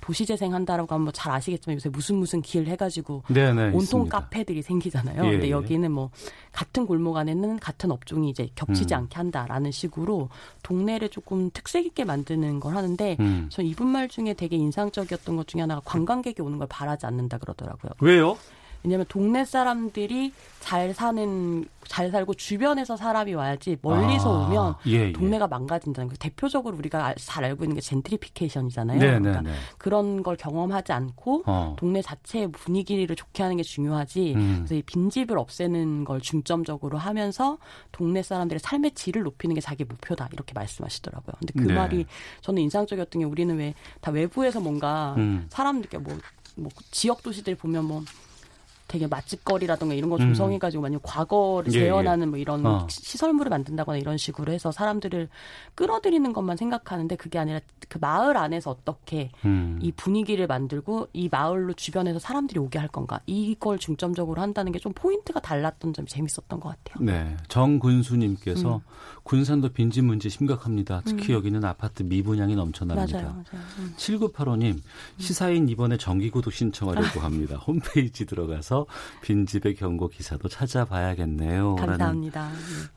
도시재생 0.00 0.54
한다라고 0.54 0.94
하면 0.94 1.04
뭐잘 1.04 1.32
아시겠지만 1.32 1.74
요새 1.76 1.90
무슨 1.90 2.16
무슨 2.16 2.40
길 2.40 2.66
해가지고 2.66 3.24
네네, 3.28 3.52
네, 3.52 3.62
온통 3.66 3.82
있습니다. 3.82 4.18
카페들이 4.18 4.62
생기잖아요. 4.62 5.26
예, 5.26 5.30
근데 5.32 5.46
예. 5.48 5.50
여기는 5.50 5.90
뭐 5.92 6.10
같은 6.52 6.86
골목 6.86 7.16
안에는 7.18 7.58
같은 7.58 7.90
업종이 7.90 8.30
이제 8.30 8.48
겹치지 8.54 8.94
음. 8.94 9.00
않게 9.00 9.16
한다라는 9.16 9.70
식으로 9.70 10.30
동네를 10.62 11.10
조금 11.10 11.50
특색 11.52 11.84
있게 11.84 12.04
만드는 12.04 12.60
걸 12.60 12.74
하는데 12.74 13.16
음. 13.20 13.48
전 13.50 13.66
이분 13.66 13.88
말 13.88 14.08
중에 14.08 14.32
되게 14.32 14.56
인상적이었던 14.56 15.36
것 15.36 15.46
중에 15.46 15.60
하나가 15.60 15.82
관광객이 15.84 16.40
오는 16.40 16.58
걸 16.58 16.66
바라지 16.68 17.04
않는다 17.06 17.38
그러더라고요. 17.38 17.92
왜요? 18.00 18.38
왜냐하면 18.84 19.06
동네 19.08 19.44
사람들이 19.44 20.32
잘 20.60 20.94
사는 20.94 21.66
잘 21.86 22.10
살고 22.10 22.34
주변에서 22.34 22.96
사람이 22.96 23.34
와야지 23.34 23.76
멀리서 23.82 24.44
아, 24.44 24.46
오면 24.46 24.74
예, 24.86 25.08
예. 25.08 25.12
동네가 25.12 25.46
망가진다는 25.48 26.08
거. 26.08 26.16
대표적으로 26.16 26.76
우리가 26.76 27.14
잘 27.18 27.44
알고 27.44 27.64
있는 27.64 27.74
게 27.74 27.80
젠트리피케이션이잖아요. 27.82 28.98
네, 28.98 29.12
네 29.12 29.18
그러니까 29.18 29.42
네, 29.42 29.50
네. 29.50 29.56
그런 29.76 30.22
걸 30.22 30.36
경험하지 30.36 30.92
않고 30.92 31.42
어. 31.46 31.76
동네 31.78 32.00
자체의 32.00 32.50
분위기를 32.52 33.14
좋게 33.14 33.42
하는 33.42 33.58
게 33.58 33.62
중요하지. 33.62 34.34
음. 34.34 34.54
그래서 34.60 34.74
이 34.76 34.82
빈집을 34.82 35.38
없애는 35.38 36.04
걸 36.04 36.20
중점적으로 36.20 36.96
하면서 36.96 37.58
동네 37.92 38.22
사람들의 38.22 38.60
삶의 38.60 38.92
질을 38.92 39.22
높이는 39.22 39.54
게 39.54 39.60
자기 39.60 39.84
목표다 39.84 40.30
이렇게 40.32 40.54
말씀하시더라고요. 40.54 41.34
근데 41.38 41.52
그 41.58 41.64
네. 41.64 41.74
말이 41.74 42.06
저는 42.40 42.62
인상적이었던 42.62 43.20
게 43.20 43.26
우리는 43.26 43.54
왜 43.58 43.74
다 44.00 44.10
외부에서 44.10 44.60
뭔가 44.60 45.14
음. 45.16 45.46
사람 45.48 45.80
들께 45.80 45.98
뭐, 45.98 46.16
뭐 46.56 46.70
지역 46.90 47.22
도시들 47.22 47.54
보면 47.54 47.84
뭐 47.86 48.02
되게 48.94 49.08
맛집거리라든가 49.08 49.92
이런 49.94 50.08
거 50.08 50.16
음. 50.16 50.28
조성해가지고 50.28 50.82
만약 50.82 51.00
과거를 51.02 51.74
예, 51.74 51.80
재현하는 51.80 52.30
뭐 52.30 52.38
이런 52.38 52.64
어. 52.64 52.86
시설물을 52.88 53.50
만든다거나 53.50 53.98
이런 53.98 54.16
식으로 54.16 54.52
해서 54.52 54.70
사람들을 54.70 55.28
끌어들이는 55.74 56.32
것만 56.32 56.56
생각하는데 56.56 57.16
그게 57.16 57.40
아니라 57.40 57.58
그 57.88 57.98
마을 58.00 58.36
안에서 58.36 58.70
어떻게 58.70 59.32
음. 59.44 59.80
이 59.82 59.90
분위기를 59.90 60.46
만들고 60.46 61.08
이 61.12 61.28
마을로 61.28 61.72
주변에서 61.72 62.20
사람들이 62.20 62.60
오게 62.60 62.78
할 62.78 62.86
건가 62.86 63.18
이걸 63.26 63.78
중점적으로 63.78 64.40
한다는 64.40 64.70
게 64.70 64.84
좀 64.84 64.92
포인트가 64.92 65.40
달랐던 65.40 65.94
점이 65.94 66.06
재밌었던 66.08 66.60
것 66.60 66.68
같아요. 66.68 67.02
네, 67.02 67.34
정군수님께서 67.48 68.76
음. 68.76 68.80
군산도 69.22 69.70
빈집 69.70 70.04
문제 70.04 70.28
심각합니다. 70.28 71.00
특히 71.06 71.32
음. 71.32 71.36
여기는 71.36 71.64
아파트 71.64 72.02
미분양이 72.02 72.54
넘쳐납니다. 72.54 73.16
맞아요, 73.16 73.28
맞아요. 73.32 73.64
음. 73.78 73.94
7985님 73.96 74.78
시사인 75.16 75.70
이번에 75.70 75.96
정기구독 75.96 76.52
신청하려고 76.52 77.20
합니다. 77.20 77.56
홈페이지 77.56 78.26
들어가서 78.26 78.83
빈집의 79.22 79.74
경고 79.76 80.08
기사도 80.08 80.48
찾아봐야겠네요. 80.48 81.76
감사합니다. 81.76 82.50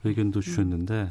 의견도 0.04 0.40
주셨는데 0.40 1.10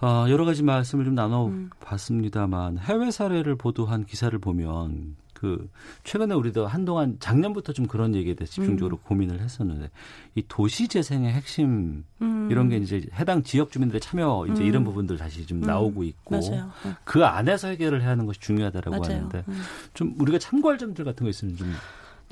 어, 0.00 0.26
여러 0.28 0.44
가지 0.44 0.62
말씀을 0.62 1.04
좀 1.04 1.14
나눠봤습니다만 1.14 2.78
해외 2.78 3.10
사례를 3.10 3.56
보도한 3.56 4.04
기사를 4.04 4.36
보면 4.38 5.16
그 5.38 5.70
최근에 6.02 6.34
우리도 6.34 6.66
한동안 6.66 7.16
작년부터 7.20 7.72
좀 7.72 7.86
그런 7.86 8.14
얘기에 8.16 8.34
대해 8.34 8.46
집중적으로 8.46 8.96
음. 8.96 9.02
고민을 9.04 9.40
했었는데 9.40 9.88
이 10.34 10.42
도시 10.48 10.88
재생의 10.88 11.32
핵심 11.32 12.04
음. 12.22 12.48
이런 12.50 12.68
게 12.68 12.76
이제 12.76 13.06
해당 13.14 13.44
지역 13.44 13.70
주민들의 13.70 14.00
참여 14.00 14.46
이제 14.50 14.62
음. 14.62 14.66
이런 14.66 14.84
부분들 14.84 15.16
다시 15.16 15.46
좀 15.46 15.58
음. 15.58 15.66
나오고 15.66 16.02
있고 16.02 16.40
맞아요. 16.40 16.70
네. 16.84 16.92
그 17.04 17.24
안에서 17.24 17.68
해결을 17.68 18.02
해야 18.02 18.10
하는 18.10 18.26
것이 18.26 18.40
중요하다라고 18.40 18.98
맞아요. 19.00 19.16
하는데 19.16 19.44
음. 19.46 19.62
좀 19.94 20.14
우리가 20.18 20.40
참고할 20.40 20.76
점들 20.76 21.04
같은 21.04 21.24
거 21.24 21.30
있으면 21.30 21.56
좀 21.56 21.72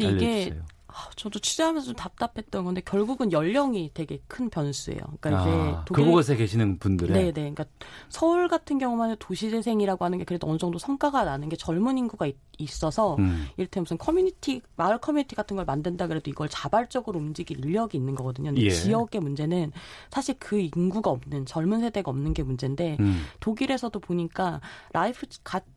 알려주세요. 0.00 0.61
아, 0.61 0.76
저도 1.16 1.39
취재하면서 1.39 1.87
좀 1.87 1.97
답답했던 1.97 2.64
건데 2.64 2.80
결국은 2.84 3.32
연령이 3.32 3.91
되게 3.93 4.20
큰 4.28 4.49
변수예요. 4.49 5.01
그러니까 5.20 5.43
이제 5.43 5.51
아, 5.51 5.84
독일... 5.84 6.05
그곳에 6.05 6.37
계시는 6.37 6.78
분들의 6.78 7.12
네, 7.12 7.24
네. 7.26 7.53
그러니까 7.53 7.64
서울 8.09 8.49
같은 8.49 8.78
경우만 8.78 9.16
도시재생이라고 9.18 10.05
하는 10.05 10.18
게 10.18 10.24
그래도 10.24 10.49
어느 10.49 10.59
정도 10.59 10.78
성과가 10.78 11.24
나는 11.24 11.49
게 11.49 11.57
젊은 11.57 11.99
인구가 11.99 12.26
있, 12.26 12.37
어서 12.82 13.16
음. 13.16 13.47
이를테면 13.57 13.84
무슨 13.84 13.99
커뮤니티 13.99 14.62
마을 14.76 14.99
커뮤니티 14.99 15.34
같은 15.34 15.57
걸 15.57 15.66
만든다 15.66 16.07
그래도 16.07 16.30
이걸 16.30 16.49
자발적으로 16.49 17.18
움직일 17.18 17.64
인력이 17.64 17.99
있는 17.99 18.14
거거든요. 18.14 18.51
근데 18.51 18.62
예. 18.62 18.70
지역의 18.70 19.20
문제는 19.20 19.72
사실 20.11 20.37
그 20.39 20.59
인구가 20.59 21.11
없는 21.11 21.47
젊은 21.47 21.80
세대가 21.80 22.11
없는 22.11 22.32
게 22.32 22.43
문제인데 22.43 22.97
음. 23.01 23.24
독일에서도 23.41 23.99
보니까 24.01 24.61
라이프치히 24.92 25.26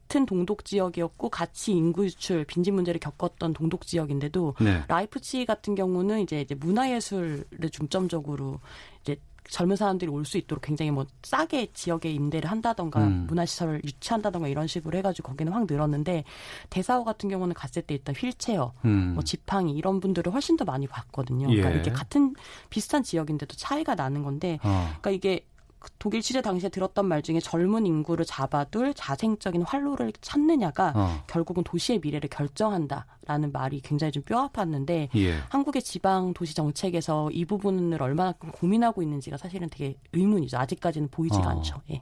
같은 0.09 0.25
동독 0.25 0.65
지역이었고 0.65 1.29
같이 1.29 1.71
인구 1.71 2.03
유출 2.03 2.43
빈집 2.43 2.73
문제를 2.73 2.99
겪었던 2.99 3.53
동독 3.53 3.85
지역인데도 3.85 4.55
네. 4.59 4.83
라이프치히 4.87 5.45
같은 5.45 5.75
경우는 5.75 6.21
이제 6.21 6.41
이제 6.41 6.55
문화예술을 6.55 7.45
중점적으로 7.71 8.59
이제 9.03 9.17
젊은 9.47 9.75
사람들이 9.75 10.09
올 10.11 10.25
수 10.25 10.37
있도록 10.37 10.63
굉장히 10.63 10.91
뭐 10.91 11.05
싸게 11.23 11.67
지역에 11.73 12.11
임대를 12.11 12.49
한다던가 12.49 13.05
음. 13.05 13.25
문화시설을 13.27 13.81
유치한다던가 13.83 14.47
이런 14.47 14.67
식으로 14.67 14.97
해가지고 14.97 15.29
거기는 15.29 15.51
확 15.53 15.65
늘었는데 15.69 16.23
데사우 16.69 17.03
같은 17.03 17.29
경우는 17.29 17.53
갔을 17.53 17.81
때 17.83 17.95
일단 17.95 18.15
휠체어, 18.15 18.73
음. 18.85 19.13
뭐 19.13 19.23
지팡이 19.23 19.73
이런 19.73 19.99
분들을 19.99 20.33
훨씬 20.33 20.57
더 20.57 20.65
많이 20.65 20.87
봤거든요. 20.87 21.47
그러니까 21.47 21.75
예. 21.75 21.79
이게 21.79 21.91
같은 21.91 22.35
비슷한 22.69 23.03
지역인데도 23.03 23.55
차이가 23.55 23.95
나는 23.95 24.23
건데, 24.23 24.59
어. 24.63 24.85
그러니까 25.01 25.11
이게 25.11 25.39
그 25.39 25.48
독일 25.97 26.21
취재 26.21 26.41
당시에 26.41 26.69
들었던 26.69 27.05
말 27.05 27.21
중에 27.21 27.39
젊은 27.39 27.85
인구를 27.85 28.25
잡아둘 28.25 28.93
자생적인 28.93 29.61
활로를 29.63 30.11
찾느냐가 30.21 30.93
어. 30.95 31.23
결국은 31.27 31.63
도시의 31.63 31.99
미래를 32.01 32.29
결정한다라는 32.29 33.51
말이 33.51 33.79
굉장히 33.81 34.11
좀 34.11 34.23
뼈아팠는데 34.23 35.09
예. 35.15 35.37
한국의 35.49 35.81
지방 35.81 36.33
도시 36.33 36.53
정책에서 36.53 37.31
이 37.31 37.45
부분을 37.45 38.01
얼마나 38.01 38.33
고민하고 38.33 39.01
있는지가 39.01 39.37
사실은 39.37 39.69
되게 39.69 39.95
의문이죠. 40.13 40.57
아직까지는 40.57 41.09
보이지가 41.09 41.45
어. 41.45 41.49
않죠. 41.49 41.81
예. 41.91 42.01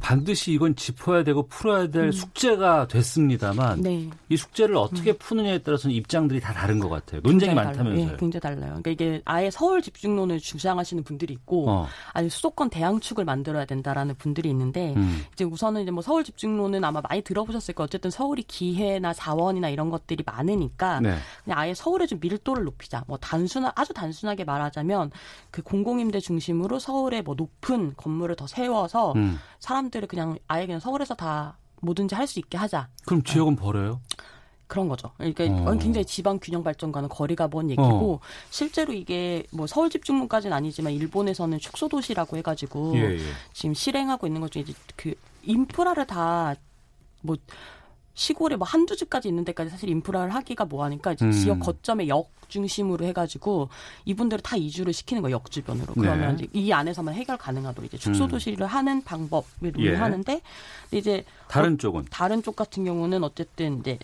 반드시 0.00 0.52
이건 0.52 0.76
짚어야 0.76 1.24
되고 1.24 1.46
풀어야 1.46 1.88
될 1.88 2.04
음. 2.04 2.12
숙제가 2.12 2.88
됐습니다만 2.88 3.80
네. 3.80 4.10
이 4.28 4.36
숙제를 4.36 4.76
어떻게 4.76 5.12
음. 5.12 5.16
푸느냐에 5.18 5.58
따라서는 5.58 5.94
입장들이 5.96 6.40
다 6.40 6.52
다른 6.52 6.78
것 6.78 6.88
같아요. 6.88 7.20
논쟁이 7.22 7.54
많다면서요. 7.54 8.10
네, 8.10 8.16
굉장히 8.18 8.40
달라요. 8.40 8.80
그러니까 8.82 8.90
이게 8.90 9.22
아예 9.24 9.50
서울 9.50 9.80
집중론을 9.80 10.40
주장하시는 10.40 11.02
분들이 11.04 11.32
있고 11.34 11.70
어. 11.70 11.86
아니 12.12 12.28
수도권 12.28 12.70
대항축을 12.70 13.24
만들어야 13.24 13.64
된다라는 13.64 14.16
분들이 14.16 14.50
있는데 14.50 14.94
음. 14.96 15.24
이제 15.32 15.44
우선은 15.44 15.82
이제 15.82 15.90
뭐 15.90 16.02
서울 16.02 16.24
집중론은 16.24 16.84
아마 16.84 17.00
많이 17.00 17.22
들어보셨을 17.22 17.74
거예요. 17.74 17.84
어쨌든 17.84 18.10
서울이 18.10 18.42
기회나 18.42 19.14
자원이나 19.14 19.68
이런 19.70 19.90
것들이 19.90 20.22
많으니까 20.26 21.00
네. 21.00 21.16
그냥 21.44 21.58
아예 21.58 21.74
서울의 21.74 22.08
좀 22.08 22.18
밀도를 22.20 22.64
높이자. 22.64 23.04
뭐 23.06 23.16
단순한 23.16 23.72
아주 23.74 23.94
단순하게 23.94 24.44
말하자면 24.44 25.10
그 25.50 25.62
공공임대 25.62 26.20
중심으로 26.20 26.78
서울에 26.78 27.22
뭐 27.22 27.34
높은 27.34 27.94
건물을 27.96 28.36
더 28.36 28.46
세워서 28.46 29.12
음. 29.16 29.38
사람 29.60 29.90
들을 29.94 30.08
그냥 30.08 30.36
아예 30.48 30.66
그냥 30.66 30.80
서울에서 30.80 31.14
다 31.14 31.56
뭐든지 31.80 32.14
할 32.16 32.26
수 32.26 32.38
있게 32.40 32.58
하자. 32.58 32.88
그럼 33.06 33.22
지역은 33.22 33.54
버려요? 33.56 34.00
그런 34.66 34.88
거죠. 34.88 35.12
그러니까 35.18 35.44
어. 35.44 35.76
굉장히 35.78 36.04
지방 36.04 36.38
균형 36.40 36.64
발전과는 36.64 37.08
거리가 37.10 37.48
먼 37.48 37.70
얘기고 37.70 38.14
어. 38.14 38.20
실제로 38.50 38.92
이게 38.92 39.44
뭐 39.52 39.66
서울 39.68 39.90
집중론까지는 39.90 40.56
아니지만 40.56 40.92
일본에서는 40.94 41.58
축소 41.60 41.88
도시라고 41.88 42.36
해가지고 42.38 42.96
예, 42.96 43.14
예. 43.14 43.18
지금 43.52 43.74
실행하고 43.74 44.26
있는 44.26 44.40
것 44.40 44.50
중에 44.50 44.64
그 44.96 45.14
인프라를 45.44 46.06
다뭐 46.06 47.36
시골에 48.14 48.56
뭐 48.56 48.66
한두 48.66 48.96
집까지 48.96 49.28
있는 49.28 49.44
데까지 49.44 49.70
사실 49.70 49.88
인프라를 49.88 50.34
하기가 50.34 50.64
뭐하니까 50.64 51.16
음. 51.22 51.32
지역 51.32 51.60
거점의 51.60 52.08
역 52.08 52.30
중심으로 52.48 53.04
해가지고 53.06 53.68
이분들을 54.04 54.42
다 54.42 54.56
이주를 54.56 54.92
시키는 54.92 55.22
거역 55.22 55.50
주변으로 55.50 55.94
네. 55.96 56.02
그러면 56.02 56.36
네. 56.36 56.44
이제 56.44 56.58
이 56.58 56.72
안에서만 56.72 57.14
해결 57.14 57.36
가능하도록 57.36 57.86
이제 57.86 57.98
축소 57.98 58.28
도시를 58.28 58.62
음. 58.62 58.66
하는 58.66 59.02
방법을 59.02 59.72
논의하는데 59.72 60.32
예. 60.32 60.96
이제 60.96 61.24
다른 61.48 61.78
쪽은 61.78 62.06
다른 62.10 62.42
쪽 62.42 62.54
같은 62.54 62.84
경우는 62.84 63.24
어쨌든 63.24 63.80
이제 63.80 63.98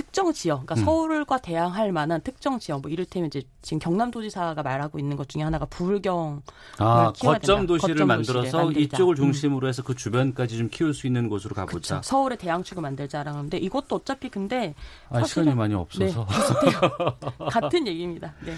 특정 0.00 0.32
지역, 0.32 0.64
그러니까 0.64 0.76
음. 0.76 0.84
서울과 0.86 1.38
대항할 1.38 1.92
만한 1.92 2.22
특정 2.22 2.58
지역, 2.58 2.80
뭐 2.80 2.90
이를테면 2.90 3.26
이제 3.26 3.42
지금 3.60 3.78
경남도지사가 3.80 4.62
말하고 4.62 4.98
있는 4.98 5.14
것 5.18 5.28
중에 5.28 5.42
하나가 5.42 5.66
불경 5.66 6.40
아 6.78 7.12
거점 7.20 7.66
도시를 7.66 7.96
거점 7.96 8.08
만들어서 8.08 8.72
이쪽을 8.72 9.14
음. 9.14 9.16
중심으로 9.16 9.68
해서 9.68 9.82
그 9.82 9.94
주변까지 9.94 10.56
좀 10.56 10.68
키울 10.70 10.94
수 10.94 11.06
있는 11.06 11.28
곳으로 11.28 11.54
가보자. 11.54 11.96
그쵸. 11.96 12.08
서울의 12.08 12.38
대항축을 12.38 12.80
만들자라는 12.80 13.40
건데 13.40 13.58
이것도 13.58 13.96
어차피 13.96 14.30
근데 14.30 14.74
아, 15.10 15.22
시간이 15.22 15.54
많이 15.54 15.74
없어서 15.74 16.26
네, 16.26 17.44
같은 17.50 17.84
얘기입니다. 17.86 18.32
네. 18.42 18.54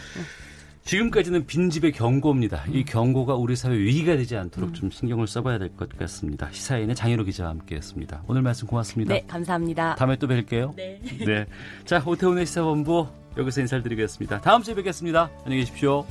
지금까지는 0.84 1.46
빈집의 1.46 1.92
경고입니다. 1.92 2.64
이 2.72 2.84
경고가 2.84 3.34
우리 3.34 3.54
사회 3.56 3.76
위기가 3.78 4.16
되지 4.16 4.36
않도록 4.36 4.70
음. 4.70 4.74
좀 4.74 4.90
신경을 4.90 5.26
써봐야 5.26 5.58
될 5.58 5.70
것 5.76 5.88
같습니다. 5.96 6.48
시사인의 6.50 6.96
장희로 6.96 7.24
기자와 7.24 7.50
함께했습니다. 7.50 8.24
오늘 8.26 8.42
말씀 8.42 8.66
고맙습니다. 8.66 9.14
네, 9.14 9.24
감사합니다. 9.26 9.94
다음에 9.94 10.16
또 10.16 10.26
뵐게요. 10.26 10.74
네. 10.76 11.00
네. 11.24 11.46
자, 11.84 12.02
오태훈의 12.04 12.46
시사본부 12.46 13.06
여기서 13.38 13.60
인사를 13.62 13.82
드리겠습니다. 13.82 14.40
다음 14.40 14.62
주에 14.62 14.74
뵙겠습니다. 14.74 15.30
안녕히 15.44 15.58
계십시오. 15.64 16.04